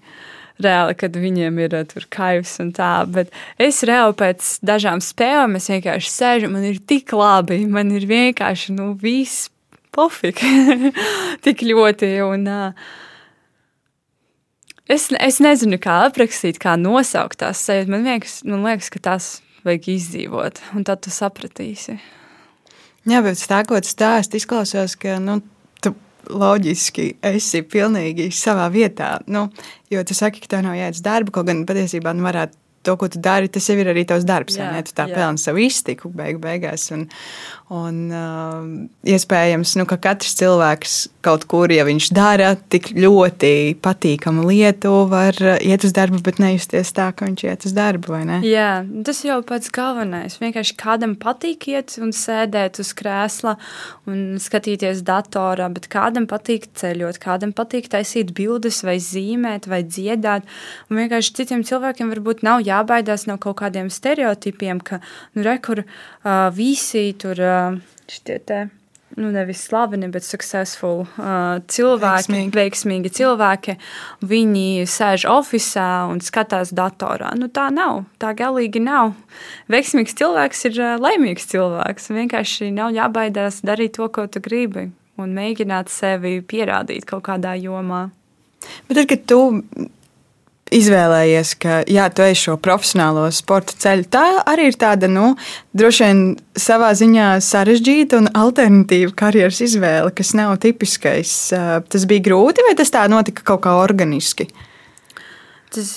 Reāli, 0.57 0.95
kad 0.97 1.13
viņiem 1.13 1.59
ir 1.61 1.75
tur 1.91 2.07
kaivs 2.09 2.55
un 2.63 2.71
tā, 2.73 3.03
bet 3.13 3.29
es 3.61 3.83
reāli 3.85 4.15
pēc 4.17 4.55
dažām 4.65 5.03
spēlēm 5.05 5.53
vienkārši 5.61 6.09
sēžu, 6.09 6.49
man 6.49 6.65
ir 6.65 6.79
tik 6.81 7.13
labi, 7.13 7.59
man 7.69 7.93
ir 7.93 8.07
vienkārši, 8.09 8.73
nu, 8.73 8.95
viss 8.97 9.51
pofīgi, 9.93 10.93
tik 11.45 11.61
ļoti, 11.61 12.09
un 12.25 12.49
uh, 12.49 12.89
Es, 14.88 15.09
es 15.11 15.41
nezinu, 15.43 15.79
kā 15.83 15.97
aprakstīt, 16.05 16.61
kā 16.63 16.77
nosaukt 16.79 17.41
tās 17.41 17.59
sajūtas. 17.67 17.91
Man 17.91 18.07
liekas, 18.07 18.38
man 18.47 18.63
liekas, 18.63 18.88
ka 18.93 19.01
tās 19.03 19.29
vajag 19.67 19.89
izdzīvot, 19.97 20.61
un 20.77 20.85
tad 20.88 21.03
tu 21.03 21.11
sapratīsi. 21.11 21.97
Jā, 23.07 23.21
bet 23.23 23.41
tā, 23.49 23.61
ko 23.67 23.79
tu 23.83 23.91
stāsti, 23.91 24.39
izklausās, 24.39 24.95
ka 24.99 25.17
nu, 25.23 25.41
tu 25.83 25.93
loģiski 26.31 27.09
esi 27.29 27.63
pilnīgi 27.67 28.29
savā 28.35 28.67
vietā. 28.71 29.17
Nu, 29.31 29.47
jo 29.91 30.03
tu 30.07 30.15
saki, 30.15 30.43
ka 30.43 30.55
tev 30.55 30.63
nav 30.67 30.79
jāiet 30.79 30.99
uz 30.99 31.03
darbu, 31.03 31.35
kaut 31.35 31.49
gan 31.51 31.65
patiesībā 31.67 32.15
nu, 32.15 32.23
varētu 32.27 32.55
to, 32.88 32.95
ko 32.99 33.11
tu 33.11 33.21
dari, 33.23 33.51
tas 33.51 33.67
jau 33.67 33.77
ir 33.79 33.91
arī 33.91 34.05
tavs 34.07 34.25
darbs. 34.27 34.57
Jā, 34.59 34.71
tu 34.88 34.95
tā 34.97 35.09
pelni 35.11 35.41
savu 35.41 35.61
iztiku 35.65 36.11
beig 36.13 36.39
beigās. 36.43 36.88
Un, 36.95 37.07
un 37.73 37.97
uh, 38.15 38.65
iespējams, 39.07 39.75
nu, 39.79 39.85
ka 39.89 39.99
katrs 40.07 40.38
cilvēks 40.39 40.97
kaut 41.27 41.43
kur, 41.51 41.71
ja 41.73 41.83
viņš 41.88 42.09
dara 42.15 42.53
tik 42.71 42.93
ļoti 42.95 43.75
patīkamu 43.83 44.45
lietu, 44.47 44.93
var 45.11 45.35
iet 45.59 45.83
uz 45.83 45.95
darbu, 45.95 46.21
bet 46.23 46.39
nejusties 46.41 46.93
tā, 46.95 47.09
ka 47.11 47.27
viņš 47.27 47.43
iet 47.47 47.67
uz 47.67 47.75
darbu. 47.75 48.15
Jā, 48.47 48.71
tas 49.05 49.19
jau 49.25 49.41
pats 49.45 49.71
galvenais. 49.73 50.38
Vienkārši 50.39 50.77
kādam 50.79 51.17
patīk 51.19 51.67
iet 51.73 51.97
un 52.01 52.13
sēdēt 52.15 52.79
uz 52.81 52.93
krēsla 52.97 53.57
un 54.07 54.38
skatīties 54.41 55.03
datorā, 55.07 55.67
bet 55.73 55.89
kādam 55.91 56.27
patīk 56.29 56.69
ceļot, 56.79 57.19
kādam 57.23 57.53
patīk 57.57 57.89
taisīt 57.91 58.31
bildes 58.38 58.83
vai 58.88 58.97
zīmēt 59.03 59.67
vai 59.67 59.83
dziedāt. 59.83 60.47
Un 60.88 61.01
vienkārši 61.01 61.35
citiem 61.41 61.65
cilvēkiem 61.67 62.11
varbūt 62.15 62.45
nav 62.47 62.63
jā 62.65 62.76
jābaidās 62.78 63.28
no 63.30 63.38
kaut 63.41 63.59
kādiem 63.61 63.91
stereotipiem, 63.93 64.82
ka 64.82 65.01
nu, 65.36 65.43
rekur 65.45 65.84
uh, 65.84 66.47
visi 66.55 67.09
tur 67.19 67.41
uh, 67.43 67.78
šitie 68.09 68.41
te. 68.45 68.65
Nu, 69.17 69.32
nevis 69.32 69.63
slaveni, 69.63 70.09
bet 70.13 70.25
successful 70.28 70.99
uh, 71.05 71.61
cilvēki, 71.71 72.28
veiksmīgi. 72.28 72.51
veiksmīgi 72.53 73.11
cilvēki. 73.17 73.78
Viņi 74.30 74.84
sēž 74.91 75.23
oficiālā 75.32 76.11
un 76.11 76.19
skatās 76.21 76.73
datorā. 76.75 77.32
Nu, 77.39 77.47
tā 77.49 77.69
nav. 77.73 78.03
Tā 78.21 78.36
galīgi 78.38 78.84
nav. 78.84 79.15
Veiksmīgs 79.73 80.13
cilvēks 80.19 80.67
ir 80.69 80.82
uh, 80.84 80.91
laimīgs 81.01 81.49
cilvēks. 81.49 82.11
Vienkārši 82.19 82.69
nav 82.75 82.91
jābaidās 82.93 83.63
darīt 83.65 83.95
to, 83.97 84.05
ko 84.11 84.28
tu 84.30 84.43
gribi, 84.43 84.89
un 85.17 85.34
mēģināt 85.39 85.89
sevi 85.89 86.38
pierādīt 86.45 87.07
kaut 87.09 87.25
kādā 87.32 87.55
jomā. 87.57 88.09
Bet 88.86 88.99
tad, 88.99 89.07
kad 89.09 89.25
tu 89.30 89.41
izvēlējies, 90.74 91.53
ka 91.61 91.80
jā, 91.89 92.07
tu 92.13 92.24
ej 92.26 92.36
šo 92.39 92.55
profesionālo 92.61 93.28
sporta 93.36 93.76
ceļu. 93.80 94.07
Tā 94.13 94.26
arī 94.49 94.70
ir 94.72 94.78
tāda, 94.80 95.09
nu, 95.11 95.34
droši 95.78 96.05
vien 96.05 96.22
savā 96.57 96.91
ziņā 96.97 97.30
sarežģīta 97.43 98.22
un 98.22 98.30
alternatīva 98.38 99.15
karjeras 99.18 99.61
izvēle, 99.65 100.13
kas 100.15 100.34
nav 100.38 100.57
tipiskais. 100.63 101.34
Tas 101.53 102.07
bija 102.09 102.28
grūti, 102.30 102.65
vai 102.68 102.76
tas 102.80 102.93
tā 102.93 103.05
notika 103.11 103.45
kaut 103.47 103.63
kā 103.68 103.78
organiski? 103.80 104.49
Tas, 105.74 105.93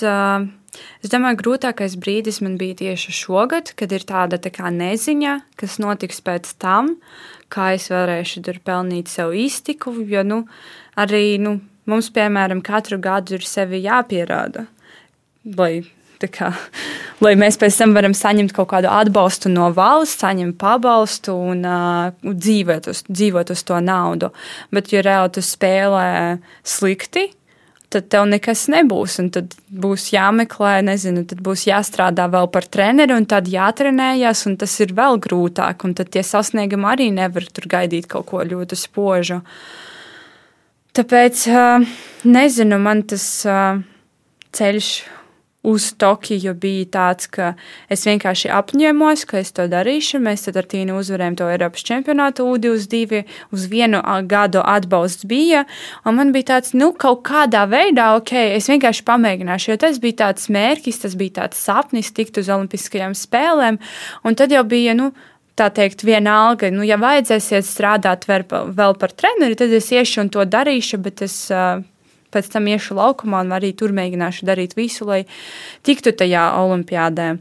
es 1.01 1.13
domāju, 1.13 1.39
grūtākais 1.41 1.97
brīdis 2.01 2.41
man 2.43 2.57
bija 2.59 2.81
tieši 2.83 3.15
šogad, 3.23 3.73
kad 3.79 3.91
ir 3.95 4.05
tāda 4.07 4.39
tā 4.41 4.53
kā 4.53 4.71
neziņa, 4.73 5.39
kas 5.59 5.79
notiks 5.83 6.23
pēc 6.25 6.53
tam, 6.61 6.95
kā 7.51 7.73
es 7.77 7.89
varēšu 7.91 8.43
tur 8.45 8.61
pelnīt 8.63 9.11
sev 9.11 9.35
iztiku. 9.35 9.95
Jo 10.07 10.23
nu, 10.27 10.43
arī 10.99 11.39
nu, 11.41 11.59
Mums, 11.89 12.11
piemēram, 12.13 12.61
katru 12.61 12.99
gadu 13.01 13.39
ir 13.39 13.45
sevi 13.47 13.81
jāpierāda, 13.81 14.67
lai, 15.57 15.81
kā, 16.21 16.51
lai 17.25 17.33
mēs 17.39 17.57
pēc 17.61 17.79
tam 17.81 17.95
varam 17.97 18.13
saņemt 18.17 18.53
kaut 18.53 18.69
kādu 18.75 18.91
atbalstu 18.91 19.49
no 19.49 19.71
valsts, 19.73 20.21
saņemt 20.21 20.59
pabalstu 20.61 21.33
un 21.33 21.65
uh, 21.65 22.13
dzīvot, 22.21 22.91
uz, 22.93 23.03
dzīvot 23.09 23.53
uz 23.55 23.65
to 23.65 23.81
naudu. 23.81 24.29
Bet, 24.69 24.93
ja 24.93 25.01
reāli 25.07 25.33
tu 25.33 25.45
spēlē 25.45 26.05
slikti, 26.61 27.31
tad 27.91 28.11
tev 28.13 28.29
nekas 28.29 28.67
nebūs. 28.71 29.17
Tad 29.33 29.57
būs 29.73 30.11
jāmeklē, 30.13 30.77
nezinu, 30.85 31.25
tad 31.27 31.41
būs 31.41 31.65
jāstrādā 31.65 32.29
vēl 32.31 32.45
par 32.53 32.69
treneri, 32.69 33.17
un 33.17 33.25
tad 33.25 33.49
jātrenējas, 33.49 34.45
un 34.47 34.61
tas 34.61 34.77
ir 34.85 34.93
vēl 34.93 35.17
grūtāk. 35.25 35.81
Un 35.89 35.97
tad 35.97 36.13
tie 36.13 36.21
sasniegumi 36.21 36.93
arī 36.93 37.09
nevar 37.17 37.49
tur 37.49 37.65
gaidīt 37.73 38.05
kaut 38.13 38.29
ko 38.29 38.45
ļoti 38.45 38.77
spožu. 38.85 39.41
Uh, 39.41 39.87
Tāpēc 40.91 41.45
nezinu, 42.27 42.79
man 42.83 43.05
tas 43.07 43.25
ceļš 44.51 44.91
uz 45.63 45.91
Tokiju 45.93 46.53
bija 46.57 46.87
tāds, 46.89 47.27
ka 47.29 47.51
es 47.91 48.03
vienkārši 48.07 48.49
apņēmos, 48.53 49.25
ka 49.29 49.39
es 49.41 49.53
to 49.53 49.67
darīšu. 49.69 50.19
Mēs 50.23 50.47
tad 50.47 50.57
ar 50.57 50.67
Tīnu 50.69 50.97
uzvarējām 50.97 51.37
to 51.37 51.49
Eiropas 51.53 51.85
čempionātu 51.85 52.47
U22, 52.49 53.21
uz 53.53 53.67
vienu 53.69 54.01
gadu 54.29 54.63
atbalsts 54.65 55.27
bija. 55.29 55.63
Un 56.03 56.17
man 56.17 56.33
bija 56.33 56.55
tāds, 56.55 56.73
nu, 56.77 56.91
kaut 56.97 57.21
kādā 57.29 57.67
veidā, 57.69 58.11
ok, 58.17 58.33
es 58.57 58.69
vienkārši 58.73 59.05
pamēģināšu, 59.07 59.73
jo 59.73 59.81
tas 59.85 60.01
bija 60.01 60.23
tāds 60.25 60.49
mērķis, 60.53 61.03
tas 61.05 61.17
bija 61.19 61.37
tāds 61.43 61.61
sapnis 61.61 62.09
tikt 62.11 62.41
uz 62.41 62.49
Olimpiskajām 62.49 63.13
spēlēm. 63.17 63.77
Un 64.25 64.39
tad 64.39 64.53
jau 64.55 64.65
bija, 64.65 64.97
nu, 64.97 65.11
tā 65.59 65.69
teikt, 65.73 66.05
vienalga, 66.07 66.71
nu, 66.73 66.83
ja 66.87 66.97
vajadzēsiet 67.01 67.67
strādāt 67.67 68.27
vēl, 68.29 68.95
par 68.99 69.13
treneri, 69.13 69.57
tad 69.59 69.73
es 69.75 69.91
iešu 69.91 70.25
un 70.25 70.33
to 70.33 70.45
darīšu, 70.47 71.01
bet 71.03 71.23
es 71.25 71.35
uh, 71.53 71.83
pēc 72.31 72.51
tam 72.53 72.67
iešu 72.71 72.97
laukumā 72.97 73.43
un 73.45 73.55
arī 73.57 73.73
tur 73.77 73.93
mēģināšu 73.95 74.47
darīt 74.47 74.75
visu, 74.79 75.07
lai 75.09 75.23
tiktu 75.87 76.15
tajā 76.15 76.51
olimpiādē. 76.61 77.33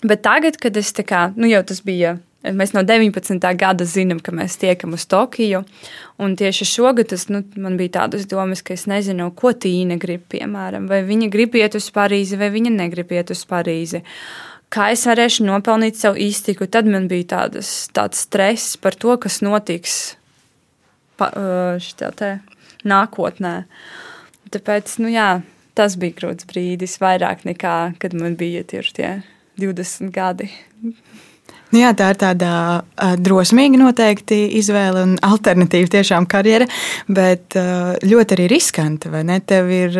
Bet 0.00 0.24
tagad, 0.24 0.56
kad 0.60 0.76
es 0.80 0.92
tā 0.96 1.04
kā, 1.04 1.28
nu 1.36 1.48
jau 1.50 1.62
tas 1.66 1.82
bija. 1.84 2.18
Mēs 2.40 2.70
no 2.72 2.80
19. 2.88 3.36
gada 3.60 3.84
zinām, 3.84 4.16
ka 4.24 4.32
mēs 4.32 4.54
tiekam 4.56 4.94
uz 4.96 5.02
Tokiju. 5.04 5.60
Tieši 6.40 6.66
šogad 6.70 7.10
tas, 7.12 7.26
nu, 7.28 7.42
man 7.60 7.76
bija 7.76 7.98
tādas 7.98 8.24
domas, 8.28 8.62
ka 8.64 8.72
es 8.72 8.86
nezinu, 8.88 9.26
ko 9.36 9.52
Tīna 9.52 9.98
grib, 10.00 10.24
piemēram, 10.32 10.86
vai 10.88 11.02
viņa 11.04 11.28
grib 11.32 11.58
iet 11.60 11.76
uz 11.76 11.90
Parīzi, 11.92 12.40
vai 12.40 12.48
viņa 12.54 12.72
negrib 12.78 13.12
iet 13.12 13.34
uz 13.34 13.44
Parīzi. 13.48 14.00
Uh, 14.00 14.49
kā 14.72 14.90
es 14.94 15.04
varēšu 15.08 15.46
nopelnīt 15.48 15.98
sev 15.98 16.18
iztiku. 16.20 16.68
Tad 16.70 16.88
man 16.90 17.08
bija 17.10 17.32
tādas, 17.36 17.88
tāds 17.94 18.22
stress 18.26 18.76
par 18.80 18.96
to, 18.98 19.16
kas 19.20 19.40
notiks 19.44 19.98
pa, 21.20 21.30
te, 22.16 22.32
nākotnē. 22.86 23.54
Tāpēc 24.50 24.96
nu, 25.02 25.10
jā, 25.12 25.30
tas 25.78 25.96
bija 26.00 26.16
grūts 26.22 26.48
brīdis, 26.50 26.98
vairāk 27.02 27.44
nekā 27.48 27.76
kad 28.02 28.16
man 28.18 28.38
bija 28.40 28.64
tieši 28.66 28.96
tie 28.96 29.10
20 29.60 30.14
gadi. 30.14 30.50
Nu 31.70 31.78
jā, 31.78 31.92
tā 31.94 32.10
ir 32.10 32.18
tāda 32.18 32.52
drosmīga 33.22 33.78
noteikti 33.78 34.40
izvēle 34.58 35.04
un 35.06 35.12
alternatīva 35.22 35.92
tiešām 35.94 36.26
karjera, 36.30 36.66
bet 37.06 37.54
ļoti 38.02 38.36
arī 38.36 38.48
riskanta. 38.50 39.22
Tev 39.46 39.70
ir 39.74 39.96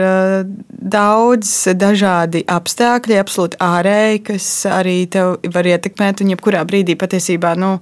daudz 0.69 1.55
dažādi 1.79 2.43
apstākļi, 2.51 3.21
absolūti 3.23 3.61
ārēji, 3.63 4.23
kas 4.33 4.51
arī 4.71 4.99
tev 5.13 5.39
var 5.55 5.71
ietekmēt 5.71 6.25
un 6.25 6.35
jebkurā 6.35 6.65
brīdī 6.67 6.99
patiesībā 6.99 7.55
nu, 7.61 7.77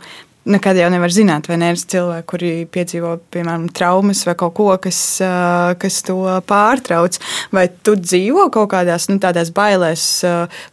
nekad 0.48 0.78
jau 0.80 0.88
nevar 0.92 1.12
zināt, 1.12 1.48
vai 1.50 1.58
ne 1.60 1.70
ir 1.72 1.80
cilvēki, 1.80 2.26
kuri 2.28 2.50
piedzīvo, 2.72 3.14
piemēram, 3.34 3.68
traumas 3.74 4.24
vai 4.26 4.34
kaut 4.38 4.54
ko, 4.56 4.68
kas, 4.82 5.00
kas 5.82 6.00
to 6.06 6.18
pārtrauc. 6.48 7.18
Vai 7.54 7.66
tu 7.84 7.94
dzīvo 7.98 8.48
kaut 8.54 8.70
kādās 8.72 9.08
nu, 9.10 9.18
tādās 9.22 9.52
bailēs 9.54 10.04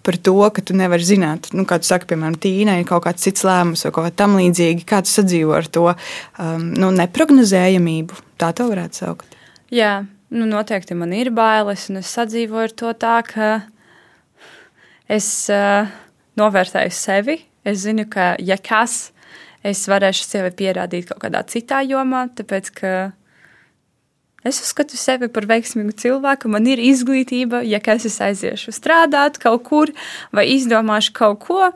par 0.06 0.20
to, 0.28 0.36
ka 0.56 0.64
tu 0.66 0.78
nevari 0.78 1.08
zināt, 1.08 1.52
nu, 1.56 1.68
kā 1.68 1.80
tu 1.82 1.90
saki, 1.90 2.10
piemēram, 2.12 2.40
tīnai 2.42 2.80
ir 2.82 2.90
kaut 2.90 3.06
kāds 3.08 3.26
cits 3.26 3.46
lēmums 3.48 3.86
vai 3.88 3.94
kaut 3.96 4.10
kā 4.10 4.16
tam 4.24 4.38
līdzīgi. 4.40 4.88
Kā 4.88 5.02
tu 5.06 5.14
sadzīvo 5.14 5.56
ar 5.58 5.70
to 5.70 5.88
um, 5.92 6.70
nu, 6.76 6.92
neprognozējamību? 6.96 8.22
Tā 8.42 8.52
to 8.56 8.68
varētu 8.72 9.02
saukt. 9.04 9.38
Jā, 9.74 10.06
nu, 10.36 10.48
noteikti 10.50 10.98
man 10.98 11.14
ir 11.16 11.32
bailes, 11.36 11.90
un 11.92 12.02
es 12.02 12.12
sadzīvoju 12.16 12.70
ar 12.70 12.76
to 12.84 12.94
tā, 13.00 13.18
ka 13.28 13.50
es 15.12 15.28
uh, 15.54 15.92
novērtēju 16.40 16.96
sevi. 16.96 17.40
Es 17.66 17.82
zinu, 17.82 18.06
ka 18.10 18.36
ja 18.46 18.58
kas, 18.62 19.10
es 19.66 19.86
varēšu 19.90 20.26
sevi 20.28 20.54
pierādīt 20.62 21.10
kaut 21.10 21.24
kādā 21.26 21.42
citā 21.50 21.82
jomā, 21.86 22.28
tāpēc 22.38 22.72
ka 22.78 22.96
es 24.46 24.62
uzskatu 24.62 24.98
sevi 25.00 25.30
par 25.34 25.48
veiksmīgu 25.50 25.96
cilvēku. 26.06 26.52
Man 26.54 26.70
ir 26.70 26.82
izglītība, 26.82 27.64
ja 27.66 27.82
es 28.10 28.20
aiziešu 28.22 28.76
strādāt 28.76 29.42
kaut 29.42 29.66
kur 29.68 29.94
vai 30.36 30.48
izdomāšu 30.54 31.16
kaut 31.18 31.42
ko, 31.48 31.72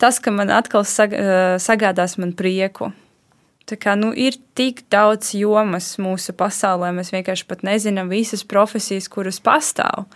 tas, 0.00 0.20
man 0.36 0.52
atkal 0.52 0.84
sag 0.88 1.16
sagādās 1.62 2.18
man 2.20 2.36
prieku. 2.36 2.92
Tā 3.70 3.76
kā, 3.78 3.94
nu, 3.94 4.10
ir 4.10 4.34
tik 4.58 4.82
daudz 4.90 5.30
jomas 5.38 5.92
mūsu 6.02 6.34
pasaulē, 6.34 6.90
mēs 6.96 7.12
vienkārši 7.14 7.46
nezinām 7.62 8.08
visas 8.10 8.42
profesijas, 8.42 9.06
kuras 9.12 9.38
pastāv. 9.38 10.08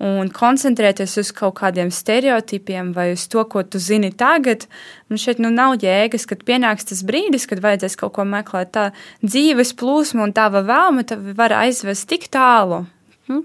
Un 0.00 0.30
koncentrēties 0.32 1.18
uz 1.20 1.30
kaut 1.36 1.58
kādiem 1.58 1.90
stereotipiem 1.92 2.94
vai 2.96 3.10
uz 3.12 3.26
to, 3.28 3.42
ko 3.44 3.60
tu 3.68 3.76
zini 3.76 4.08
tagad, 4.16 4.64
nu 5.12 5.18
šeit 5.20 5.42
nu 5.44 5.50
nav 5.52 5.74
jēgas, 5.82 6.24
kad 6.30 6.46
pienāks 6.48 6.88
tas 6.88 7.02
brīdis, 7.04 7.44
kad 7.50 7.60
vajadzēs 7.60 7.98
kaut 8.00 8.14
ko 8.16 8.24
meklēt. 8.24 8.72
Tā 8.72 8.86
dzīves 9.20 9.74
plūsma 9.76 10.24
un 10.24 10.32
tava 10.32 10.62
vēlme 10.64 11.04
var 11.36 11.52
aizvest 11.58 12.08
tik 12.08 12.30
tālu. 12.32 12.86
Nu, 13.28 13.42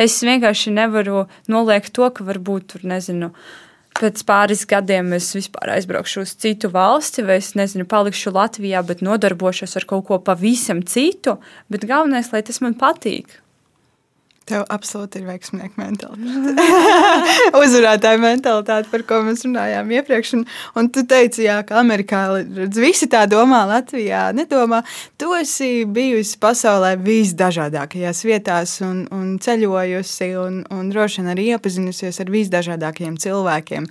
es 0.00 0.16
vienkārši 0.24 0.72
nevaru 0.72 1.26
noliegt 1.52 1.92
to, 1.92 2.08
ka 2.08 2.24
varbūt 2.24 2.72
tur 2.72 2.88
nezinu 2.88 3.34
pēc 4.00 4.24
pāris 4.24 4.64
gadiem 4.68 5.12
es 5.18 5.28
vispār 5.36 5.74
aizbraukšu 5.74 6.24
uz 6.24 6.32
citu 6.40 6.70
valsti, 6.72 7.26
vai 7.28 7.36
es 7.42 7.52
nezinu, 7.58 7.84
palikšu 7.84 8.32
Latvijā, 8.32 8.80
bet 8.86 9.04
nodarbošos 9.04 9.76
ar 9.76 9.86
kaut 9.90 10.06
ko 10.08 10.20
pavisam 10.24 10.80
citu. 10.80 11.36
Bet 11.68 11.84
galvenais, 11.90 12.32
lai 12.32 12.40
tas 12.46 12.62
man 12.64 12.78
patīk. 12.80 13.36
Tev 14.50 14.64
absolūti 14.72 15.20
ir 15.20 15.28
veiksmīga 15.28 15.78
mentalitāte. 15.84 16.64
Uzvarētāja 17.54 18.18
mentalitāte, 18.18 18.90
par 18.90 19.04
ko 19.06 19.20
mēs 19.26 19.44
runājām 19.46 19.92
iepriekš. 19.94 20.32
Un, 20.40 20.44
un 20.80 20.88
tu 20.90 21.04
teici, 21.06 21.44
jā, 21.46 21.60
ka 21.66 21.78
Amerikā 21.78 22.24
redz, 22.42 22.80
visi 22.82 23.06
tā 23.10 23.22
domā, 23.30 23.62
Latvijā 23.70 24.24
nedomā. 24.34 24.80
Tu 25.20 25.30
esi 25.38 25.70
bijusi 25.86 26.38
pasaulē 26.42 26.96
visdažādākajās 27.04 28.22
vietās 28.26 28.72
un, 28.86 29.04
un 29.14 29.36
ceļojusi, 29.42 30.30
un, 30.40 30.62
un 30.74 30.90
droši 30.90 31.22
vien 31.22 31.30
arī 31.34 31.46
iepazinusies 31.54 32.18
ar 32.24 32.32
visdažādākajiem 32.34 33.20
cilvēkiem. 33.22 33.86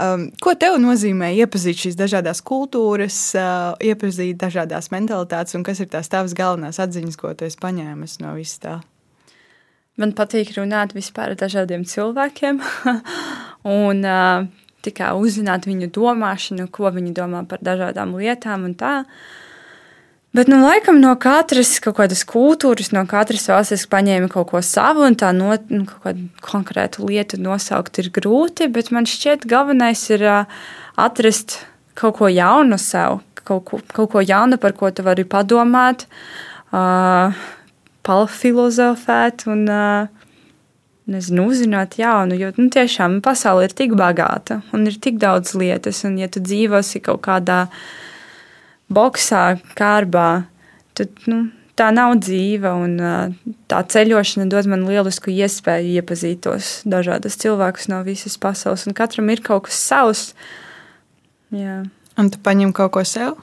Um, 0.00 0.30
ko 0.40 0.54
tev 0.56 0.78
nozīmē 0.80 1.34
iepazīt 1.42 1.84
šīs 1.84 1.98
dažādas 2.00 2.40
kultūras, 2.46 3.18
uh, 3.36 3.76
iepazīt 3.84 4.40
dažādas 4.40 4.88
mentalitātes, 4.94 5.58
un 5.58 5.66
kas 5.66 5.84
ir 5.84 5.92
tās 5.92 6.08
tavas 6.08 6.32
galvenās 6.38 6.80
atziņas, 6.80 7.20
ko 7.20 7.34
tu 7.36 7.50
esi 7.50 7.60
paņēmis 7.60 8.22
no 8.24 8.32
vis 8.38 8.56
tā? 8.64 8.78
Man 9.98 10.14
patīk 10.16 10.54
runāt 10.56 10.94
vispār 10.94 11.34
ar 11.34 11.40
dažādiem 11.40 11.82
cilvēkiem 11.88 12.60
un 13.80 14.06
tikai 14.84 15.12
uzzināt 15.18 15.66
viņu 15.68 15.90
domāšanu, 15.92 16.68
ko 16.72 16.90
viņi 16.94 17.14
domā 17.16 17.44
par 17.48 17.62
dažādām 17.64 18.14
lietām 18.18 18.66
un 18.68 18.76
tā. 18.78 18.94
Bet, 20.30 20.46
nu, 20.46 20.60
laikam 20.62 21.00
no 21.02 21.10
katras 21.18 21.72
kaut 21.82 21.96
kādas 21.98 22.22
kultūras, 22.22 22.92
no 22.94 23.02
katras 23.10 23.48
valsts 23.50 23.88
paņēma 23.90 24.28
kaut 24.30 24.52
ko 24.52 24.60
savu, 24.62 25.02
un 25.02 25.16
tā 25.18 25.32
no, 25.34 25.56
nu, 25.74 25.82
kaut 25.88 26.04
kādu 26.04 26.28
konkrētu 26.46 27.08
lietu 27.08 27.40
nosaukt 27.42 27.98
ir 27.98 28.12
grūti. 28.14 28.70
Bet 28.70 28.92
man 28.94 29.10
šķiet, 29.10 29.48
galvenais 29.50 30.04
ir 30.14 30.22
atrast 30.94 31.58
kaut 31.98 32.20
ko 32.20 32.30
jaunu 32.30 32.78
sev, 32.78 33.24
kaut 33.42 33.66
ko, 33.66 33.82
kaut 33.90 34.12
ko 34.14 34.22
jaunu, 34.22 34.60
par 34.62 34.76
ko 34.78 34.92
tu 34.94 35.02
vari 35.02 35.26
padomāt. 35.26 36.06
Uh, 36.70 37.34
palfilozofēt 38.06 39.46
un 39.50 39.66
nezinu, 41.10 41.46
uzzināt 41.50 41.98
jaunu. 42.00 42.36
Jo 42.38 42.52
nu, 42.56 42.68
tiešām 42.72 43.20
pasaule 43.24 43.68
ir 43.68 43.76
tik 43.76 43.96
bagāta 43.98 44.60
un 44.76 44.86
ir 44.90 44.98
tik 45.02 45.20
daudz 45.22 45.54
lietas. 45.58 46.04
Un, 46.08 46.18
ja 46.20 46.30
tu 46.30 46.42
dzīvosi 46.44 47.02
kaut 47.04 47.22
kādā 47.26 47.64
boxā, 48.90 49.44
kārbā, 49.78 50.28
tad 50.98 51.28
nu, 51.30 51.44
tā 51.78 51.90
nav 51.94 52.16
dzīve. 52.22 52.72
Un, 52.84 52.96
tā 53.70 53.82
ceļošana 53.94 54.48
dod 54.52 54.70
man 54.70 54.86
lielisku 54.88 55.32
iespēju 55.34 56.00
iepazīt 56.00 56.44
tos 56.46 56.80
dažādus 56.88 57.38
cilvēkus 57.40 57.90
no 57.92 58.02
visas 58.06 58.38
pasaules. 58.40 58.86
Un 58.88 58.96
katram 58.96 59.30
ir 59.32 59.44
kaut 59.46 59.68
kas 59.68 59.80
savs. 59.90 60.26
Jā. 61.54 61.82
Un 62.20 62.28
tu 62.30 62.40
paņem 62.42 62.74
kaut 62.76 62.92
ko 62.94 63.06
sev? 63.06 63.38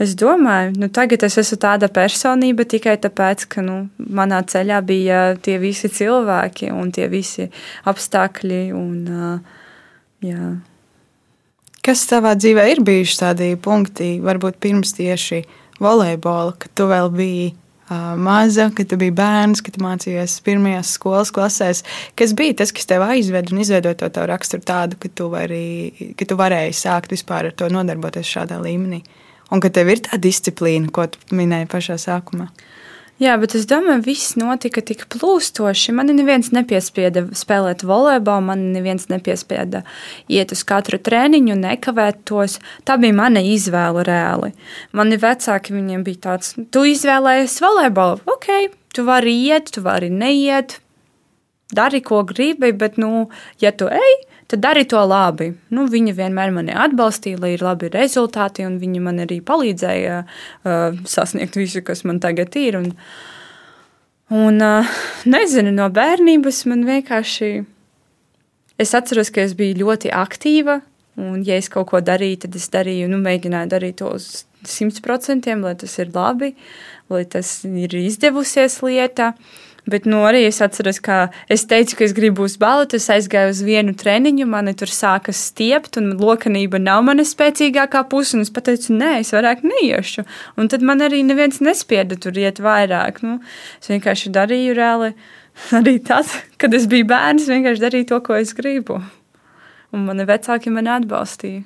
Es 0.00 0.14
domāju, 0.16 0.72
nu, 0.80 0.88
tagad 0.88 1.26
es 1.26 1.34
esmu 1.42 1.58
tāda 1.60 1.90
personība 1.92 2.64
tikai 2.64 2.94
tāpēc, 3.02 3.44
ka 3.52 3.60
nu, 3.60 3.74
manā 4.00 4.38
ceļā 4.48 4.78
bija 4.88 5.18
tie 5.44 5.58
visi 5.60 5.90
cilvēki 5.92 6.70
un 6.72 6.88
tie 6.96 7.04
visi 7.12 7.50
apstākļi. 7.90 8.62
Un, 8.72 8.96
jā. 10.24 10.54
Kas 11.84 12.06
tavā 12.08 12.32
dzīvē 12.38 12.64
ir 12.72 12.82
bijuši 12.86 13.20
tādi 13.20 13.50
punkti, 13.60 14.14
varbūt 14.24 14.56
pirms 14.64 14.96
tieši 14.96 15.42
volejbola, 15.84 16.56
kad 16.64 16.72
tu 16.80 16.88
vēl 16.88 17.12
biji 17.12 17.46
uh, 17.52 18.16
maza, 18.16 18.70
kad 18.72 18.88
tu 18.88 18.96
biji 19.00 19.18
bērns, 19.20 19.60
kad 19.68 19.76
mācījies 19.84 20.40
pirmajās 20.48 20.96
skolas 20.96 21.32
klasēs? 21.36 21.84
Kas 22.16 22.32
bija 22.36 22.62
tas, 22.64 22.72
kas 22.72 22.88
tev 22.88 23.04
aizveda 23.04 23.52
un 23.52 23.60
izveidoja 23.60 24.00
to 24.00 24.14
tavu 24.16 24.32
raksturu 24.32 24.64
tādu, 24.64 24.96
ka 25.00 25.12
tu, 25.12 25.28
vari, 25.32 26.12
ka 26.16 26.24
tu 26.24 26.40
varēji 26.40 26.78
sākt 26.86 27.12
vispār 27.12 27.52
ar 27.52 27.56
to 27.60 27.68
nodarboties 27.68 28.38
šādā 28.38 28.64
līmenī? 28.64 29.04
Uh, 29.04 29.19
un 29.50 29.62
ka 29.62 29.70
tev 29.74 29.92
ir 29.92 30.02
tā 30.06 30.18
disciplīna, 30.22 30.90
ko 30.94 31.06
tu 31.10 31.36
minēji 31.36 31.70
pašā 31.70 31.98
sākumā. 32.00 32.50
Jā, 33.20 33.34
bet 33.36 33.52
es 33.52 33.66
domāju, 33.68 34.00
viss 34.06 34.32
notika 34.40 34.80
tik 34.80 35.02
plūstoši. 35.12 35.92
Man 35.92 36.08
neviens 36.16 36.48
nepiespieda 36.56 37.26
spēlēt 37.36 37.84
volejbolu, 37.84 38.46
man 38.46 38.62
neviens 38.72 39.10
nepiespieda 39.10 39.82
iet 40.32 40.54
uz 40.56 40.62
katru 40.64 40.96
treniņu, 40.96 41.58
nekavētos. 41.60 42.56
Tā 42.88 42.96
bija 43.02 43.18
mana 43.18 43.42
izvēle 43.44 44.06
reāli. 44.08 44.54
Mani 44.96 45.20
vecāki 45.20 45.76
viņiem 45.76 46.06
bija 46.06 46.22
tāds, 46.30 46.54
tu 46.72 46.86
izvēlējies 46.88 47.58
volejbolu, 47.60 48.22
ok, 48.24 48.48
tu 48.96 49.04
vari 49.04 49.36
iet, 49.50 49.68
tu 49.76 49.84
vari 49.84 50.08
neiet, 50.08 50.78
dari, 51.76 52.00
ko 52.00 52.22
gribi, 52.24 52.72
bet, 52.72 52.96
nu, 52.96 53.28
ja 53.60 53.76
tu 53.76 53.92
ej, 53.92 54.16
tad 54.50 54.62
dari 54.64 54.84
to 54.88 55.00
labi. 55.06 55.52
Nu, 55.74 55.86
viņa 55.90 56.14
vienmēr 56.18 56.52
mani 56.54 56.74
atbalstīja, 56.74 57.38
lai 57.42 57.54
ir 57.54 57.64
labi 57.64 57.90
rezultāti, 57.94 58.66
un 58.66 58.78
viņa 58.82 59.02
man 59.04 59.22
arī 59.24 59.40
palīdzēja 59.46 60.20
uh, 60.24 60.98
sasniegt 61.08 61.58
visu, 61.58 61.84
kas 61.86 62.02
man 62.08 62.18
tagad 62.22 62.56
ir. 62.58 62.80
Un, 62.80 62.90
un 64.34 64.66
uh, 64.66 64.98
nezinu, 65.30 65.72
no 65.76 65.86
bērnības 65.94 66.64
man 66.70 66.84
vienkārši. 66.88 67.52
Es 68.80 68.94
atceros, 68.96 69.30
ka 69.30 69.44
es 69.44 69.54
biju 69.54 69.82
ļoti 69.84 70.10
aktīva, 70.16 70.80
un, 71.20 71.42
ja 71.46 71.58
es 71.60 71.68
kaut 71.72 71.92
ko 71.92 72.02
darīju, 72.02 72.44
tad 72.46 72.54
es 72.58 72.70
darīju, 72.72 73.10
nu, 73.12 73.22
mēģināju 73.22 73.74
darīt 73.74 74.00
to 74.00 74.14
uz 74.16 74.46
simt 74.66 75.02
procentiem, 75.04 75.62
lai 75.64 75.74
tas 75.78 75.98
ir 76.00 76.10
labi, 76.14 76.54
lai 77.12 77.26
tas 77.28 77.60
ir 77.68 77.96
izdevusies 78.00 78.80
lieta. 78.86 79.34
Uh, 79.36 79.69
Bet 79.88 80.04
nu, 80.08 80.20
arī 80.28 80.42
es 80.48 80.60
atceros, 80.60 80.98
ka 81.00 81.30
es 81.48 81.64
teicu, 81.70 81.96
ka 81.98 82.04
es 82.04 82.14
gribu 82.16 82.44
uz 82.44 82.56
baleti. 82.60 82.98
Es 83.00 83.08
aizgāju 83.12 83.54
uz 83.54 83.62
vienu 83.64 83.94
treniņu, 83.96 84.46
mani 84.50 84.74
tur 84.76 84.92
sākas 84.92 85.40
stiept, 85.50 85.96
un 86.00 86.12
lokanība 86.20 86.80
nav 86.82 87.04
mana 87.06 87.24
spēcīgākā 87.26 88.04
puse. 88.12 88.38
Es 88.40 88.52
pateicu, 88.52 88.92
nē, 88.98 89.16
es 89.24 89.32
vairāk 89.34 89.64
neiešu. 89.66 90.26
Un 90.60 90.68
tad 90.72 90.84
man 90.86 91.00
arī 91.06 91.22
neviens 91.26 91.62
nespieda 91.64 92.18
tur 92.20 92.36
iet 92.36 92.60
vairāk. 92.62 93.22
Nu, 93.26 93.38
es 93.80 93.92
vienkārši 93.92 94.34
darīju 94.36 94.76
reāli. 94.78 95.14
Arī 95.76 95.98
tad, 96.06 96.30
kad 96.62 96.74
es 96.76 96.86
biju 96.88 97.08
bērns, 97.10 97.48
vienkārši 97.50 97.82
darīju 97.82 98.06
to, 98.12 98.20
ko 98.24 98.38
es 98.38 98.54
gribu. 98.56 99.00
Un 99.90 100.06
mani 100.06 100.24
vecāki 100.28 100.72
mani 100.72 100.92
atbalstīja. 100.94 101.64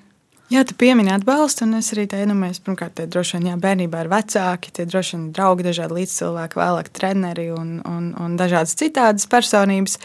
Jā, 0.55 0.63
tu 0.63 0.77
piemini 0.79 1.11
atbalstu, 1.11 1.65
un 1.67 1.81
es 1.81 1.89
arī 1.91 2.05
te 2.07 2.19
iedomājos, 2.23 2.61
pirmkārt, 2.63 2.93
tie 2.99 3.09
droši 3.11 3.41
vien 3.41 3.49
jā, 3.49 3.55
bērnībā 3.59 4.05
ir 4.05 4.11
vecāki, 4.13 4.71
tie 4.77 4.85
droši 4.87 5.17
vien 5.17 5.25
draugi, 5.35 5.65
dažādi 5.67 5.97
līdzcilvēki, 5.97 6.59
vēlāk 6.61 6.91
treneri 6.95 7.49
un, 7.51 7.73
un, 7.89 8.13
un 8.21 8.37
dažādas 8.39 8.77
citādas 8.79 9.27
personības. 9.31 9.99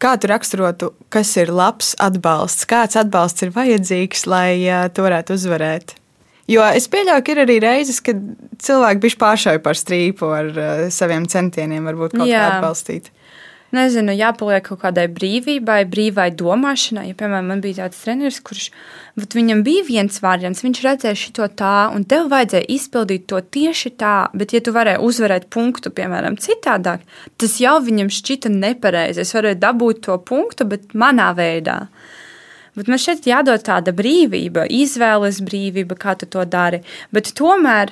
Kā 0.00 0.14
tu 0.20 0.30
raksturotu, 0.30 0.92
kas 1.10 1.32
ir 1.42 1.50
labs 1.50 1.96
atbalsts, 1.98 2.68
kāds 2.70 3.00
atbalsts 3.00 3.42
ir 3.42 3.50
vajadzīgs, 3.56 4.28
lai 4.30 4.60
uh, 4.68 4.86
to 4.94 5.08
varētu 5.08 5.34
uzvarēt? 5.40 5.96
Jo 6.50 6.62
es 6.70 6.86
pieļauju, 6.90 7.24
ka 7.26 7.34
ir 7.34 7.42
arī 7.48 7.58
reizes, 7.64 7.98
kad 8.04 8.20
cilvēki 8.62 9.02
bišķi 9.02 9.20
pāršauj 9.24 9.62
par 9.64 9.80
strīpu 9.80 10.30
ar 10.36 10.52
uh, 10.54 10.84
saviem 10.94 11.26
centieniem, 11.30 11.90
varbūt 11.90 12.14
kaut 12.14 12.30
jā. 12.30 12.38
kā 12.38 12.60
atbalstīt. 12.60 13.10
Nezinu, 13.76 14.14
jāpaliek 14.16 14.64
kaut 14.66 14.80
kādai 14.82 15.06
brīvībai, 15.12 15.84
brīvai 15.90 16.28
domāšanai. 16.36 17.08
Ja, 17.10 17.16
piemēram, 17.18 17.50
man 17.52 17.62
bija 17.64 17.84
tāds 17.84 18.02
treneris, 18.02 18.40
kurš 18.44 18.68
viņam 19.36 19.62
bija 19.66 19.84
viens 19.88 20.20
variants, 20.22 20.62
viņš 20.64 20.82
redzēja 20.84 21.18
šo 21.18 21.48
tā, 21.58 21.74
un 21.94 22.06
tev 22.08 22.30
vajadzēja 22.32 22.68
izpildīt 22.76 23.26
to 23.30 23.40
tieši 23.40 23.94
tā, 24.00 24.14
bet, 24.34 24.54
ja 24.56 24.62
tu 24.64 24.74
varēji 24.76 25.02
uzvarēt 25.06 25.48
punktu, 25.54 25.92
piemēram, 25.94 26.38
citādāk, 26.40 27.04
tas 27.40 27.58
jau 27.62 27.76
viņam 27.84 28.12
šķita 28.12 28.52
nepareizi. 28.54 29.24
Es 29.24 29.34
varēju 29.36 29.60
dabūt 29.62 30.04
to 30.08 30.18
punktu, 30.18 30.68
bet 30.70 30.94
manā 30.94 31.30
veidā. 31.38 31.82
Bet 32.78 32.88
man 32.88 33.00
šeit 33.02 33.26
jādod 33.26 33.62
tāda 33.66 33.92
brīvība, 33.96 34.64
izvēles 34.70 35.42
brīvība, 35.44 35.98
kā 35.98 36.14
tu 36.18 36.28
to 36.30 36.46
dari. 36.46 36.84
Bet 37.14 37.32
tomēr, 37.36 37.90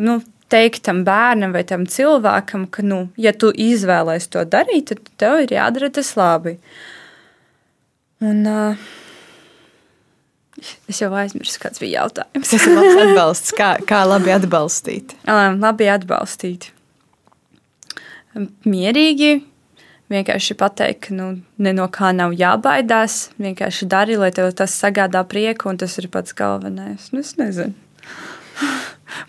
nu, 0.00 0.20
teikt 0.52 0.84
tam 0.88 1.02
bērnam 1.06 1.52
vai 1.56 1.64
tam 1.68 1.86
cilvēkam, 1.88 2.68
ka, 2.72 2.84
nu, 2.86 3.00
ja 3.20 3.34
tu 3.36 3.50
izvēlēsies 3.52 4.30
to 4.32 4.44
darīt, 4.48 4.92
tad 4.92 5.10
tev 5.20 5.42
ir 5.44 5.54
jādara 5.58 5.90
tas 5.92 6.14
labi. 6.18 6.56
Un, 8.24 8.40
uh, 8.48 8.88
es 10.90 11.02
jau 11.02 11.12
aizmirsu, 11.14 11.60
kāds 11.62 11.82
bija 11.82 12.02
jautājums. 12.02 12.50
Tas 12.50 12.66
ir 12.66 12.74
labs 12.74 13.02
atbalsts. 13.04 13.54
Kā, 13.58 13.74
kā 13.86 14.02
labi 14.08 14.34
atbalstīt? 14.34 15.14
Labi 15.28 15.92
atbalstīt. 15.92 16.72
Mierīgi. 18.66 19.38
Vienkārši 20.08 20.54
pateikt, 20.56 21.02
ka 21.04 21.14
nu, 21.14 21.26
ne 21.60 21.72
no 21.76 21.84
kā 21.92 22.14
nav 22.16 22.32
jābaidās. 22.32 23.26
Vienkārši 23.36 23.90
dari, 23.92 24.16
lai 24.16 24.30
tev 24.32 24.48
tas 24.56 24.72
sagādā 24.72 25.20
prieku, 25.28 25.68
un 25.68 25.76
tas 25.78 25.98
ir 26.00 26.08
pats 26.10 26.32
galvenais. 26.38 27.10
Nu, 27.12 27.20
es 27.20 27.36
nezinu 27.36 27.76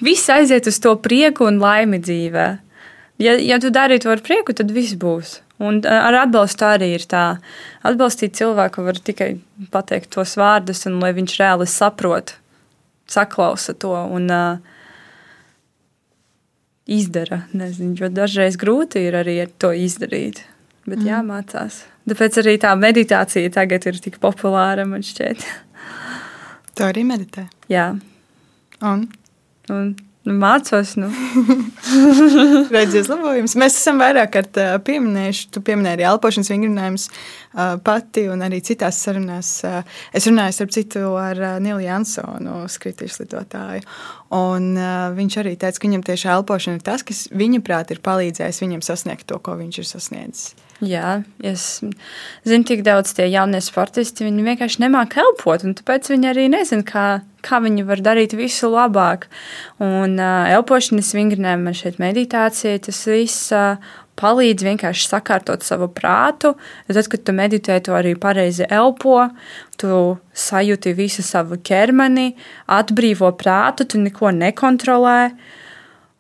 viss 0.04 0.30
aiziet 0.32 0.68
uz 0.70 0.80
to 0.84 0.96
prieku 1.02 1.48
un 1.50 1.60
laimi 1.62 2.02
dzīvē. 2.04 2.48
Ja, 3.20 3.36
ja 3.36 3.60
tu 3.60 3.72
dari 3.76 4.00
to 4.00 4.12
ar 4.14 4.24
prieku, 4.24 4.56
tad 4.56 4.72
viss 4.72 4.96
būs. 5.00 5.40
Un 5.60 5.82
ar 5.84 6.16
atbalstu 6.22 6.64
arī 6.70 6.94
ir 6.96 7.04
tā. 7.12 7.24
Atbalstīt 7.84 8.38
cilvēku 8.40 8.86
var 8.86 9.00
tikai 9.04 9.34
pateikt 9.74 10.14
tos 10.16 10.38
vārdus, 10.40 10.86
un 10.88 11.02
lai 11.04 11.12
viņš 11.18 11.36
reāli 11.42 11.68
saprot, 11.68 12.38
saklausa 13.12 13.76
to 13.76 13.92
un 13.92 14.32
uh, 14.32 14.78
izdara. 16.88 17.44
Nezinu, 17.52 17.98
jo 18.00 18.12
dažreiz 18.14 18.56
grūti 18.60 19.04
ir 19.10 19.20
arī 19.20 19.42
to 19.60 19.74
izdarīt, 19.76 20.46
bet 20.88 21.02
mm. 21.02 21.10
jāmācās. 21.12 21.84
Tāpēc 22.10 22.40
arī 22.42 22.56
tā 22.64 22.72
meditācija 22.80 23.52
tagad 23.54 23.84
ir 23.92 24.00
tik 24.02 24.18
populāra, 24.24 24.88
man 24.88 25.04
šķiet. 25.06 25.44
Tu 26.80 26.88
arī 26.88 27.04
meditē? 27.04 27.50
Jā. 27.68 27.92
Un? 28.80 29.10
Un, 29.74 29.92
nu, 30.28 30.36
mācos. 30.40 30.96
Nu. 31.00 31.10
Redzi, 32.76 33.02
uzlabojums. 33.04 33.56
Mēs 33.60 33.80
esam 33.80 34.02
vairāk 34.02 34.34
kārt 34.36 34.60
pieminējuši, 34.88 35.48
tu 35.56 35.64
pieminēji 35.66 36.00
arī 36.00 36.08
elpošanas 36.12 36.52
vingrinājumus 36.54 37.08
pati 37.86 38.28
un 38.30 38.46
arī 38.46 38.62
citās 38.66 39.02
sarunās. 39.04 39.52
Es 40.16 40.30
runāju, 40.30 40.58
starp 40.58 40.74
citu, 40.76 41.04
ar 41.20 41.42
Nilu 41.64 41.82
Jansonu, 41.86 42.62
skritušu 42.70 43.24
lidotāju. 43.24 43.86
Un 44.38 44.72
viņš 45.18 45.42
arī 45.42 45.56
teica, 45.58 45.80
ka 45.80 45.88
viņam 45.88 46.08
tieši 46.10 46.34
elpošana 46.36 46.80
ir 46.80 46.86
tas, 46.86 47.06
kas 47.06 47.28
viņa 47.34 47.64
prāt 47.66 47.94
ir 47.96 48.04
palīdzējis 48.06 48.64
viņam 48.66 48.86
sasniegt 48.86 49.30
to, 49.32 49.40
ko 49.42 49.58
viņš 49.60 49.82
ir 49.82 49.90
sasniedzis. 49.90 50.50
Jā, 50.80 51.18
es 51.44 51.82
zinu, 52.48 52.64
tik 52.64 52.86
daudz 52.88 53.12
tie 53.18 53.26
jaunie 53.28 53.60
sportisti. 53.64 54.24
Viņi 54.24 54.46
vienkārši 54.46 54.86
nemāķi 54.86 55.20
elpot, 55.26 55.66
un 55.68 55.76
tāpēc 55.76 56.08
viņi 56.14 56.30
arī 56.30 56.46
nezina, 56.54 56.86
kā, 56.88 57.08
kā 57.46 57.62
viņi 57.64 57.86
var 57.88 58.04
darīt 58.04 58.36
visu 58.38 58.70
labāk. 58.72 59.28
Un 59.84 60.20
uh, 60.20 60.50
elpošanas 60.54 61.14
vingrinājumi, 61.18 61.76
šeit 61.78 62.00
meditācija, 62.02 62.80
tas 62.86 63.02
viss 63.10 63.50
uh, 63.56 63.80
palīdz 64.20 64.66
vienkārši 64.68 65.08
sakārtot 65.10 65.64
savu 65.66 65.90
prātu. 65.96 66.54
Tad, 66.90 67.02
kad 67.12 67.26
tu 67.26 67.36
meditē, 67.36 67.80
tu 67.84 67.96
arī 67.96 68.16
pareizi 68.20 68.68
elpo, 68.68 69.22
tu 69.80 70.18
sajūti 70.36 70.96
visu 70.98 71.24
savu 71.26 71.60
ķermeni, 71.64 72.34
atbrīvo 72.80 73.32
prātu, 73.40 73.88
tu 73.88 74.02
neko 74.04 74.34
nekontrolē. 74.36 75.20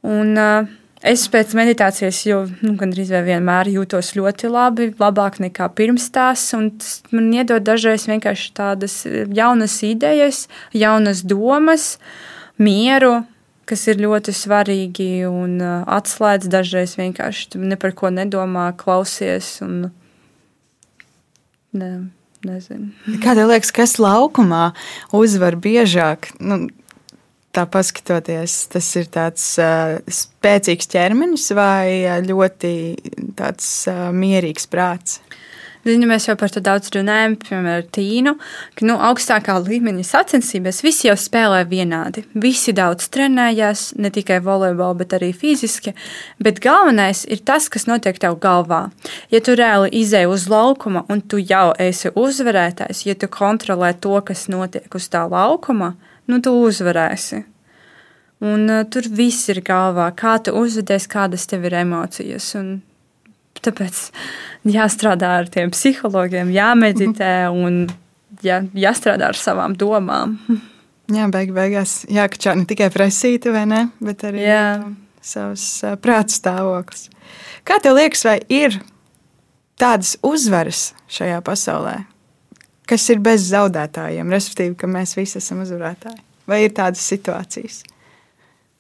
Un, 0.08 0.36
uh, 0.40 0.76
Es 1.00 1.30
pēc 1.32 1.54
meditācijas 1.56 2.18
jau 2.28 2.42
nu, 2.60 2.74
gandrīz 2.80 3.14
vienmēr 3.24 3.70
jūtos 3.72 4.12
ļoti 4.18 4.50
labi, 4.52 4.90
labāk 5.00 5.38
nekā 5.40 5.70
pirms 5.72 6.10
tās. 6.12 6.44
Man 7.16 7.30
iedod 7.32 7.64
dažreiz 7.64 8.04
vienkārši 8.10 8.50
tādas 8.58 9.02
jaunas 9.08 9.78
idejas, 9.88 10.48
jaunas 10.76 11.24
domas, 11.24 11.94
mieru, 12.60 13.22
kas 13.70 13.86
ir 13.88 14.02
ļoti 14.04 14.36
svarīgi 14.36 15.10
un 15.30 15.56
uh, 15.64 15.88
atslēdz 15.88 16.52
dažreiz 16.52 16.98
vienkārši 17.00 17.62
ne 17.64 17.80
par 17.80 17.96
ko 17.96 18.12
nedomā, 18.12 18.68
klausies. 18.76 19.54
Un, 19.64 19.94
ne, 21.80 21.92
nezinu. 22.44 22.92
Kā 23.24 23.38
tev 23.40 23.54
liekas, 23.54 23.72
kas 23.72 23.96
laukumā 24.04 24.74
uzvar 25.16 25.56
biežāk? 25.56 26.34
Nu, 26.44 26.66
tā 27.56 27.66
paskatoties, 27.70 28.62
tas 28.74 28.90
ir 29.00 29.10
tāds 29.14 29.46
uh, 29.62 29.98
spēcīgs 30.06 30.90
ķermenis 30.92 31.50
vai 31.58 32.06
ļoti 32.26 32.74
tāds 33.40 33.72
uh, 33.90 34.10
mierīgs 34.16 34.70
prāts? 34.70 35.20
Zinu, 35.88 36.10
mēs 36.10 36.26
jau 36.28 36.36
par 36.36 36.52
to 36.52 36.60
daudz 36.60 36.92
runājam, 36.92 37.38
piemēram, 37.40 37.68
ar 37.80 37.86
Tīnu, 37.96 38.34
ka 38.76 38.84
nu, 38.84 38.98
augstākā 39.10 39.56
līmeņa 39.64 40.04
sacensībās 40.04 40.82
visi 40.84 41.08
jau 41.08 41.16
spēlē 41.16 41.62
vienādi. 41.70 42.26
Visi 42.36 42.74
daudz 42.76 43.08
trenējās, 43.14 43.94
ne 43.96 44.12
tikai 44.12 44.42
volejbolā, 44.44 44.98
bet 45.00 45.16
arī 45.16 45.32
fiziski. 45.32 45.96
Bet 46.44 46.60
galvenais 46.64 47.24
ir 47.32 47.40
tas, 47.48 47.70
kas 47.72 47.88
notiek 47.88 48.20
tev 48.20 48.36
galvā. 48.44 48.90
Ja 49.32 49.40
tu 49.40 49.56
reāli 49.56 49.94
izēj 50.02 50.28
uz 50.28 50.50
laukuma 50.52 51.06
un 51.08 51.24
tu 51.24 51.40
jau 51.40 51.72
esi 51.80 52.12
uzvarētājs, 52.12 53.06
ja 53.08 53.16
tu 53.16 53.32
kontrolē 53.32 53.94
to, 54.04 54.20
kas 54.28 54.50
notiek 54.52 55.00
uz 55.00 55.08
tā 55.08 55.24
laukuma, 55.32 55.94
tad 55.96 56.09
nu, 56.30 56.42
tu 56.44 56.54
uzvarēsi. 56.64 57.44
Un 58.46 58.70
uh, 58.72 58.86
tur 58.88 59.10
viss 59.12 59.50
ir 59.52 59.60
galvā, 59.66 60.08
kā 60.16 60.38
tu 60.44 60.54
uzvedies, 60.56 61.10
kādas 61.12 61.48
tev 61.50 61.66
ir 61.68 61.76
emocijas. 61.82 62.54
Un 62.60 62.78
tāpēc 63.60 64.06
jāstrādā 64.72 65.34
ar 65.42 65.50
tiem 65.52 65.74
psihologiem, 65.74 66.54
jāmeditē 66.56 67.34
un 67.52 67.82
jā, 68.46 68.62
jāstrādā 68.78 69.34
ar 69.34 69.40
savām 69.40 69.78
domām. 69.80 70.38
Jā, 71.10 71.26
beig 71.34 71.50
beigās 71.56 72.04
jākačā 72.06 72.52
ne 72.54 72.68
tikai 72.70 72.92
presīta, 72.94 73.50
vai 73.50 73.64
ne, 73.66 73.80
bet 73.98 74.22
arī 74.30 74.44
jā. 74.44 74.66
savs 75.26 75.64
uh, 75.82 75.96
prāta 75.98 76.36
stāvoklis. 76.36 77.08
Kā 77.66 77.80
tev 77.82 77.98
liekas, 77.98 78.22
vai 78.28 78.36
ir 78.54 78.78
tādas 79.82 80.20
uzvaras 80.22 80.92
šajā 81.10 81.40
pasaulē, 81.48 81.96
kas 82.90 83.06
ir 83.14 83.22
bez 83.24 83.46
zaudētājiem, 83.52 84.34
respektīvi, 84.34 84.76
ka 84.80 84.90
mēs 84.90 85.16
visi 85.18 85.40
esam 85.42 85.64
uzvarētāji? 85.66 86.22
Vai 86.50 86.64
ir 86.66 86.74
tādas 86.78 87.04
situācijas, 87.06 87.84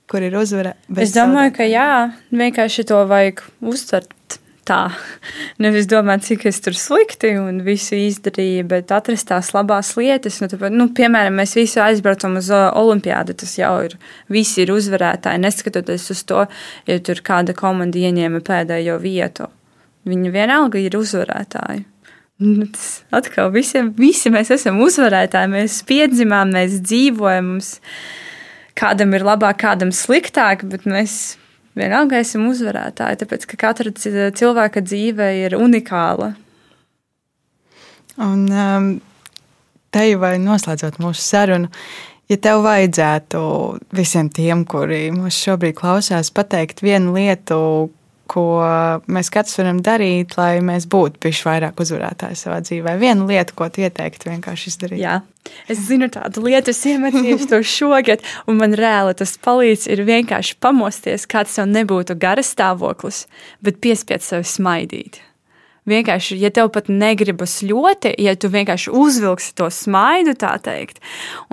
kur 0.10 0.26
ir 0.26 0.38
uzvara? 0.39 0.74
Es 0.97 1.14
domāju, 1.14 1.53
ka 1.60 1.68
jā, 1.70 1.89
vienkārši 2.34 2.88
to 2.89 3.03
vajag 3.10 3.43
uztvert. 3.62 4.16
Tā. 4.70 4.91
Nevis 5.57 5.88
domāt, 5.89 6.22
cik 6.28 6.43
es 6.45 6.60
tur 6.62 6.76
slikti 6.78 7.32
un 7.41 7.64
visu 7.66 7.97
izdarīju, 7.97 8.68
bet 8.70 8.91
atrast 8.93 9.26
tās 9.32 9.49
labās 9.55 9.95
lietas. 9.97 10.38
Nu, 10.43 10.49
tāpēc, 10.51 10.76
nu, 10.76 10.86
piemēram, 10.93 11.39
mēs 11.41 11.55
visi 11.57 11.82
aizbraucam 11.82 12.38
uz 12.38 12.51
Olimpiādu. 12.53 13.34
Tas 13.41 13.55
jau 13.57 13.72
ir. 13.88 13.95
Visi 14.30 14.62
ir 14.62 14.74
uzvarētāji, 14.76 15.41
neskatoties 15.41 16.05
uz 16.14 16.22
to, 16.30 16.45
ja 16.86 16.99
tur 17.01 17.24
kāda 17.26 17.57
komanda 17.57 17.97
ieņēma 17.97 18.43
pēdējo 18.45 18.99
vietu. 19.01 19.49
Viņi 20.10 20.36
vienalga 20.38 20.84
ir 20.84 20.99
uzvarētāji. 21.01 21.88
Nu, 22.40 22.70
tas 22.72 23.02
atkal 23.12 23.50
visiem, 23.52 23.92
visi 24.00 24.32
mēs 24.32 24.54
esam 24.56 24.80
uzvarētāji. 24.86 25.52
Mēs 25.52 25.82
piedzimām, 25.88 26.54
mēs 26.56 26.78
dzīvojam. 26.86 27.54
Mums 27.56 27.74
kādam 28.80 29.12
ir 29.18 29.26
labāk, 29.28 29.60
kādam 29.66 29.92
sliktāk, 29.96 30.64
bet 30.72 30.88
mēs 30.88 31.36
vienalga 31.80 32.22
esam 32.24 32.48
uzvarētāji. 32.48 33.20
Tāpēc, 33.24 33.48
ka 33.50 33.60
katra 33.66 33.92
cilvēka 34.40 34.84
dzīve 34.86 35.28
ir 35.42 35.58
unikāla. 35.60 36.34
Un 38.20 38.48
um, 38.52 38.88
te 39.92 40.06
jau 40.08 40.24
vai 40.24 40.34
noslēdzot 40.40 41.00
mūsu 41.04 41.24
sarunu, 41.24 41.70
ja 42.32 42.40
tev 42.40 42.64
vajadzētu 42.66 43.44
visiem 43.96 44.32
tiem, 44.32 44.66
kuri 44.68 45.08
mūs 45.16 45.38
šobrīd 45.44 45.78
klausās, 45.78 46.32
pateikt 46.36 46.84
vienu 46.84 47.16
lietu, 47.16 47.60
ko 48.30 48.46
mēs 49.10 49.32
katrs 49.34 49.58
varam 49.60 49.82
darīt, 49.86 50.36
lai 50.40 50.60
mēs 50.66 50.88
būtu 50.90 51.22
bijuši 51.24 51.46
vairāk 51.48 51.82
uzvarētāji 51.84 52.40
savā 52.40 52.60
dzīvē. 52.66 52.96
Viena 53.02 53.28
lieta, 53.30 53.56
ko 53.58 53.70
tu 53.74 53.84
ieteiktu, 53.86 54.30
vienkārši 54.32 54.74
izdarīt. 54.74 55.02
Jā, 55.02 55.20
es 55.72 55.82
zinu 55.88 56.10
tādu 56.14 56.46
lietu, 56.46 56.74
es 56.76 56.84
iemetīšu 56.92 57.50
to 57.52 57.62
šogad, 57.78 58.26
un 58.50 58.62
man 58.62 58.76
reāli 58.78 59.16
tas 59.20 59.36
palīdz 59.42 59.88
ir 59.94 60.06
vienkārši 60.10 60.60
pamosties, 60.62 61.28
kāds 61.30 61.58
tev 61.58 61.70
nebūtu 61.72 62.18
garas 62.20 62.54
stāvoklis, 62.56 63.26
bet 63.66 63.82
piespiest 63.84 64.30
sevi 64.30 64.48
smaidīt. 64.48 65.24
Vienkārši, 65.90 66.38
ja 66.42 66.52
tev 66.54 66.72
pat 66.74 66.90
negribas 66.92 67.60
ļoti, 67.66 68.14
ja 68.22 68.36
tu 68.36 68.50
vienkārši 68.52 68.92
uzvilksi 68.96 69.54
to 69.58 69.70
smaidu, 69.74 70.36
tā 70.40 70.56
teikt, 70.64 71.00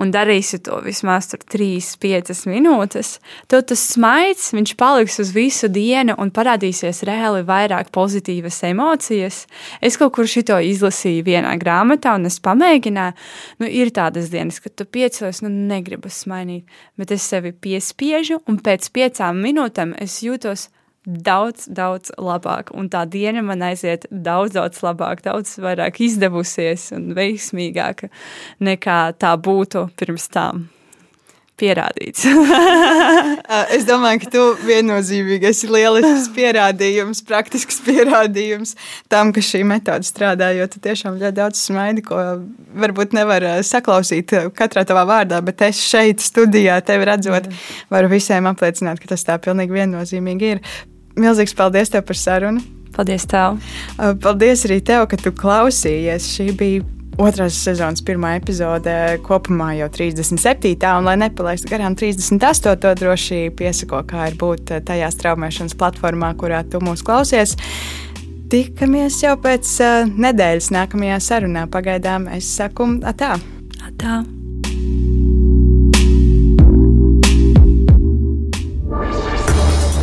un 0.01 0.11
darīsi 0.13 0.59
to 0.65 0.79
vismaz 0.85 1.29
3-5 1.37 2.47
minūtes, 2.51 3.17
tad 3.47 3.67
tas 3.71 3.83
smaids 3.93 4.51
paliks 4.77 5.19
uz 5.19 5.31
visu 5.35 5.69
dienu 5.71 6.15
un 6.17 6.31
parādīsies 6.33 7.03
reāli 7.07 7.43
vairāk 7.47 7.91
pozitīvas 7.95 8.61
emocijas. 8.69 9.45
Es 9.81 9.97
kaut 9.97 10.15
kur 10.17 10.29
šito 10.29 10.57
izlasīju 10.59 11.25
vienā 11.27 11.55
grāmatā, 11.61 12.15
un 12.17 12.29
es 12.29 12.39
pamēģināju. 12.43 13.17
Nu, 13.61 13.67
ir 13.69 13.91
tādas 13.95 14.31
dienas, 14.33 14.59
kad 14.63 14.75
tu 14.77 14.85
piecēlies, 14.85 15.43
nu, 15.45 15.51
negribas 15.51 16.23
smainīt, 16.25 16.67
bet 16.97 17.13
es 17.15 17.25
sevi 17.27 17.53
piespiežu, 17.53 18.41
un 18.47 18.59
pēc 18.63 18.89
piecām 18.95 19.41
minūtēm 19.43 19.95
es 20.03 20.21
jūtos 20.25 20.69
daudz, 21.07 21.67
daudz 21.71 22.11
labāk. 22.19 22.73
Un 22.75 22.91
tā 22.91 23.05
diena 23.09 23.41
man 23.45 23.63
aiziet 23.65 24.05
daudz, 24.11 24.53
daudz 24.57 24.83
labāk, 24.83 25.23
daudz 25.25 25.55
vairāk 25.63 26.01
izdevusies 26.03 26.91
un 26.95 27.13
veiksmīgāka 27.17 28.11
nekā 28.63 29.01
tā 29.19 29.35
būtu 29.39 29.87
pirms 29.97 30.27
tam. 30.33 30.67
Pierādīts. 31.57 32.21
es 33.75 33.85
domāju, 33.87 34.19
ka 34.21 34.27
tu 34.29 34.41
viennozīmīgi 34.61 35.47
esi 35.49 35.65
lielisks 35.65 36.27
pierādījums, 36.35 37.23
praktisks 37.25 37.79
pierādījums 37.81 38.75
tam, 39.09 39.31
ka 39.33 39.41
šī 39.41 39.63
metode 39.65 40.05
strādā. 40.05 40.51
Jo 40.53 40.67
tu 40.69 40.77
tiešām 40.83 41.17
ļoti 41.17 41.37
daudz 41.39 41.63
smaidi, 41.63 42.03
ko 42.05 42.19
varbūt 42.77 43.15
nevar 43.17 43.47
saklausīt 43.65 44.35
katrā 44.53 44.83
tavā 44.85 45.07
vārdā, 45.09 45.39
bet 45.47 45.63
es 45.65 45.81
šeit, 45.81 46.21
studijā, 46.21 46.77
tevi 46.85 47.09
redzot, 47.09 47.49
varu 47.89 48.13
visiem 48.13 48.51
apliecināt, 48.53 49.01
ka 49.01 49.15
tas 49.15 49.25
tā 49.25 49.39
pilnīgi 49.41 49.79
viennozīmīgi 49.79 50.53
ir. 50.53 50.63
Milzīgs 51.17 51.55
paldies 51.57 51.93
tev 51.93 52.05
par 52.07 52.19
sarunu. 52.19 52.61
Paldies 52.95 53.25
tev. 53.29 53.57
Paldies 54.23 54.65
arī 54.67 54.79
tev, 54.85 55.07
ka 55.09 55.19
tu 55.21 55.33
klausījies. 55.35 56.29
Šī 56.33 56.51
bija 56.57 56.85
otrās 57.17 57.57
sezonas 57.65 58.03
pirmā 58.05 58.35
epizode, 58.37 58.93
kopumā 59.25 59.71
jau 59.79 59.89
37. 59.93 60.75
un, 60.97 61.07
lai 61.09 61.17
nepalaistu 61.19 61.71
garām 61.71 61.97
38. 61.97 62.93
droši 63.01 63.41
piesako, 63.57 64.03
kā 64.09 64.29
ir 64.31 64.37
būt 64.39 64.75
tajā 64.87 65.09
straumēšanas 65.13 65.77
platformā, 65.77 66.33
kurā 66.37 66.63
tu 66.69 66.81
mūs 66.83 67.05
klausies. 67.05 67.57
Tikamies 68.47 69.19
jau 69.25 69.35
pēc 69.43 69.73
uh, 69.83 70.07
nedēļas 70.07 70.71
nākamajā 70.71 71.19
sarunā. 71.25 71.67
Pagaidām 71.71 72.29
es 72.37 72.47
saku, 72.47 72.93
atā. 73.03 73.35
atā. 73.89 74.21